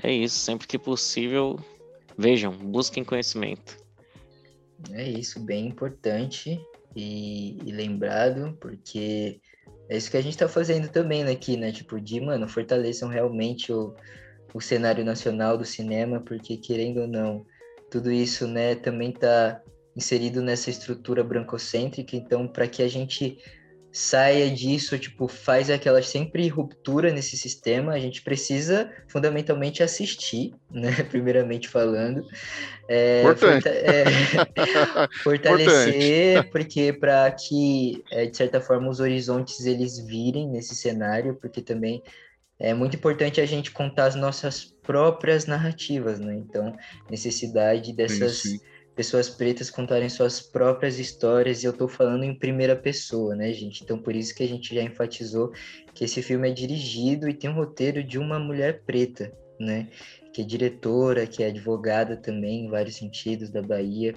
é 0.01 0.11
isso. 0.11 0.39
Sempre 0.39 0.67
que 0.67 0.77
possível, 0.77 1.59
vejam, 2.17 2.51
busquem 2.51 3.03
conhecimento. 3.03 3.77
É 4.91 5.09
isso, 5.09 5.39
bem 5.39 5.67
importante 5.67 6.61
e, 6.95 7.57
e 7.65 7.71
lembrado, 7.71 8.57
porque 8.59 9.39
É 9.89 9.97
isso 9.97 10.11
que 10.11 10.17
a 10.17 10.21
gente 10.21 10.37
tá 10.37 10.47
fazendo 10.49 10.89
também 10.89 11.23
aqui, 11.25 11.57
né? 11.57 11.71
Tipo, 11.71 11.99
de, 11.99 12.19
mano, 12.21 12.47
fortaleçam 12.47 13.09
realmente 13.09 13.71
o, 13.71 13.95
o 14.53 14.61
cenário 14.61 15.03
nacional 15.05 15.57
do 15.57 15.65
cinema, 15.65 16.19
porque 16.21 16.57
querendo 16.57 17.01
ou 17.01 17.07
não, 17.07 17.45
tudo 17.89 18.11
isso, 18.11 18.47
né, 18.47 18.75
também 18.75 19.11
tá 19.13 19.61
inserido 19.95 20.41
nessa 20.41 20.69
estrutura 20.69 21.23
brancocêntrica, 21.23 22.15
então 22.15 22.47
para 22.47 22.67
que 22.67 22.83
a 22.83 22.87
gente 22.87 23.39
saia 23.91 24.51
disso, 24.51 24.97
tipo, 24.97 25.27
faz 25.27 25.69
aquela 25.69 26.01
sempre 26.01 26.47
ruptura 26.47 27.11
nesse 27.11 27.37
sistema, 27.37 27.93
a 27.93 27.99
gente 27.99 28.21
precisa 28.21 28.91
fundamentalmente 29.07 29.81
assistir, 29.81 30.53
né, 30.69 30.91
primeiramente 31.09 31.67
falando. 31.67 32.25
É, 32.87 33.23
forta 33.23 33.69
é, 33.69 34.05
fortalecer, 35.23 36.49
porque 36.51 36.93
para 36.93 37.31
que, 37.31 38.03
é, 38.11 38.25
de 38.25 38.37
certa 38.37 38.61
forma, 38.61 38.89
os 38.89 38.99
horizontes 38.99 39.65
eles 39.65 39.99
virem 39.99 40.47
nesse 40.47 40.75
cenário, 40.75 41.35
porque 41.35 41.61
também 41.61 42.01
é 42.59 42.73
muito 42.73 42.95
importante 42.95 43.39
a 43.39 43.45
gente 43.45 43.71
contar 43.71 44.05
as 44.05 44.15
nossas 44.15 44.63
próprias 44.83 45.45
narrativas, 45.45 46.19
né? 46.19 46.35
Então, 46.35 46.75
necessidade 47.09 47.93
dessas... 47.93 48.39
Sim, 48.39 48.57
sim 48.57 48.76
pessoas 48.97 49.29
pretas 49.29 49.69
contarem 49.69 50.09
suas 50.09 50.41
próprias 50.41 50.97
histórias, 50.97 51.61
e 51.61 51.67
eu 51.67 51.71
estou 51.71 51.87
falando 51.87 52.23
em 52.23 52.33
primeira 52.33 52.75
pessoa, 52.75 53.35
né, 53.35 53.53
gente? 53.53 53.83
Então, 53.83 53.99
por 53.99 54.15
isso 54.15 54.33
que 54.33 54.41
a 54.41 54.47
gente 54.47 54.73
já 54.73 54.81
enfatizou 54.81 55.53
que 55.93 56.03
esse 56.03 56.19
filme 56.23 56.49
é 56.49 56.51
dirigido 56.51 57.29
e 57.29 57.33
tem 57.33 57.47
um 57.47 57.53
roteiro 57.53 58.03
de 58.03 58.17
uma 58.17 58.39
mulher 58.39 58.81
preta, 58.87 59.31
né? 59.59 59.87
Que 60.33 60.41
é 60.41 60.43
diretora, 60.43 61.27
que 61.27 61.43
é 61.43 61.47
advogada 61.47 62.17
também, 62.17 62.65
em 62.65 62.69
vários 62.69 62.95
sentidos, 62.95 63.51
da 63.51 63.61
Bahia, 63.61 64.15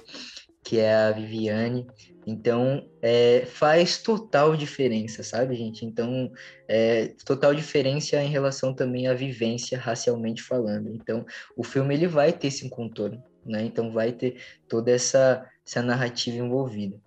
que 0.64 0.78
é 0.78 0.94
a 0.94 1.12
Viviane. 1.12 1.86
Então, 2.26 2.88
é, 3.02 3.44
faz 3.44 3.98
total 3.98 4.56
diferença, 4.56 5.22
sabe, 5.22 5.56
gente? 5.56 5.84
Então, 5.84 6.32
é, 6.66 7.08
total 7.26 7.54
diferença 7.54 8.16
em 8.22 8.30
relação 8.30 8.72
também 8.74 9.08
à 9.08 9.12
vivência 9.12 9.78
racialmente 9.78 10.42
falando. 10.42 10.88
Então, 10.94 11.26
o 11.54 11.62
filme 11.62 11.94
ele 11.94 12.06
vai 12.06 12.32
ter 12.32 12.46
esse 12.46 12.66
contorno 12.70 13.22
né? 13.44 13.64
Então 13.64 13.92
vai 13.92 14.12
ter 14.12 14.42
toda 14.68 14.90
essa, 14.90 15.48
essa 15.66 15.82
narrativa 15.82 16.36
envolvida. 16.36 17.00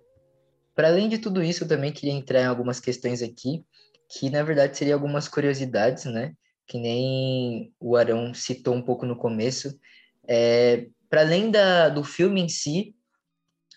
Para 0.74 0.88
além 0.88 1.08
de 1.08 1.18
tudo 1.18 1.42
isso, 1.42 1.64
eu 1.64 1.68
também 1.68 1.92
queria 1.92 2.12
entrar 2.12 2.40
em 2.40 2.46
algumas 2.46 2.80
questões 2.80 3.22
aqui, 3.22 3.64
que 4.08 4.28
na 4.28 4.42
verdade 4.42 4.76
seriam 4.76 4.96
algumas 4.96 5.28
curiosidades, 5.28 6.04
né? 6.04 6.34
Que 6.66 6.78
nem 6.78 7.72
o 7.78 7.96
Arão 7.96 8.34
citou 8.34 8.74
um 8.74 8.82
pouco 8.82 9.06
no 9.06 9.16
começo. 9.16 9.78
É, 10.26 10.88
Para 11.08 11.20
além 11.20 11.50
da, 11.50 11.88
do 11.88 12.02
filme 12.02 12.40
em 12.40 12.48
si, 12.48 12.94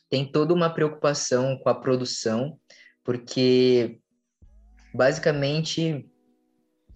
tem 0.09 0.25
toda 0.29 0.53
uma 0.53 0.69
preocupação 0.69 1.57
com 1.57 1.69
a 1.69 1.75
produção, 1.75 2.57
porque 3.03 3.99
basicamente 4.93 6.09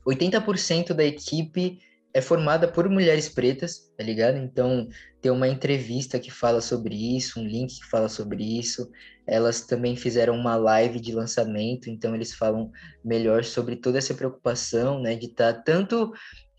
80% 0.05 0.93
da 0.93 1.03
equipe 1.03 1.79
é 2.13 2.21
formada 2.21 2.67
por 2.67 2.89
mulheres 2.89 3.29
pretas, 3.29 3.91
tá 3.97 4.03
ligado? 4.03 4.37
Então, 4.37 4.87
tem 5.21 5.31
uma 5.31 5.47
entrevista 5.47 6.19
que 6.19 6.31
fala 6.31 6.61
sobre 6.61 6.95
isso, 7.17 7.39
um 7.39 7.45
link 7.45 7.79
que 7.79 7.85
fala 7.85 8.09
sobre 8.09 8.43
isso. 8.59 8.89
Elas 9.25 9.61
também 9.61 9.95
fizeram 9.95 10.35
uma 10.35 10.55
live 10.55 10.99
de 10.99 11.13
lançamento, 11.13 11.89
então 11.89 12.13
eles 12.13 12.33
falam 12.33 12.71
melhor 13.03 13.43
sobre 13.43 13.75
toda 13.75 13.97
essa 13.97 14.13
preocupação, 14.13 14.99
né, 15.01 15.15
de 15.15 15.27
estar 15.27 15.53
tá 15.53 15.61
tanto 15.61 16.11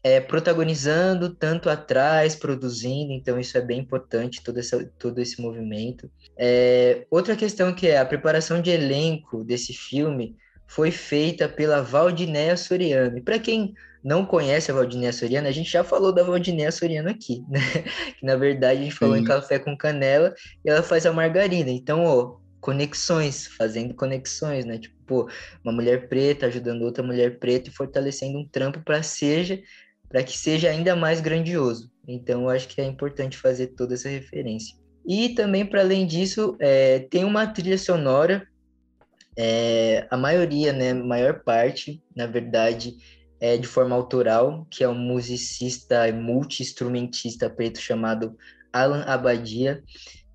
é, 0.02 0.20
protagonizando, 0.20 1.34
tanto 1.34 1.70
atrás, 1.70 2.34
produzindo, 2.34 3.12
então 3.12 3.38
isso 3.38 3.56
é 3.56 3.60
bem 3.60 3.80
importante, 3.80 4.42
todo, 4.42 4.58
essa, 4.58 4.84
todo 4.98 5.20
esse 5.20 5.40
movimento. 5.40 6.10
É, 6.36 7.06
outra 7.10 7.36
questão 7.36 7.74
que 7.74 7.86
é 7.86 7.98
a 7.98 8.06
preparação 8.06 8.60
de 8.60 8.70
elenco 8.70 9.44
desse 9.44 9.72
filme 9.72 10.36
foi 10.66 10.90
feita 10.90 11.48
pela 11.48 11.82
Valdinéia 11.82 12.56
Soriano. 12.56 13.18
E 13.18 13.20
para 13.20 13.38
quem 13.38 13.74
não 14.02 14.26
conhece 14.26 14.70
a 14.70 14.74
Valdinéia 14.74 15.12
Soriano, 15.12 15.48
a 15.48 15.52
gente 15.52 15.70
já 15.70 15.84
falou 15.84 16.12
da 16.12 16.22
Valdinéia 16.22 16.72
Soriano 16.72 17.08
aqui, 17.08 17.44
né? 17.48 17.60
Que 18.18 18.26
na 18.26 18.36
verdade 18.36 18.80
a 18.80 18.84
gente 18.84 18.94
falou 18.94 19.16
Sim. 19.16 19.22
em 19.22 19.24
café 19.24 19.58
com 19.58 19.76
canela 19.76 20.34
e 20.64 20.70
ela 20.70 20.82
faz 20.82 21.06
a 21.06 21.12
margarina. 21.12 21.70
Então, 21.70 22.04
ó, 22.04 22.36
conexões, 22.60 23.46
fazendo 23.46 23.94
conexões, 23.94 24.64
né? 24.64 24.78
Tipo, 24.78 24.96
pô, 25.06 25.28
uma 25.64 25.72
mulher 25.72 26.08
preta 26.08 26.46
ajudando 26.46 26.82
outra 26.82 27.02
mulher 27.02 27.38
preta 27.38 27.68
e 27.68 27.72
fortalecendo 27.72 28.38
um 28.38 28.46
trampo 28.46 28.80
para 28.80 29.02
seja 29.02 29.60
para 30.12 30.22
que 30.22 30.38
seja 30.38 30.68
ainda 30.68 30.94
mais 30.94 31.22
grandioso. 31.22 31.90
Então, 32.06 32.42
eu 32.42 32.50
acho 32.50 32.68
que 32.68 32.80
é 32.82 32.84
importante 32.84 33.38
fazer 33.38 33.68
toda 33.68 33.94
essa 33.94 34.10
referência. 34.10 34.76
E 35.06 35.30
também, 35.30 35.64
para 35.64 35.80
além 35.80 36.06
disso, 36.06 36.54
é, 36.60 36.98
tem 36.98 37.24
uma 37.24 37.46
trilha 37.46 37.78
sonora, 37.78 38.46
é, 39.36 40.06
a 40.10 40.16
maioria, 40.16 40.70
né, 40.70 40.92
maior 40.92 41.42
parte, 41.42 42.02
na 42.14 42.26
verdade, 42.26 42.94
é, 43.42 43.56
de 43.56 43.66
forma 43.66 43.96
autoral, 43.96 44.64
que 44.70 44.84
é 44.84 44.88
um 44.88 44.94
musicista 44.94 46.08
e 46.08 46.12
multi-instrumentista 46.12 47.50
preto 47.50 47.80
chamado 47.80 48.36
Alan 48.72 49.02
Abadia, 49.02 49.82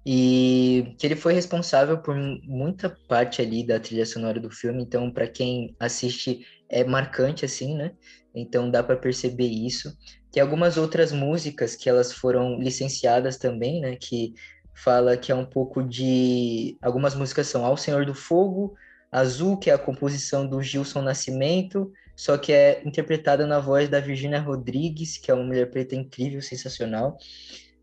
e 0.05 0.93
que 0.99 1.07
ele 1.07 1.15
foi 1.15 1.31
responsável 1.31 1.99
por 1.99 2.17
muita 2.43 2.89
parte 3.07 3.41
ali 3.41 3.65
da 3.65 3.79
trilha 3.79 4.05
sonora 4.05 4.41
do 4.41 4.51
filme, 4.51 4.83
então 4.83 5.09
para 5.09 5.25
quem 5.25 5.73
assiste 5.79 6.45
é 6.69 6.83
marcante 6.83 7.45
assim, 7.45 7.77
né? 7.77 7.93
Então 8.35 8.69
dá 8.69 8.83
para 8.83 8.97
perceber 8.97 9.47
isso. 9.47 9.97
Tem 10.29 10.43
algumas 10.43 10.75
outras 10.75 11.13
músicas 11.13 11.77
que 11.77 11.89
elas 11.89 12.11
foram 12.11 12.59
licenciadas 12.59 13.37
também, 13.37 13.79
né, 13.79 13.95
que 13.95 14.33
fala 14.75 15.15
que 15.15 15.31
é 15.31 15.35
um 15.35 15.45
pouco 15.45 15.81
de 15.81 16.77
algumas 16.81 17.15
músicas 17.15 17.47
são 17.47 17.65
Ao 17.65 17.77
Senhor 17.77 18.05
do 18.05 18.13
Fogo, 18.13 18.75
Azul, 19.09 19.57
que 19.57 19.69
é 19.69 19.73
a 19.73 19.77
composição 19.77 20.45
do 20.45 20.61
Gilson 20.61 21.01
Nascimento, 21.01 21.89
só 22.17 22.35
que 22.35 22.51
é 22.51 22.81
interpretada 22.83 23.45
na 23.45 23.59
voz 23.59 23.87
da 23.87 23.99
Virginia 23.99 24.39
Rodrigues, 24.39 25.17
que 25.17 25.29
é 25.29 25.33
uma 25.35 25.43
mulher 25.43 25.69
preta 25.69 25.95
incrível, 25.95 26.41
sensacional. 26.41 27.15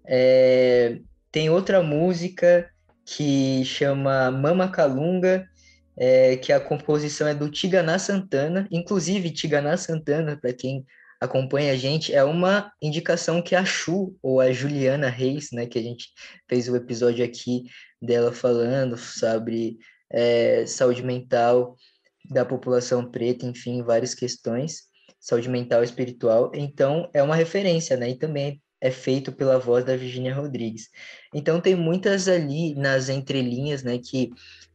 É, 0.05 0.99
tem 1.31 1.49
outra 1.49 1.81
música 1.81 2.69
que 3.07 3.65
chama 3.65 4.33
Mama 4.33 4.69
Calunga, 4.69 5.49
é, 5.97 6.37
que 6.37 6.53
a 6.53 6.59
composição 6.59 7.29
é 7.29 7.35
do 7.35 7.49
Tiganá 7.49 7.97
Santana. 7.97 8.67
Inclusive, 8.73 9.31
Tiganá 9.31 9.77
Santana, 9.77 10.37
para 10.37 10.53
quem 10.53 10.85
acompanha 11.21 11.73
a 11.73 11.77
gente, 11.77 12.13
é 12.13 12.25
uma 12.25 12.73
indicação 12.83 13.41
que 13.41 13.55
a 13.55 13.65
Chu, 13.65 14.17
ou 14.21 14.41
a 14.41 14.51
Juliana 14.51 15.09
Reis, 15.09 15.51
né, 15.53 15.65
que 15.65 15.79
a 15.79 15.83
gente 15.83 16.09
fez 16.49 16.69
o 16.69 16.75
episódio 16.75 17.25
aqui 17.25 17.63
dela 18.03 18.33
falando 18.33 18.97
sobre 18.97 19.79
é, 20.11 20.67
saúde 20.67 21.05
mental, 21.05 21.77
da 22.25 22.45
população 22.45 23.11
preta, 23.11 23.47
enfim, 23.47 23.83
várias 23.83 24.15
questões, 24.15 24.85
saúde 25.21 25.49
mental 25.49 25.83
e 25.83 25.85
espiritual. 25.85 26.51
Então, 26.55 27.11
é 27.13 27.23
uma 27.23 27.37
referência, 27.37 27.97
né? 27.97 28.11
E 28.11 28.15
também 28.17 28.61
é 28.81 28.91
feito 28.91 29.33
pela 29.33 29.59
voz 29.59 29.85
da 29.85 29.97
Virginia 29.97 30.35
Rodrigues. 30.35 30.89
Então, 31.33 31.61
tem 31.61 31.75
muitas 31.75 32.29
ali 32.29 32.75
nas 32.75 33.09
entrelinhas, 33.09 33.83
né, 33.83 33.99
que 33.99 34.31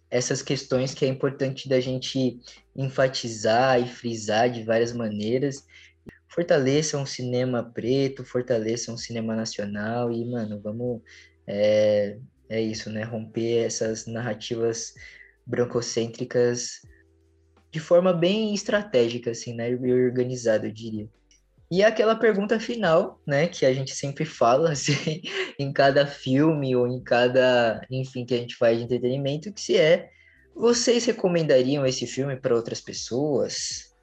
essas 0.09 0.41
questões 0.41 0.93
que 0.93 1.05
é 1.05 1.07
importante 1.07 1.69
da 1.69 1.79
gente 1.79 2.39
enfatizar 2.75 3.79
e 3.79 3.87
frisar 3.87 4.49
de 4.49 4.63
várias 4.63 4.91
maneiras. 4.91 5.63
Fortaleçam 6.27 7.03
o 7.03 7.07
cinema 7.07 7.63
preto, 7.63 8.23
fortaleçam 8.23 8.95
o 8.95 8.97
cinema 8.97 9.35
nacional 9.35 10.11
e, 10.11 10.25
mano, 10.25 10.59
vamos. 10.61 11.01
É, 11.45 12.17
é 12.49 12.61
isso, 12.61 12.89
né? 12.89 13.03
Romper 13.03 13.65
essas 13.65 14.07
narrativas 14.07 14.93
brancocêntricas 15.45 16.81
de 17.71 17.79
forma 17.79 18.13
bem 18.13 18.53
estratégica, 18.53 19.31
assim, 19.31 19.53
né? 19.53 19.69
E 19.69 19.93
organizada, 19.93 20.67
eu 20.67 20.71
diria. 20.71 21.07
E 21.71 21.83
aquela 21.83 22.15
pergunta 22.15 22.59
final, 22.59 23.21
né, 23.27 23.47
que 23.47 23.63
a 23.63 23.71
gente 23.71 23.95
sempre 23.95 24.25
fala, 24.25 24.71
assim, 24.73 25.21
em 25.59 25.71
cada 25.71 26.05
filme 26.07 26.75
ou 26.75 26.87
em 26.87 27.01
cada, 27.03 27.85
enfim, 27.91 28.25
que 28.25 28.33
a 28.33 28.37
gente 28.37 28.55
faz 28.55 28.77
de 28.77 28.85
entretenimento, 28.85 29.53
que 29.53 29.61
se 29.61 29.77
é, 29.77 30.09
vocês 30.55 31.05
recomendariam 31.05 31.85
esse 31.85 32.07
filme 32.07 32.35
para 32.35 32.55
outras 32.55 32.81
pessoas? 32.81 33.93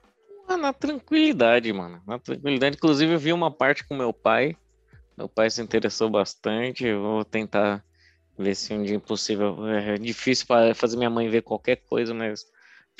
Ah, 0.48 0.56
na 0.56 0.72
tranquilidade, 0.72 1.72
mano, 1.72 2.00
na 2.06 2.20
tranquilidade. 2.20 2.76
Inclusive, 2.76 3.14
eu 3.14 3.18
vi 3.18 3.32
uma 3.32 3.50
parte 3.50 3.84
com 3.86 3.96
meu 3.96 4.12
pai, 4.12 4.56
meu 5.18 5.28
pai 5.28 5.50
se 5.50 5.60
interessou 5.60 6.08
bastante, 6.08 6.84
eu 6.84 7.02
vou 7.02 7.24
tentar 7.24 7.84
ver 8.38 8.54
se 8.54 8.72
um 8.72 8.82
dia 8.82 8.94
impossível, 8.94 9.66
é 9.66 9.96
difícil 9.96 10.46
para 10.46 10.74
fazer 10.74 10.96
minha 10.96 11.10
mãe 11.10 11.28
ver 11.28 11.42
qualquer 11.42 11.76
coisa, 11.88 12.14
mas 12.14 12.44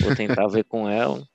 Vou 0.01 0.15
tentar 0.15 0.47
ver 0.49 0.65
com 0.65 0.89
ela. 0.89 1.27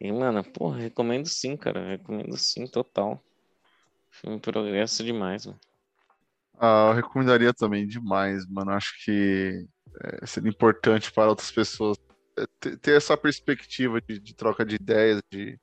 E, 0.00 0.10
mano, 0.10 0.42
porra, 0.42 0.78
recomendo 0.78 1.28
sim, 1.28 1.56
cara. 1.56 1.90
Recomendo 1.90 2.36
sim, 2.36 2.66
total. 2.66 3.22
Filme 4.10 4.40
progresso 4.40 5.04
demais, 5.04 5.46
mano. 5.46 5.60
Ah, 6.58 6.88
eu 6.90 6.94
recomendaria 6.94 7.52
também 7.52 7.86
demais, 7.86 8.46
mano. 8.46 8.72
Acho 8.72 8.92
que 9.04 9.66
é, 10.00 10.26
seria 10.26 10.50
importante 10.50 11.12
para 11.12 11.28
outras 11.28 11.50
pessoas 11.50 11.96
é, 12.38 12.46
ter, 12.76 12.96
essa 12.96 13.16
perspectiva 13.16 14.00
de, 14.00 14.18
de, 14.18 14.34
troca 14.34 14.64
de 14.64 14.76
ideias, 14.76 15.22
de, 15.30 15.58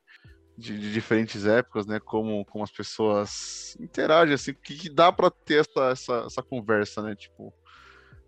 de, 0.56 0.78
de, 0.78 0.92
diferentes 0.92 1.46
épocas, 1.46 1.86
né? 1.86 2.00
Como, 2.00 2.44
como 2.46 2.64
as 2.64 2.70
pessoas 2.70 3.76
interagem, 3.80 4.34
assim, 4.34 4.54
que, 4.54 4.76
que 4.76 4.90
dá 4.90 5.12
para 5.12 5.30
ter 5.30 5.60
essa, 5.60 5.90
essa, 5.90 6.24
essa 6.26 6.42
conversa, 6.42 7.02
né? 7.02 7.14
Tipo, 7.14 7.52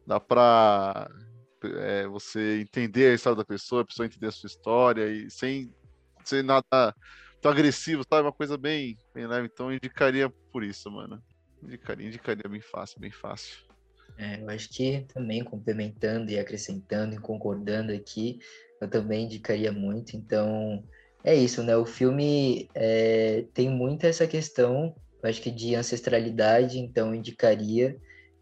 dá 0.07 0.21
para 0.21 1.11
é, 1.67 2.07
você 2.07 2.61
entender 2.61 3.11
a 3.11 3.15
história 3.15 3.37
da 3.37 3.45
pessoa, 3.45 3.83
a 3.83 3.85
pessoa 3.85 4.07
entender 4.07 4.29
a 4.29 4.33
sua 4.33 4.47
história 4.47 5.07
e 5.09 5.31
sem 5.31 5.71
ser 6.25 6.43
nada 6.43 6.95
tão 7.41 7.51
agressivo, 7.51 8.05
sabe? 8.09 8.23
Uma 8.23 8.33
coisa 8.33 8.57
bem, 8.57 8.97
bem 9.15 9.27
leve. 9.27 9.49
Então 9.53 9.73
indicaria 9.73 10.33
por 10.53 10.63
isso, 10.63 10.91
mano. 10.91 11.23
Indicaria, 11.63 12.07
indicaria 12.07 12.49
bem 12.49 12.61
fácil, 12.61 13.01
bem 13.01 13.11
fácil. 13.11 13.57
É, 14.17 14.41
eu 14.43 14.49
acho 14.51 14.69
que 14.71 15.07
também 15.13 15.43
complementando 15.43 16.31
e 16.31 16.39
acrescentando 16.39 17.15
e 17.15 17.19
concordando 17.19 17.93
aqui, 17.93 18.39
eu 18.81 18.89
também 18.89 19.25
indicaria 19.25 19.73
muito. 19.73 20.17
Então, 20.17 20.85
é 21.25 21.35
isso, 21.35 21.63
né? 21.63 21.77
O 21.77 21.87
filme 21.87 22.69
é, 22.75 23.47
tem 23.55 23.71
muito 23.71 24.05
essa 24.05 24.27
questão, 24.27 24.95
eu 25.23 25.31
acho 25.31 25.41
que 25.41 25.51
de 25.51 25.75
ancestralidade, 25.75 26.79
então 26.79 27.15
indicaria. 27.15 27.97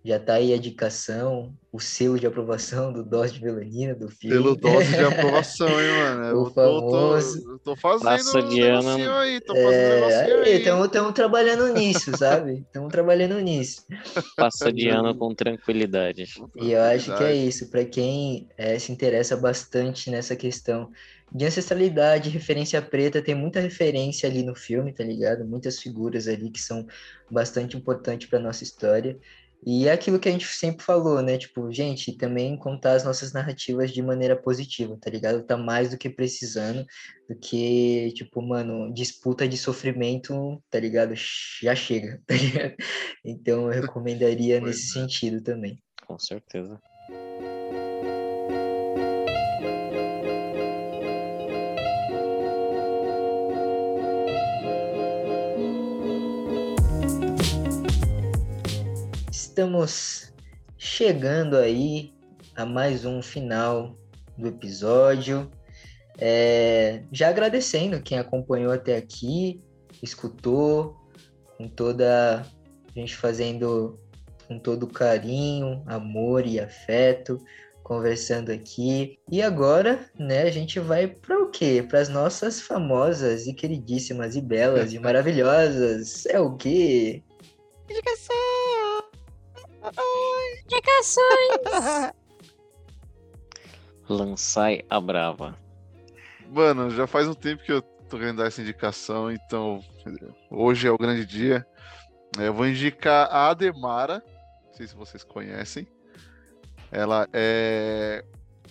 Já 0.05 0.19
tá 0.19 0.35
aí 0.35 0.53
a 0.53 0.57
indicação, 0.57 1.55
o 1.71 1.79
selo 1.79 2.19
de 2.19 2.27
aprovação 2.27 2.93
do 2.93 3.05
dose 3.05 3.35
de 3.35 3.43
melanina 3.43 3.95
do 3.95 4.09
filme. 4.09 4.37
Pelo 4.37 4.57
dose 4.57 4.95
de 4.97 5.05
aprovação, 5.05 5.69
hein, 5.81 5.93
mano? 5.93 6.39
O 6.43 6.47
eu 6.47 6.47
famoso... 6.47 7.43
tô, 7.43 7.59
tô, 7.59 7.59
tô 7.61 7.77
fazendo 7.77 8.03
Passa 8.03 8.39
um 8.39 8.49
de 8.49 8.63
ano. 8.63 8.99
negocinho 8.99 9.13
aí, 9.15 9.41
tô 9.41 9.57
fazendo 9.57 9.87
um 9.87 9.93
É, 9.93 9.95
negocinho 9.95 10.39
aí. 10.43 10.71
Estamos 10.87 11.13
trabalhando 11.15 11.69
nisso, 11.73 12.15
sabe? 12.15 12.61
Estamos 12.61 12.91
trabalhando 12.91 13.39
nisso. 13.41 13.85
Passa 14.37 14.73
de 14.73 14.89
ano 14.89 15.15
com 15.17 15.35
tranquilidade. 15.35 16.25
E 16.57 16.73
eu 16.73 16.83
acho 16.83 17.13
que 17.13 17.23
é 17.25 17.35
isso, 17.35 17.71
para 17.71 17.85
quem 17.85 18.49
é, 18.57 18.79
se 18.79 18.93
interessa 18.93 19.37
bastante 19.37 20.11
nessa 20.11 20.35
questão 20.37 20.91
de 21.33 21.45
ancestralidade, 21.47 22.29
referência 22.29 22.83
preta, 22.83 23.23
tem 23.23 23.35
muita 23.37 23.61
referência 23.61 24.29
ali 24.29 24.43
no 24.43 24.55
filme, 24.55 24.93
tá 24.93 25.05
ligado? 25.05 25.47
Muitas 25.47 25.79
figuras 25.81 26.27
ali 26.27 26.51
que 26.51 26.61
são 26.61 26.87
bastante 27.31 27.77
importantes 27.77 28.29
para 28.29 28.41
nossa 28.41 28.65
história. 28.65 29.19
E 29.65 29.87
é 29.87 29.93
aquilo 29.93 30.19
que 30.19 30.29
a 30.29 30.33
gente 30.33 30.47
sempre 30.47 30.85
falou, 30.85 31.21
né? 31.21 31.37
Tipo, 31.37 31.71
gente, 31.71 32.17
também 32.17 32.57
contar 32.57 32.95
as 32.95 33.05
nossas 33.05 33.33
narrativas 33.33 33.91
de 33.91 34.03
maneira 34.03 34.35
positiva, 34.35 34.97
tá 34.99 35.11
ligado? 35.11 35.43
Tá 35.45 35.57
mais 35.57 35.91
do 35.91 35.99
que 35.99 36.09
precisando, 36.09 36.87
do 37.29 37.37
que, 37.37 38.13
tipo, 38.15 38.41
mano, 38.41 38.93
disputa 38.93 39.47
de 39.47 39.59
sofrimento, 39.59 40.63
tá 40.71 40.81
ligado? 40.81 41.15
Já 41.63 41.75
chega, 41.75 42.21
tá 42.27 42.35
ligado? 42.35 42.75
Então 43.25 43.71
eu 43.71 43.83
recomendaria 43.83 44.61
nesse 44.61 44.99
é. 44.99 45.03
sentido 45.03 45.43
também. 45.43 45.79
Com 46.07 46.19
certeza. 46.19 46.81
Estamos 59.61 60.33
chegando 60.79 61.55
aí 61.55 62.15
a 62.57 62.65
mais 62.65 63.05
um 63.05 63.21
final 63.21 63.95
do 64.39 64.49
episódio. 64.49 65.51
É, 66.17 67.03
já 67.13 67.29
agradecendo 67.29 68.01
quem 68.01 68.19
acompanhou 68.19 68.73
até 68.73 68.97
aqui, 68.97 69.63
escutou, 70.03 70.97
com 71.59 71.69
toda 71.69 72.41
a 72.41 72.99
gente 72.99 73.15
fazendo 73.15 74.01
com 74.49 74.59
todo 74.59 74.87
carinho, 74.87 75.83
amor 75.85 76.47
e 76.47 76.59
afeto, 76.59 77.39
conversando 77.83 78.51
aqui. 78.51 79.19
E 79.31 79.43
agora, 79.43 80.11
né, 80.19 80.45
a 80.45 80.51
gente 80.51 80.81
vai 80.81 81.07
para 81.07 81.39
o 81.39 81.51
quê? 81.51 81.85
Para 81.87 82.01
as 82.01 82.09
nossas 82.09 82.63
famosas 82.63 83.47
e 83.47 83.53
queridíssimas 83.53 84.37
e 84.37 84.41
belas 84.41 84.95
e 84.95 84.99
maravilhosas. 84.99 86.25
É 86.25 86.41
o 86.41 86.57
quê? 86.57 87.23
Lançai 94.09 94.83
a 94.91 95.01
brava. 95.01 95.57
Mano, 96.49 96.91
já 96.91 97.07
faz 97.07 97.29
um 97.29 97.35
tempo 97.35 97.63
que 97.63 97.73
eu 97.73 97.81
tô 97.81 98.19
querendo 98.19 98.39
dar 98.39 98.47
essa 98.47 98.61
indicação, 98.61 99.31
então 99.31 99.81
hoje 100.51 100.87
é 100.87 100.91
o 100.91 100.99
grande 100.99 101.25
dia. 101.25 101.65
É, 102.39 102.49
Eu 102.49 102.55
vou 102.55 102.67
indicar 102.67 103.29
a 103.31 103.51
Ademara, 103.51 104.23
não 104.67 104.75
sei 104.75 104.87
se 104.87 104.95
vocês 104.95 105.23
conhecem. 105.23 105.87
Ela 106.91 107.29
é 107.33 108.25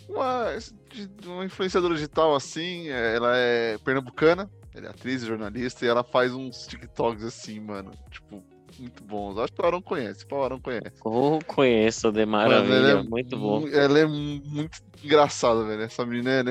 uma, 0.09 0.47
de- 0.89 1.09
uma 1.27 1.45
influenciadora 1.45 1.93
digital 1.95 2.35
assim, 2.35 2.89
é, 2.89 3.15
ela 3.15 3.37
é 3.37 3.77
pernambucana, 3.77 4.49
ela 4.75 4.87
é 4.87 4.89
atriz 4.89 5.23
e 5.23 5.27
jornalista, 5.27 5.85
e 5.85 5.87
ela 5.87 6.03
faz 6.03 6.33
uns 6.33 6.67
TikToks 6.67 7.23
assim, 7.23 7.61
mano, 7.61 7.91
tipo, 8.11 8.43
muito 8.79 9.03
bons. 9.03 9.37
Acho 9.37 9.53
que 9.53 9.61
o 9.61 9.65
Arão 9.65 9.81
conhece, 9.81 10.25
o 10.29 10.43
Arão 10.43 10.59
conhece. 10.59 10.93
Oh, 11.03 11.39
conheço 11.45 12.11
de 12.11 12.25
Mano, 12.25 12.49
maravilha, 12.49 12.73
ela 12.75 12.99
é 12.99 13.03
muito 13.03 13.37
bom. 13.37 13.67
Ela 13.67 13.99
é 13.99 14.05
muito 14.05 14.79
engraçada, 15.03 15.63
velho. 15.65 15.81
Essa 15.81 16.05
menina 16.05 16.31
é 16.31 16.43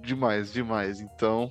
demais, 0.00 0.52
demais. 0.52 1.00
Então, 1.00 1.50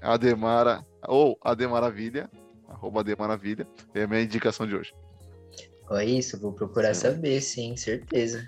Ademara, 0.00 0.84
ou 1.06 1.38
Ademaravilha, 1.42 2.30
arroba 2.68 3.00
Ademaravilha, 3.00 3.66
é 3.94 4.02
a 4.02 4.06
minha 4.06 4.22
indicação 4.22 4.66
de 4.66 4.74
hoje. 4.74 4.92
Olha 5.90 6.04
isso, 6.04 6.38
vou 6.38 6.52
procurar 6.52 6.94
Sim. 6.94 7.00
saber, 7.12 7.40
sim, 7.40 7.76
certeza. 7.76 8.46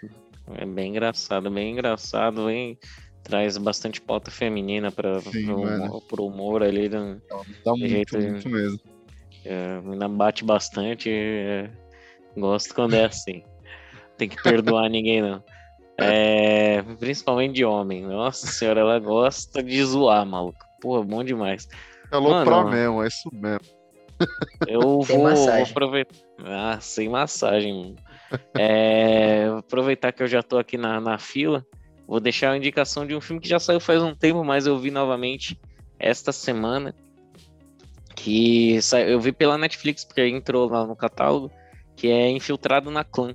É 0.53 0.67
bem 0.67 0.91
engraçado, 0.91 1.51
bem 1.51 1.73
engraçado, 1.73 2.51
hein? 2.51 2.79
Traz 3.23 3.57
bastante 3.57 4.01
pauta 4.01 4.31
feminina 4.31 4.91
para 4.91 5.21
mano. 5.47 6.03
humor- 6.19 6.63
ali. 6.63 6.89
né? 6.89 7.21
Dá 7.65 7.73
De 7.73 7.89
jeito 7.89 8.19
muito 8.19 8.49
mesmo. 8.49 8.79
É, 9.45 9.81
ainda 9.85 10.09
bate 10.09 10.45
bastante. 10.45 11.11
é, 11.11 11.71
gosto 12.37 12.75
quando 12.75 12.95
é 12.95 13.05
assim. 13.05 13.43
Tem 14.17 14.29
que 14.29 14.41
perdoar 14.43 14.89
ninguém, 14.89 15.23
não. 15.23 15.43
É, 16.03 16.83
principalmente 16.99 17.57
de 17.57 17.65
homem. 17.65 18.07
Nossa 18.07 18.47
senhora, 18.47 18.81
ela 18.81 18.99
gosta 18.99 19.63
de 19.63 19.85
zoar, 19.85 20.25
maluco. 20.25 20.65
Porra, 20.81 21.03
bom 21.05 21.23
demais. 21.23 21.69
É 22.11 22.17
aloprar 22.17 22.65
Mano. 22.65 22.71
mesmo, 22.71 23.03
é 23.03 23.07
isso 23.07 23.29
mesmo. 23.31 23.61
Eu 24.67 24.81
vou, 24.81 25.03
vou 25.03 25.63
aproveitar. 25.63 26.15
Ah, 26.43 26.79
sem 26.81 27.07
massagem. 27.07 27.75
mano. 27.75 27.97
É, 28.55 29.49
vou 29.49 29.59
aproveitar 29.59 30.13
que 30.13 30.23
eu 30.23 30.27
já 30.27 30.43
tô 30.43 30.59
aqui 30.59 30.79
na, 30.79 31.01
na 31.01 31.19
fila. 31.19 31.65
Vou 32.07 32.19
deixar 32.19 32.53
a 32.53 32.57
indicação 32.57 33.07
de 33.07 33.15
um 33.15 33.21
filme 33.21 33.41
que 33.41 33.49
já 33.49 33.59
saiu 33.59 33.79
faz 33.79 34.03
um 34.03 34.15
tempo, 34.15 34.43
mas 34.43 34.67
eu 34.67 34.79
vi 34.79 34.91
novamente 34.91 35.61
esta 35.99 36.33
semana. 36.33 36.95
Que 38.23 38.79
eu 39.09 39.21
vi 39.21 39.33
pela 39.33 39.57
Netflix, 39.57 40.05
porque 40.05 40.27
entrou 40.27 40.69
lá 40.69 40.87
no 40.87 40.95
catálogo, 40.95 41.51
que 41.97 42.09
é 42.09 42.29
Infiltrado 42.31 42.91
na 42.91 43.05
Clã. 43.05 43.35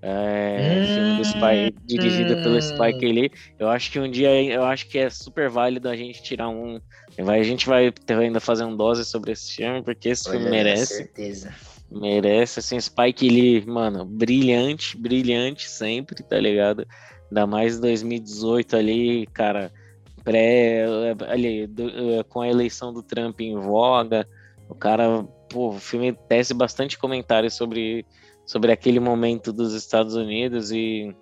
É, 0.00 0.84
filme 0.94 1.16
do 1.16 1.22
Spy, 1.22 1.74
dirigido 1.84 2.36
pelo 2.36 2.60
Spike 2.60 3.04
Lee. 3.04 3.32
Eu 3.58 3.68
acho 3.68 3.90
que 3.90 3.98
um 3.98 4.08
dia 4.08 4.30
eu 4.44 4.64
acho 4.64 4.86
que 4.88 4.98
é 4.98 5.10
super 5.10 5.48
válido 5.48 5.88
a 5.88 5.96
gente 5.96 6.22
tirar 6.22 6.48
um. 6.48 6.80
Vai, 7.18 7.40
a 7.40 7.44
gente 7.44 7.66
vai 7.66 7.92
ainda 8.08 8.38
fazer 8.38 8.64
um 8.64 8.76
dose 8.76 9.04
sobre 9.04 9.32
esse 9.32 9.56
filme, 9.56 9.82
porque 9.82 10.10
esse 10.10 10.24
filme 10.30 10.44
Olha, 10.44 10.50
merece. 10.50 10.98
certeza. 10.98 11.52
Merece, 11.90 12.60
assim, 12.60 12.78
Spike 12.78 13.28
Lee, 13.28 13.64
mano, 13.66 14.04
brilhante, 14.04 14.96
brilhante 14.96 15.68
sempre, 15.68 16.22
tá 16.22 16.38
ligado? 16.38 16.86
Ainda 17.30 17.46
mais 17.46 17.80
2018 17.80 18.76
ali, 18.76 19.26
cara, 19.32 19.72
pré, 20.18 20.84
ali, 21.28 21.66
do- 21.66 21.88
eh, 21.88 22.22
com 22.24 22.40
a 22.40 22.48
eleição 22.48 22.92
do 22.92 23.02
Trump 23.02 23.40
em 23.40 23.54
voga, 23.58 24.26
o 24.68 24.74
cara, 24.74 25.22
pô, 25.48 25.70
o 25.70 25.78
filme 25.80 26.12
tece 26.28 26.52
bastante 26.52 26.98
comentários 26.98 27.54
sobre, 27.54 28.04
sobre 28.46 28.70
aquele 28.72 29.00
momento 29.00 29.52
dos 29.52 29.72
Estados 29.74 30.14
Unidos 30.14 30.70
e, 30.70 31.14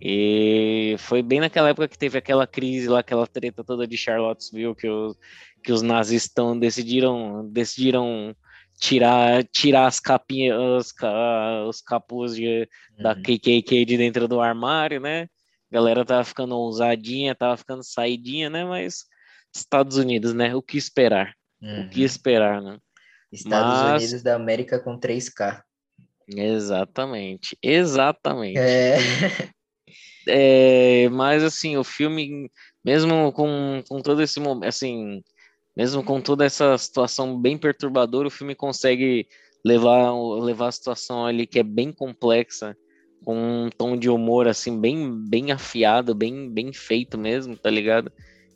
e 0.00 0.96
foi 0.98 1.22
bem 1.22 1.40
naquela 1.40 1.70
época 1.70 1.88
que 1.88 1.98
teve 1.98 2.18
aquela 2.18 2.46
crise 2.46 2.88
lá, 2.88 2.98
aquela 3.00 3.26
treta 3.26 3.64
toda 3.64 3.86
de 3.86 3.96
Charlottesville, 3.96 4.74
que 4.74 4.88
os, 4.88 5.16
que 5.62 5.72
os 5.72 5.80
nazistas 5.80 6.58
decidiram, 6.58 7.48
decidiram 7.48 8.34
tirar, 8.78 9.44
tirar 9.44 9.86
as 9.86 10.00
capinhas, 10.00 10.58
os, 10.58 10.92
os 11.68 11.80
capuz 11.80 12.34
de, 12.34 12.68
da 13.00 13.12
Uhum. 13.14 13.22
KKK 13.22 13.84
de 13.84 13.96
dentro 13.96 14.26
do 14.26 14.40
armário, 14.40 15.00
né? 15.00 15.28
A 15.72 15.74
galera 15.74 16.04
tava 16.04 16.22
ficando 16.22 16.54
ousadinha, 16.54 17.34
tava 17.34 17.56
ficando 17.56 17.82
saidinha, 17.82 18.50
né? 18.50 18.62
Mas 18.62 19.06
Estados 19.56 19.96
Unidos, 19.96 20.34
né? 20.34 20.54
O 20.54 20.60
que 20.60 20.76
esperar? 20.76 21.32
Uhum. 21.62 21.86
O 21.86 21.88
que 21.88 22.02
esperar, 22.02 22.60
né? 22.60 22.76
Estados 23.32 23.80
Mas- 23.80 24.02
Unidos 24.02 24.22
da 24.22 24.34
América 24.34 24.78
com 24.78 24.98
3K. 24.98 25.62
Exatamente, 26.28 27.56
exatamente. 27.62 28.58
É. 28.58 28.98
É, 30.28 31.08
mas 31.08 31.42
assim, 31.42 31.76
o 31.76 31.82
filme, 31.82 32.50
mesmo 32.84 33.32
com, 33.32 33.82
com 33.88 34.00
todo 34.00 34.22
esse 34.22 34.38
momento, 34.38 34.68
assim, 34.68 35.20
mesmo 35.76 36.04
com 36.04 36.20
toda 36.20 36.44
essa 36.44 36.76
situação 36.78 37.40
bem 37.40 37.58
perturbadora, 37.58 38.28
o 38.28 38.30
filme 38.30 38.54
consegue 38.54 39.26
levar, 39.64 40.12
levar 40.38 40.68
a 40.68 40.72
situação 40.72 41.26
ali 41.26 41.46
que 41.46 41.58
é 41.58 41.62
bem 41.64 41.90
complexa, 41.92 42.76
com 43.24 43.66
um 43.66 43.70
tom 43.70 43.96
de 43.96 44.08
humor 44.08 44.48
assim, 44.48 44.80
bem, 44.80 45.10
bem 45.28 45.52
afiado, 45.52 46.14
bem, 46.14 46.50
bem 46.50 46.72
feito 46.72 47.16
mesmo, 47.16 47.56
tá 47.56 47.70
ligado? 47.70 48.12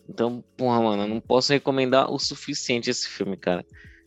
Então, 0.08 0.44
porra, 0.56 0.80
mano, 0.80 1.02
eu 1.02 1.08
não 1.08 1.20
posso 1.20 1.52
recomendar 1.52 2.10
o 2.10 2.18
suficiente 2.18 2.90
esse 2.90 3.08
filme, 3.08 3.36
cara. 3.36 3.64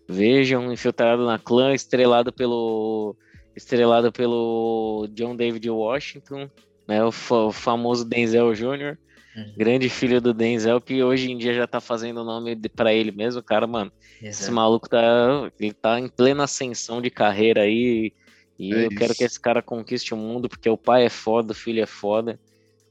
Vejam 0.07 0.71
Infiltrado 0.71 1.25
na 1.25 1.37
Clã, 1.37 1.73
estrelado 1.73 2.31
pelo 2.31 3.15
estrelado 3.55 4.11
pelo 4.11 5.07
John 5.13 5.35
David 5.35 5.69
Washington 5.69 6.49
né? 6.89 7.03
O, 7.03 7.09
o 7.09 7.51
famoso 7.51 8.03
Denzel 8.03 8.51
Jr., 8.55 8.97
uhum. 9.37 9.53
grande 9.55 9.87
filho 9.87 10.19
do 10.19 10.33
Denzel, 10.33 10.81
que 10.81 11.03
hoje 11.03 11.31
em 11.31 11.37
dia 11.37 11.53
já 11.53 11.67
tá 11.67 11.79
fazendo 11.79 12.21
o 12.21 12.23
nome 12.23 12.55
para 12.75 12.91
ele 12.91 13.11
mesmo, 13.11 13.43
cara, 13.43 13.67
mano. 13.67 13.91
Exato. 14.19 14.27
Esse 14.27 14.51
maluco 14.51 14.89
tá, 14.89 15.51
ele 15.59 15.71
tá 15.71 15.99
em 15.99 16.09
plena 16.09 16.45
ascensão 16.45 16.99
de 16.99 17.11
carreira 17.11 17.61
aí. 17.61 18.11
E 18.59 18.73
é 18.73 18.85
eu 18.85 18.89
isso. 18.89 18.95
quero 18.97 19.15
que 19.15 19.23
esse 19.23 19.39
cara 19.39 19.61
conquiste 19.61 20.13
o 20.13 20.17
mundo, 20.17 20.49
porque 20.49 20.69
o 20.69 20.77
pai 20.77 21.05
é 21.05 21.09
foda, 21.09 21.53
o 21.53 21.55
filho 21.55 21.81
é 21.81 21.85
foda. 21.85 22.37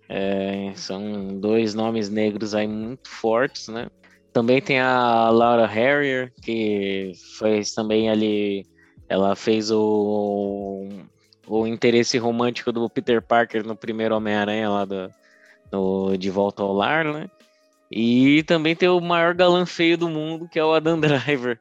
É, 0.09 0.73
são 0.75 1.39
dois 1.39 1.75
nomes 1.75 2.09
negros 2.09 2.55
aí 2.55 2.67
muito 2.67 3.11
fortes, 3.11 3.69
né? 3.69 3.89
Também 4.33 4.63
tem 4.63 4.81
a 4.81 5.29
Laura 5.29 5.67
Harrier, 5.67 6.33
que 6.43 7.13
fez 7.39 7.75
também 7.75 8.09
ali. 8.09 8.67
Ela 9.09 9.37
fez 9.37 9.71
o, 9.71 10.89
o 11.47 11.67
interesse 11.67 12.17
romântico 12.17 12.73
do 12.73 12.89
Peter 12.89 13.21
Parker 13.21 13.67
no 13.67 13.77
primeiro 13.77 14.17
Homem-Aranha 14.17 14.71
lá 14.71 14.85
do, 14.85 15.11
no 15.71 16.17
De 16.17 16.31
Volta 16.31 16.63
ao 16.63 16.73
Lar, 16.73 17.05
né? 17.05 17.29
E 17.91 18.43
também 18.43 18.77
tem 18.77 18.89
o 18.89 19.01
maior 19.01 19.33
galã 19.35 19.65
feio 19.65 19.97
do 19.97 20.11
mundo, 20.11 20.47
que 20.47 20.59
é 20.59 20.65
o 20.65 20.75
Adam 20.75 21.01
Driver. 21.01 21.59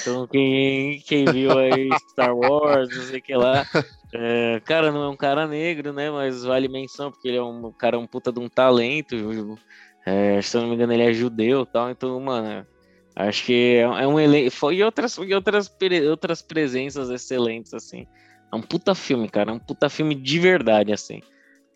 Então, 0.00 0.26
quem, 0.26 1.00
quem 1.00 1.26
viu 1.26 1.56
aí 1.58 1.88
Star 2.10 2.34
Wars, 2.34 2.88
não 2.96 3.04
sei 3.04 3.18
o 3.18 3.22
que 3.22 3.34
lá. 3.34 3.66
É, 4.14 4.60
cara, 4.64 4.90
não 4.90 5.02
é 5.02 5.08
um 5.08 5.16
cara 5.16 5.46
negro, 5.46 5.92
né? 5.92 6.10
Mas 6.10 6.44
vale 6.44 6.68
menção, 6.68 7.10
porque 7.10 7.28
ele 7.28 7.36
é 7.36 7.42
um 7.42 7.70
cara, 7.72 7.98
um 7.98 8.06
puta 8.06 8.32
de 8.32 8.40
um 8.40 8.48
talento. 8.48 9.58
É, 10.06 10.40
se 10.40 10.56
eu 10.56 10.62
não 10.62 10.68
me 10.68 10.74
engano, 10.76 10.94
ele 10.94 11.02
é 11.02 11.12
judeu 11.12 11.62
e 11.62 11.66
tal. 11.66 11.90
Então, 11.90 12.18
mano, 12.20 12.66
acho 13.14 13.44
que 13.44 13.76
é, 13.76 13.80
é 13.80 14.06
um 14.06 14.18
elenco. 14.18 14.72
E 14.72 14.82
outras, 14.82 15.18
e 15.18 15.34
outras, 15.34 15.70
outras 16.08 16.40
presenças 16.40 17.10
excelentes, 17.10 17.74
assim. 17.74 18.06
É 18.50 18.56
um 18.56 18.62
puta 18.62 18.94
filme, 18.94 19.28
cara. 19.28 19.50
É 19.50 19.54
um 19.54 19.58
puta 19.58 19.90
filme 19.90 20.14
de 20.14 20.38
verdade, 20.38 20.90
assim. 20.90 21.20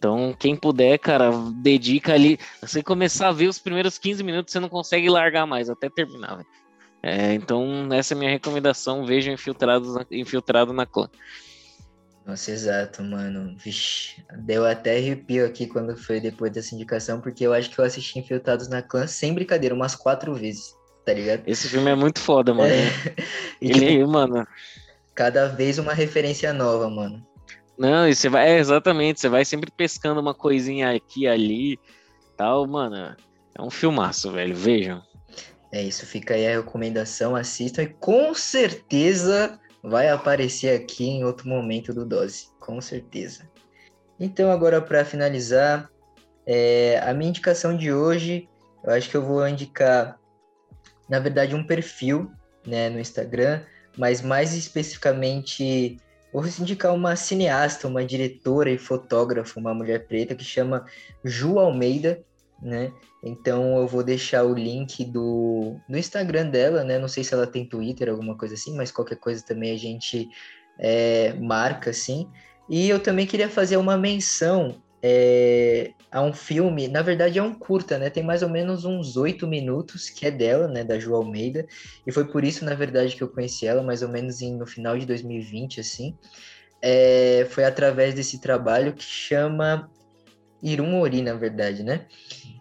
Então, 0.01 0.35
quem 0.39 0.57
puder, 0.57 0.99
cara, 0.99 1.31
dedica 1.57 2.15
ali. 2.15 2.39
Você 2.63 2.83
começar 2.83 3.29
a 3.29 3.33
ver 3.33 3.49
os 3.49 3.59
primeiros 3.59 3.99
15 3.99 4.23
minutos, 4.23 4.51
você 4.51 4.59
não 4.59 4.71
consegue 4.71 5.11
largar 5.11 5.47
mais, 5.47 5.69
até 5.69 5.91
terminar. 5.91 6.43
É, 7.03 7.35
então, 7.35 7.87
essa 7.93 8.15
é 8.15 8.17
a 8.17 8.19
minha 8.19 8.31
recomendação. 8.31 9.05
Vejam 9.05 9.35
Infiltrados 9.35 9.95
na, 9.95 10.07
Infiltrado 10.11 10.73
na 10.73 10.87
Clã. 10.87 11.07
Nossa, 12.25 12.51
exato, 12.51 13.03
mano. 13.03 13.55
Vixe, 13.59 14.25
deu 14.39 14.65
até 14.65 14.97
arrepio 14.97 15.45
aqui 15.45 15.67
quando 15.67 15.95
foi 15.95 16.19
depois 16.19 16.51
dessa 16.51 16.75
indicação, 16.75 17.21
porque 17.21 17.47
eu 17.47 17.53
acho 17.53 17.69
que 17.69 17.79
eu 17.79 17.85
assisti 17.85 18.19
Infiltrados 18.19 18.69
na 18.69 18.81
Clã 18.81 19.07
sem 19.07 19.35
brincadeira, 19.35 19.75
umas 19.75 19.95
quatro 19.95 20.33
vezes, 20.33 20.75
tá 21.05 21.13
ligado? 21.13 21.43
Esse 21.47 21.69
filme 21.69 21.91
é 21.91 21.95
muito 21.95 22.21
foda, 22.21 22.55
mano. 22.55 22.73
É. 22.73 22.89
E, 23.61 23.71
Ele, 23.71 23.99
tipo, 23.99 24.09
mano. 24.09 24.47
Cada 25.15 25.47
vez 25.49 25.79
uma 25.79 25.93
referência 25.93 26.51
nova, 26.55 26.89
mano. 26.89 27.23
Não, 27.81 28.07
e 28.07 28.15
você 28.15 28.29
vai, 28.29 28.47
é, 28.47 28.59
exatamente, 28.59 29.21
você 29.21 29.29
vai 29.31 29.43
sempre 29.43 29.71
pescando 29.71 30.21
uma 30.21 30.35
coisinha 30.35 30.95
aqui 30.95 31.27
ali, 31.27 31.81
tal, 32.37 32.67
mano. 32.67 33.17
É 33.59 33.63
um 33.63 33.71
filmaço, 33.71 34.31
velho, 34.31 34.55
vejam. 34.55 35.03
É 35.73 35.83
isso, 35.83 36.05
fica 36.05 36.35
aí 36.35 36.47
a 36.47 36.57
recomendação, 36.57 37.35
assistam 37.35 37.85
e 37.85 37.87
com 37.87 38.35
certeza 38.35 39.59
vai 39.83 40.11
aparecer 40.11 40.79
aqui 40.79 41.07
em 41.07 41.25
outro 41.25 41.49
momento 41.49 41.95
do 41.95 42.05
Dose, 42.05 42.49
com 42.61 42.83
certeza. 42.83 43.49
Então, 44.19 44.51
agora 44.51 44.83
para 44.83 45.03
finalizar, 45.03 45.91
é, 46.45 47.01
a 47.03 47.15
minha 47.15 47.31
indicação 47.31 47.75
de 47.75 47.91
hoje, 47.91 48.47
eu 48.85 48.93
acho 48.93 49.09
que 49.09 49.17
eu 49.17 49.25
vou 49.25 49.49
indicar, 49.49 50.21
na 51.09 51.19
verdade, 51.19 51.55
um 51.55 51.67
perfil 51.67 52.31
né, 52.67 52.91
no 52.91 53.01
Instagram, 53.01 53.63
mas 53.97 54.21
mais 54.21 54.53
especificamente 54.55 55.97
Vou 56.33 56.45
indicar 56.47 56.95
uma 56.95 57.17
cineasta, 57.17 57.89
uma 57.89 58.05
diretora 58.05 58.71
e 58.71 58.79
fotógrafa, 58.79 59.59
uma 59.59 59.75
mulher 59.75 60.07
preta 60.07 60.35
que 60.35 60.45
chama 60.45 60.87
Ju 61.25 61.59
Almeida, 61.59 62.23
né? 62.63 62.93
Então 63.23 63.79
eu 63.79 63.87
vou 63.87 64.03
deixar 64.03 64.45
o 64.45 64.55
link 64.55 65.05
do, 65.05 65.77
do 65.89 65.99
Instagram 65.99 66.49
dela, 66.49 66.85
né? 66.85 66.99
Não 66.99 67.09
sei 67.09 67.25
se 67.25 67.35
ela 67.35 67.47
tem 67.47 67.67
Twitter, 67.67 68.09
alguma 68.09 68.37
coisa 68.37 68.55
assim, 68.55 68.75
mas 68.77 68.91
qualquer 68.91 69.17
coisa 69.17 69.45
também 69.45 69.73
a 69.73 69.79
gente 69.79 70.29
é, 70.79 71.35
marca, 71.35 71.91
assim. 71.91 72.29
E 72.69 72.89
eu 72.89 73.01
também 73.01 73.27
queria 73.27 73.49
fazer 73.49 73.77
uma 73.77 73.97
menção 73.99 74.81
é, 75.03 75.93
a 76.11 76.23
um 76.23 76.33
filme, 76.33 76.89
na 76.89 77.03
verdade 77.03 77.39
é 77.39 77.43
um 77.43 77.55
curta, 77.55 77.99
né? 77.99 78.11
Tem 78.11 78.23
mais 78.23 78.43
ou 78.43 78.49
menos 78.49 78.85
uns 78.85 79.17
oito 79.17 79.47
minutos 79.47 80.11
que 80.11 80.27
é 80.27 80.31
dela, 80.31 80.69
né? 80.69 80.85
Da 80.85 80.99
Ju 80.99 81.15
Almeida. 81.15 81.67
E 82.07 82.13
foi 82.13 82.27
por 82.27 82.45
isso, 82.45 82.65
na 82.65 82.75
verdade, 82.75 83.17
que 83.17 83.23
eu 83.23 83.29
conheci 83.29 83.67
ela, 83.67 83.83
mais 83.83 84.03
ou 84.03 84.09
menos 84.09 84.43
em, 84.43 84.57
no 84.57 84.67
final 84.67 84.99
de 84.99 85.07
2020, 85.07 85.81
assim. 85.81 86.17
É, 86.83 87.47
foi 87.51 87.65
através 87.65 88.15
desse 88.15 88.41
trabalho 88.41 88.95
que 88.95 89.05
chama 89.05 89.91
Irum 90.63 91.01
Ori, 91.01 91.23
na 91.23 91.35
verdade, 91.35 91.83
né? 91.83 92.07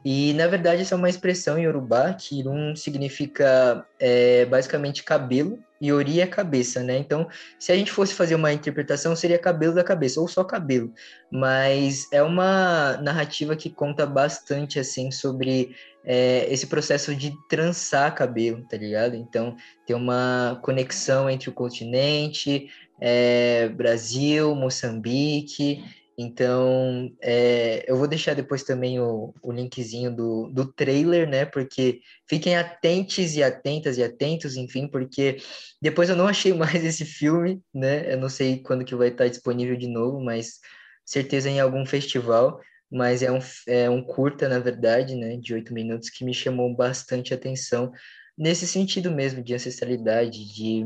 E, 0.04 0.34
na 0.34 0.48
verdade, 0.48 0.82
essa 0.82 0.96
é 0.96 0.98
uma 0.98 1.10
expressão 1.10 1.58
em 1.58 1.64
Yorubá, 1.64 2.14
que 2.14 2.40
Irum 2.40 2.76
significa 2.76 3.86
é, 4.00 4.46
basicamente 4.46 5.04
cabelo, 5.04 5.60
e 5.82 5.92
Ori 5.94 6.20
é 6.20 6.28
cabeça, 6.28 6.84
né? 6.84 6.98
Então, 6.98 7.28
se 7.58 7.72
a 7.72 7.76
gente 7.76 7.92
fosse 7.92 8.14
fazer 8.14 8.36
uma 8.36 8.52
interpretação, 8.52 9.16
seria 9.16 9.38
cabelo 9.40 9.74
da 9.74 9.84
cabeça, 9.84 10.20
ou 10.20 10.28
só 10.28 10.44
cabelo. 10.44 10.94
Mas 11.32 12.08
é 12.12 12.22
uma 12.22 12.98
narrativa 13.02 13.56
que 13.56 13.70
conta 13.70 14.06
bastante, 14.06 14.80
assim, 14.80 15.10
sobre 15.12 15.76
é, 16.04 16.48
esse 16.52 16.68
processo 16.68 17.16
de 17.16 17.34
trançar 17.50 18.14
cabelo, 18.14 18.66
tá 18.70 18.78
ligado? 18.78 19.16
Então, 19.16 19.56
tem 19.86 19.96
uma 19.96 20.60
conexão 20.64 21.30
entre 21.30 21.50
o 21.50 21.54
continente, 21.54 22.70
é, 23.00 23.70
Brasil, 23.70 24.54
Moçambique, 24.56 25.84
então, 26.22 27.10
é, 27.22 27.90
eu 27.90 27.96
vou 27.96 28.06
deixar 28.06 28.34
depois 28.34 28.64
também 28.64 29.00
o, 29.00 29.34
o 29.42 29.54
linkzinho 29.54 30.14
do, 30.14 30.50
do 30.52 30.66
trailer, 30.74 31.26
né? 31.30 31.46
Porque 31.46 32.02
fiquem 32.28 32.58
atentos 32.58 33.38
e 33.38 33.42
atentas 33.42 33.98
e 33.98 34.04
atentos, 34.04 34.58
enfim, 34.58 34.86
porque 34.86 35.38
depois 35.82 36.10
eu 36.10 36.18
não 36.18 36.28
achei 36.28 36.52
mais 36.54 36.84
esse 36.84 37.06
filme, 37.06 37.62
né? 37.74 38.14
Eu 38.14 38.18
não 38.18 38.28
sei 38.28 38.62
quando 38.62 38.84
que 38.84 38.94
vai 38.96 39.08
estar 39.08 39.30
disponível 39.30 39.78
de 39.78 39.88
novo, 39.88 40.20
mas 40.20 40.60
certeza 41.06 41.50
em 41.50 41.62
algum 41.62 41.86
festival. 41.86 42.60
Mas 42.92 43.24
é 43.24 43.32
um, 43.32 43.40
é 43.66 43.90
um 43.90 44.04
curta, 44.04 44.50
na 44.50 44.60
verdade, 44.60 45.16
né? 45.16 45.38
De 45.38 45.54
oito 45.54 45.74
minutos, 45.74 46.10
que 46.10 46.26
me 46.26 46.34
chamou 46.34 46.76
bastante 46.76 47.34
atenção 47.34 47.94
nesse 48.38 48.68
sentido 48.68 49.10
mesmo, 49.10 49.42
de 49.42 49.54
ancestralidade, 49.54 50.54
de 50.54 50.86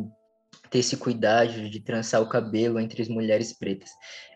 ter 0.70 0.80
esse 0.80 0.98
cuidado 0.98 1.70
de 1.70 1.80
trançar 1.80 2.22
o 2.22 2.30
cabelo 2.30 2.80
entre 2.80 3.02
as 3.02 3.08
mulheres 3.08 3.52
pretas. 3.52 3.90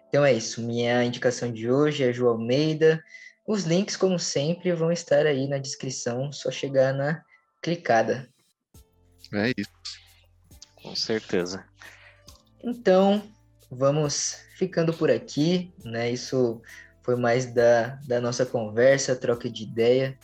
Então 0.09 0.23
é 0.25 0.33
isso. 0.33 0.61
Minha 0.61 1.03
indicação 1.03 1.51
de 1.51 1.69
hoje 1.69 2.03
é 2.03 2.13
João 2.13 2.33
Almeida. 2.33 3.03
Os 3.45 3.63
links, 3.63 3.95
como 3.95 4.19
sempre, 4.19 4.71
vão 4.73 4.91
estar 4.91 5.25
aí 5.25 5.47
na 5.47 5.57
descrição, 5.57 6.31
só 6.31 6.51
chegar 6.51 6.93
na 6.93 7.23
clicada. 7.61 8.29
É 9.33 9.51
isso. 9.57 9.71
Com 10.75 10.95
certeza. 10.95 11.65
Então, 12.63 13.23
vamos 13.69 14.39
ficando 14.57 14.93
por 14.93 15.09
aqui, 15.11 15.73
né? 15.83 16.11
Isso 16.11 16.61
foi 17.03 17.15
mais 17.15 17.53
da, 17.53 17.99
da 18.05 18.19
nossa 18.19 18.45
conversa, 18.45 19.15
troca 19.15 19.49
de 19.49 19.63
ideia, 19.63 20.17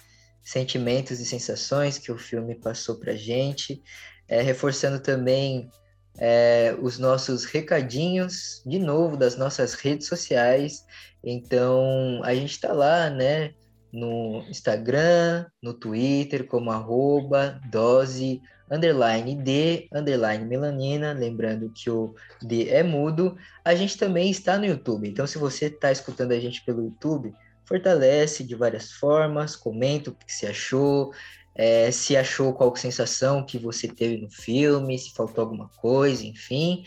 sentimentos 0.44 1.20
e 1.20 1.26
sensações 1.26 1.98
que 1.98 2.12
o 2.12 2.18
filme 2.18 2.56
passou 2.56 2.96
pra 2.96 3.16
gente. 3.16 3.82
É, 4.28 4.42
reforçando 4.42 5.00
também 5.00 5.70
é, 6.18 6.76
os 6.82 7.00
nossos 7.00 7.46
recadinhos, 7.46 8.62
de 8.66 8.80
novo, 8.80 9.18
das 9.18 9.38
nossas 9.38 9.74
redes 9.74 10.08
sociais. 10.08 10.86
Então, 11.24 12.22
a 12.24 12.34
gente 12.34 12.52
está 12.52 12.72
lá, 12.72 13.10
né? 13.10 13.54
No 13.92 14.44
Instagram, 14.50 15.46
no 15.62 15.74
Twitter, 15.74 16.48
como 16.48 16.72
arroba 16.72 17.60
dose 17.70 18.42
underline 18.72 19.36
D, 19.36 19.88
underline 19.94 20.46
melanina, 20.46 21.14
lembrando 21.14 21.70
que 21.70 21.90
o 21.90 22.16
D 22.42 22.70
é 22.70 22.82
mudo. 22.82 23.38
A 23.64 23.76
gente 23.76 23.98
também 23.98 24.32
está 24.32 24.58
no 24.58 24.66
YouTube, 24.66 25.08
então 25.08 25.28
se 25.28 25.38
você 25.38 25.66
está 25.68 25.92
escutando 25.92 26.32
a 26.32 26.40
gente 26.40 26.64
pelo 26.66 26.84
YouTube, 26.84 27.34
fortalece 27.66 28.44
de 28.44 28.56
várias 28.56 28.92
formas, 28.92 29.56
comenta 29.56 30.10
o 30.10 30.14
que 30.14 30.34
você 30.34 30.48
achou, 30.48 31.14
é, 31.56 31.92
se 31.92 32.18
achou 32.18 32.54
qual 32.54 32.76
sensação 32.76 33.46
que 33.46 33.58
você 33.58 33.88
teve 33.88 34.18
no 34.18 34.30
filme, 34.30 34.98
se 34.98 35.14
faltou 35.14 35.44
alguma 35.44 35.70
coisa, 35.70 36.26
enfim. 36.26 36.84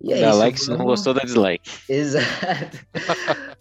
E 0.00 0.12
é 0.12 0.20
Dá 0.20 0.30
isso, 0.30 0.38
like 0.38 0.60
se 0.60 0.70
não 0.70 0.84
gostou, 0.84 1.14
dá 1.14 1.22
dislike. 1.22 1.70
Exato. 1.88 2.78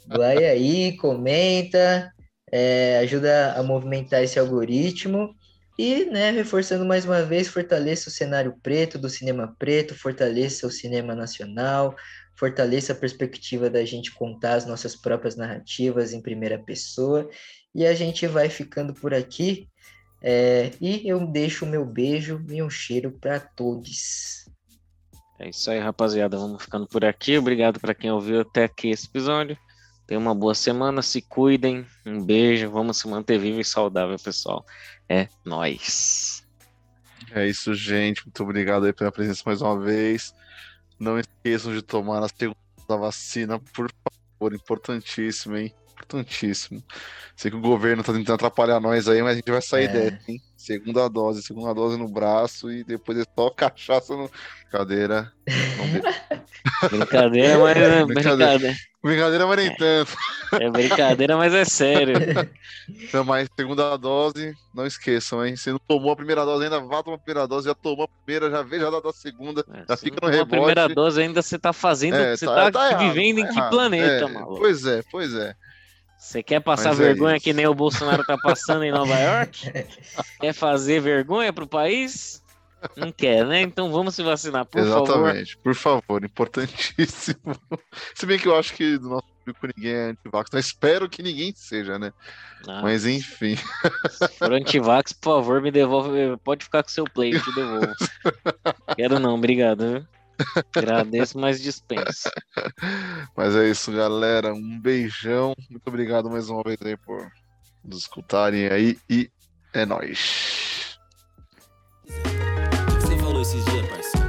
Vai 0.07 0.43
aí, 0.43 0.97
comenta, 0.97 2.11
é, 2.51 2.97
ajuda 2.99 3.53
a 3.53 3.63
movimentar 3.63 4.23
esse 4.23 4.39
algoritmo. 4.39 5.33
E, 5.79 6.05
né, 6.05 6.31
reforçando 6.31 6.85
mais 6.85 7.05
uma 7.05 7.23
vez, 7.23 7.47
fortaleça 7.47 8.09
o 8.09 8.11
cenário 8.11 8.55
preto 8.61 8.99
do 8.99 9.09
cinema 9.09 9.55
preto, 9.57 9.95
fortaleça 9.95 10.67
o 10.67 10.71
cinema 10.71 11.15
nacional, 11.15 11.95
fortaleça 12.35 12.93
a 12.93 12.95
perspectiva 12.95 13.69
da 13.69 13.85
gente 13.85 14.13
contar 14.13 14.55
as 14.55 14.65
nossas 14.65 14.95
próprias 14.95 15.35
narrativas 15.35 16.11
em 16.11 16.21
primeira 16.21 16.59
pessoa. 16.59 17.29
E 17.73 17.85
a 17.85 17.93
gente 17.93 18.27
vai 18.27 18.49
ficando 18.49 18.93
por 18.93 19.13
aqui. 19.13 19.69
É, 20.21 20.71
e 20.79 21.07
eu 21.07 21.25
deixo 21.25 21.65
o 21.65 21.67
meu 21.67 21.83
beijo 21.83 22.45
e 22.49 22.61
um 22.61 22.69
cheiro 22.69 23.11
para 23.11 23.39
todos. 23.39 24.45
É 25.39 25.49
isso 25.49 25.71
aí, 25.71 25.79
rapaziada. 25.79 26.37
Vamos 26.37 26.63
ficando 26.63 26.85
por 26.85 27.03
aqui. 27.03 27.37
Obrigado 27.37 27.79
para 27.79 27.95
quem 27.95 28.11
ouviu 28.11 28.41
até 28.41 28.65
aqui 28.65 28.89
esse 28.89 29.07
episódio. 29.07 29.57
Tenham 30.05 30.21
uma 30.21 30.35
boa 30.35 30.53
semana, 30.53 31.01
se 31.01 31.21
cuidem. 31.21 31.85
Um 32.05 32.23
beijo, 32.23 32.69
vamos 32.69 32.97
se 32.97 33.07
manter 33.07 33.39
vivo 33.39 33.59
e 33.59 33.65
saudável, 33.65 34.17
pessoal. 34.19 34.63
É 35.09 35.27
nós. 35.43 36.45
É 37.31 37.47
isso, 37.47 37.73
gente. 37.73 38.23
Muito 38.25 38.43
obrigado 38.43 38.85
aí 38.85 38.93
pela 38.93 39.11
presença 39.11 39.41
mais 39.45 39.61
uma 39.61 39.79
vez. 39.79 40.35
Não 40.99 41.17
esqueçam 41.17 41.73
de 41.73 41.81
tomar 41.81 42.23
a 42.23 42.27
segunda 42.27 42.57
vacina, 42.99 43.57
por 43.57 43.89
favor. 43.89 44.53
Importantíssimo, 44.53 45.57
hein? 45.57 45.73
Importantíssimo. 46.01 46.83
Sei 47.35 47.49
que 47.51 47.57
o 47.57 47.61
governo 47.61 48.03
tá 48.03 48.11
tentando 48.11 48.35
atrapalhar 48.35 48.79
nós 48.79 49.07
aí, 49.07 49.21
mas 49.21 49.33
a 49.33 49.35
gente 49.35 49.51
vai 49.51 49.61
sair 49.61 49.85
É. 49.85 49.87
dessa, 49.87 50.17
hein? 50.27 50.41
Segunda 50.57 51.07
dose, 51.07 51.41
segunda 51.41 51.73
dose 51.73 51.97
no 51.97 52.07
braço 52.07 52.71
e 52.71 52.83
depois 52.83 53.17
é 53.17 53.23
só 53.35 53.49
cachaça 53.55 54.15
no. 54.15 54.29
Brincadeira. 54.71 55.31
Não 55.47 56.89
Brincadeira, 56.99 57.57
mas 57.59 57.77
é 57.77 58.05
Brincadeira. 58.05 58.75
brincadeira. 59.03 59.47
Mas 59.47 59.57
nem 59.57 59.75
tanto. 59.75 60.11
É 60.61 60.69
brincadeira, 60.69 61.37
mas 61.37 61.53
é 61.53 61.65
sério. 61.65 62.13
Então, 62.89 63.23
mas 63.23 63.47
segunda 63.57 63.95
dose, 63.97 64.53
não 64.73 64.85
esqueçam, 64.85 65.45
hein? 65.45 65.55
Se 65.55 65.71
não 65.71 65.79
tomou 65.87 66.11
a 66.11 66.15
primeira 66.15 66.43
dose 66.45 66.63
ainda, 66.65 66.79
vá 66.81 67.01
tomar 67.01 67.15
a 67.15 67.19
primeira 67.19 67.47
dose, 67.47 67.67
já 67.67 67.73
tomou 67.75 68.05
a 68.05 68.07
primeira, 68.25 68.49
já 68.51 68.61
veja 68.61 68.91
já 68.91 68.99
da 68.99 69.13
segunda, 69.13 69.63
já 69.87 69.95
Se 69.95 70.03
fica 70.05 70.17
não 70.21 70.29
no 70.29 70.31
tomou 70.37 70.43
a 70.43 70.47
primeira 70.47 70.81
rebote. 70.81 70.95
dose 70.95 71.21
ainda 71.21 71.41
você 71.41 71.57
tá 71.57 71.71
fazendo, 71.71 72.15
É, 72.15 72.35
você 72.35 72.45
tá- 72.45 72.55
tá, 72.55 72.71
tá 72.71 72.89
errado, 72.91 73.13
vivendo 73.13 73.39
em 73.39 73.45
tá 73.45 73.49
que 73.53 73.57
errado. 73.59 73.69
planeta, 73.71 74.25
É, 74.25 74.27
maluco? 74.27 74.57
Pois 74.59 74.85
é, 74.85 75.01
pois 75.09 75.33
é. 75.33 75.55
Você 76.21 76.43
quer 76.43 76.59
passar 76.59 76.89
Mas 76.89 76.99
é 76.99 77.03
vergonha 77.03 77.39
que 77.39 77.51
nem 77.51 77.65
o 77.65 77.73
Bolsonaro 77.73 78.23
tá 78.23 78.37
passando 78.37 78.83
em 78.83 78.91
Nova 78.93 79.17
York? 79.17 79.71
quer 80.39 80.53
fazer 80.53 81.01
vergonha 81.01 81.51
pro 81.51 81.65
país? 81.65 82.43
Não 82.95 83.11
quer, 83.11 83.43
né? 83.45 83.61
Então 83.61 83.91
vamos 83.91 84.13
se 84.13 84.21
vacinar, 84.21 84.65
por 84.65 84.83
favor. 84.83 85.03
Exatamente, 85.03 85.57
por 85.57 85.73
favor, 85.73 86.23
importantíssimo. 86.23 87.55
Se 88.13 88.25
bem 88.27 88.37
que 88.37 88.47
eu 88.47 88.55
acho 88.55 88.73
que 88.73 88.99
do 88.99 89.09
nosso 89.09 89.25
público 89.39 89.67
ninguém 89.75 89.93
é 89.93 90.09
antivax, 90.11 90.47
então 90.49 90.59
espero 90.59 91.09
que 91.09 91.23
ninguém 91.23 91.53
seja, 91.55 91.97
né? 91.97 92.13
Ah, 92.67 92.81
Mas 92.83 93.05
enfim, 93.05 93.55
Se 94.09 94.27
for 94.37 94.53
antivax, 94.53 95.13
por 95.13 95.33
favor, 95.33 95.61
me 95.61 95.71
devolve. 95.71 96.37
Pode 96.43 96.63
ficar 96.63 96.83
com 96.83 96.89
seu 96.89 97.05
play, 97.05 97.35
eu 97.35 97.41
te 97.43 97.53
devolvo. 97.53 97.93
Quero 98.95 99.19
não, 99.19 99.35
obrigado. 99.35 99.87
viu? 99.87 100.07
Agradeço, 100.75 101.39
mas 101.39 101.61
dispensa. 101.61 102.31
mas 103.35 103.55
é 103.55 103.69
isso, 103.69 103.91
galera. 103.91 104.53
Um 104.53 104.79
beijão. 104.79 105.53
Muito 105.69 105.87
obrigado 105.87 106.29
mais 106.29 106.49
uma 106.49 106.63
vez 106.63 106.77
aí 106.81 106.97
por 106.97 107.31
nos 107.83 107.99
escutarem 107.99 108.67
aí 108.67 108.97
e 109.09 109.29
é 109.73 109.85
nóis. 109.85 110.97
Você 112.05 113.17
falou 113.17 113.41
esses 113.41 113.63
dias, 113.65 113.87
parceiro? 113.87 114.27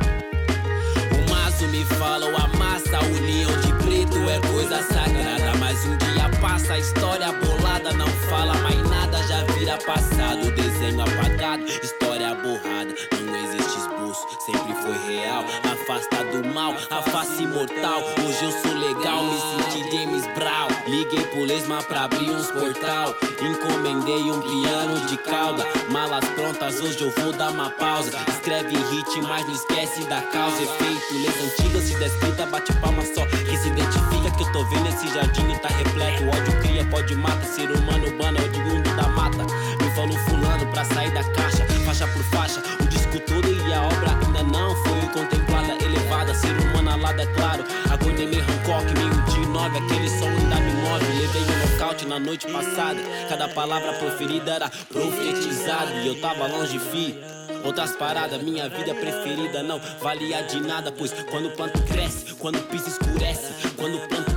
O 1.26 1.30
maço 1.30 1.66
me 1.68 1.84
fala, 1.84 2.26
o 2.26 2.36
amassa, 2.36 2.96
a 2.96 3.00
união 3.00 3.50
de 3.60 3.72
preto 3.84 4.18
é 4.28 4.40
coisa 4.52 4.82
sagrada. 4.82 5.58
Mas 5.58 5.84
um 5.84 5.96
dia 5.98 6.40
passa, 6.40 6.74
a 6.74 6.78
história 6.78 7.32
bolada 7.32 7.92
não 7.92 8.08
fala 8.28 8.54
mais 8.58 8.88
nada, 8.88 9.22
já 9.24 9.44
vira 9.54 9.78
passado. 9.78 10.50
Desenho 10.52 11.02
apagado, 11.02 11.64
história 11.64 12.34
borrada. 12.36 12.94
Não 13.20 13.36
existe 13.36 13.78
esboço, 13.78 14.26
sempre 14.46 14.74
foi 14.82 15.14
real. 15.14 15.44
Afasta 15.92 16.24
do 16.24 16.54
mal, 16.54 16.74
a 16.90 17.02
face 17.02 17.42
imortal. 17.42 18.00
Hoje 18.24 18.44
eu 18.44 18.50
sou 18.62 18.72
legal, 18.78 19.24
me 19.24 19.38
senti 19.38 19.90
James 19.90 20.24
Brown. 20.34 20.68
Liguei 20.86 21.22
pro 21.26 21.44
Lesma 21.44 21.82
pra 21.82 22.04
abrir 22.04 22.30
uns 22.30 22.50
portal. 22.50 23.14
Encomendei 23.42 24.22
um 24.30 24.40
piano 24.40 25.06
de 25.06 25.18
cauda. 25.18 25.66
Malas 25.90 26.24
prontas, 26.30 26.80
hoje 26.80 27.02
eu 27.02 27.10
vou 27.10 27.30
dar 27.34 27.50
uma 27.50 27.68
pausa. 27.72 28.10
Escreve 28.26 28.74
hit, 28.74 29.20
mas 29.20 29.46
não 29.46 29.52
esquece 29.52 30.04
da 30.04 30.22
causa. 30.22 30.62
Efeito, 30.62 31.12
leis 31.12 31.58
antigas, 31.60 31.84
se 31.84 31.98
descrita, 31.98 32.46
bate 32.46 32.72
palma 32.76 33.02
só. 33.14 33.26
Que 33.26 33.54
se 33.58 33.68
identifica 33.68 34.30
que 34.34 34.42
eu 34.44 34.52
tô 34.52 34.64
vendo 34.64 34.88
esse 34.88 35.08
jardim 35.08 35.52
e 35.52 35.58
tá 35.58 35.68
repleto. 35.68 36.24
O 36.24 36.28
ódio 36.28 36.60
cria, 36.62 36.86
pode 36.86 37.14
mata. 37.16 37.44
Ser 37.44 37.70
humano 37.70 38.06
urbano 38.06 38.38
é 38.38 38.42
oriundo 38.44 38.96
da 38.96 39.08
mata. 39.08 39.44
Me 39.44 39.90
falou 39.94 40.16
fulano 40.20 40.66
pra 40.72 40.86
sair 40.86 41.10
da 41.10 41.22
caixa, 41.22 41.66
faixa 41.84 42.06
por 42.06 42.22
faixa. 42.24 42.62
O 42.80 42.86
disco 42.86 43.20
todo 43.20 43.46
e 43.46 43.72
a 43.74 43.82
obra 43.82 44.18
ainda 44.24 44.42
não 44.44 44.74
foi 44.76 44.92
contemplada, 45.12 45.41
elevada. 46.32 46.34
Ser 46.34 46.58
humano 46.58 46.90
alada, 46.90 47.22
é 47.22 47.26
claro. 47.26 47.64
Aguardei 47.90 48.26
meio 48.26 48.42
Hancock, 48.42 48.84
meio 48.98 49.22
de 49.24 49.46
nove. 49.48 49.78
Aquele 49.78 50.08
som 50.08 50.28
ainda 50.28 50.56
me 50.56 50.72
move. 50.72 51.04
Levei 51.20 51.42
um 51.42 51.70
nocaute 51.70 52.06
na 52.06 52.18
noite 52.18 52.46
passada. 52.46 53.00
Cada 53.28 53.48
palavra 53.48 53.92
proferida 53.94 54.52
era 54.52 54.70
profetizada. 54.88 55.92
E 56.02 56.08
eu 56.08 56.20
tava 56.20 56.46
longe, 56.46 56.78
fi. 56.78 57.18
Outras 57.64 57.94
paradas, 57.94 58.42
minha 58.42 58.68
vida 58.68 58.92
preferida 58.92 59.62
não 59.62 59.80
valia 60.00 60.42
de 60.42 60.60
nada, 60.60 60.90
pois 60.90 61.12
quando 61.30 61.46
o 61.46 61.50
planto 61.52 61.80
cresce, 61.82 62.34
quando 62.34 62.56
o 62.56 62.62
piso 62.62 62.88
escurece, 62.88 63.68
quando 63.76 63.98
o 63.98 64.08
planto 64.08 64.31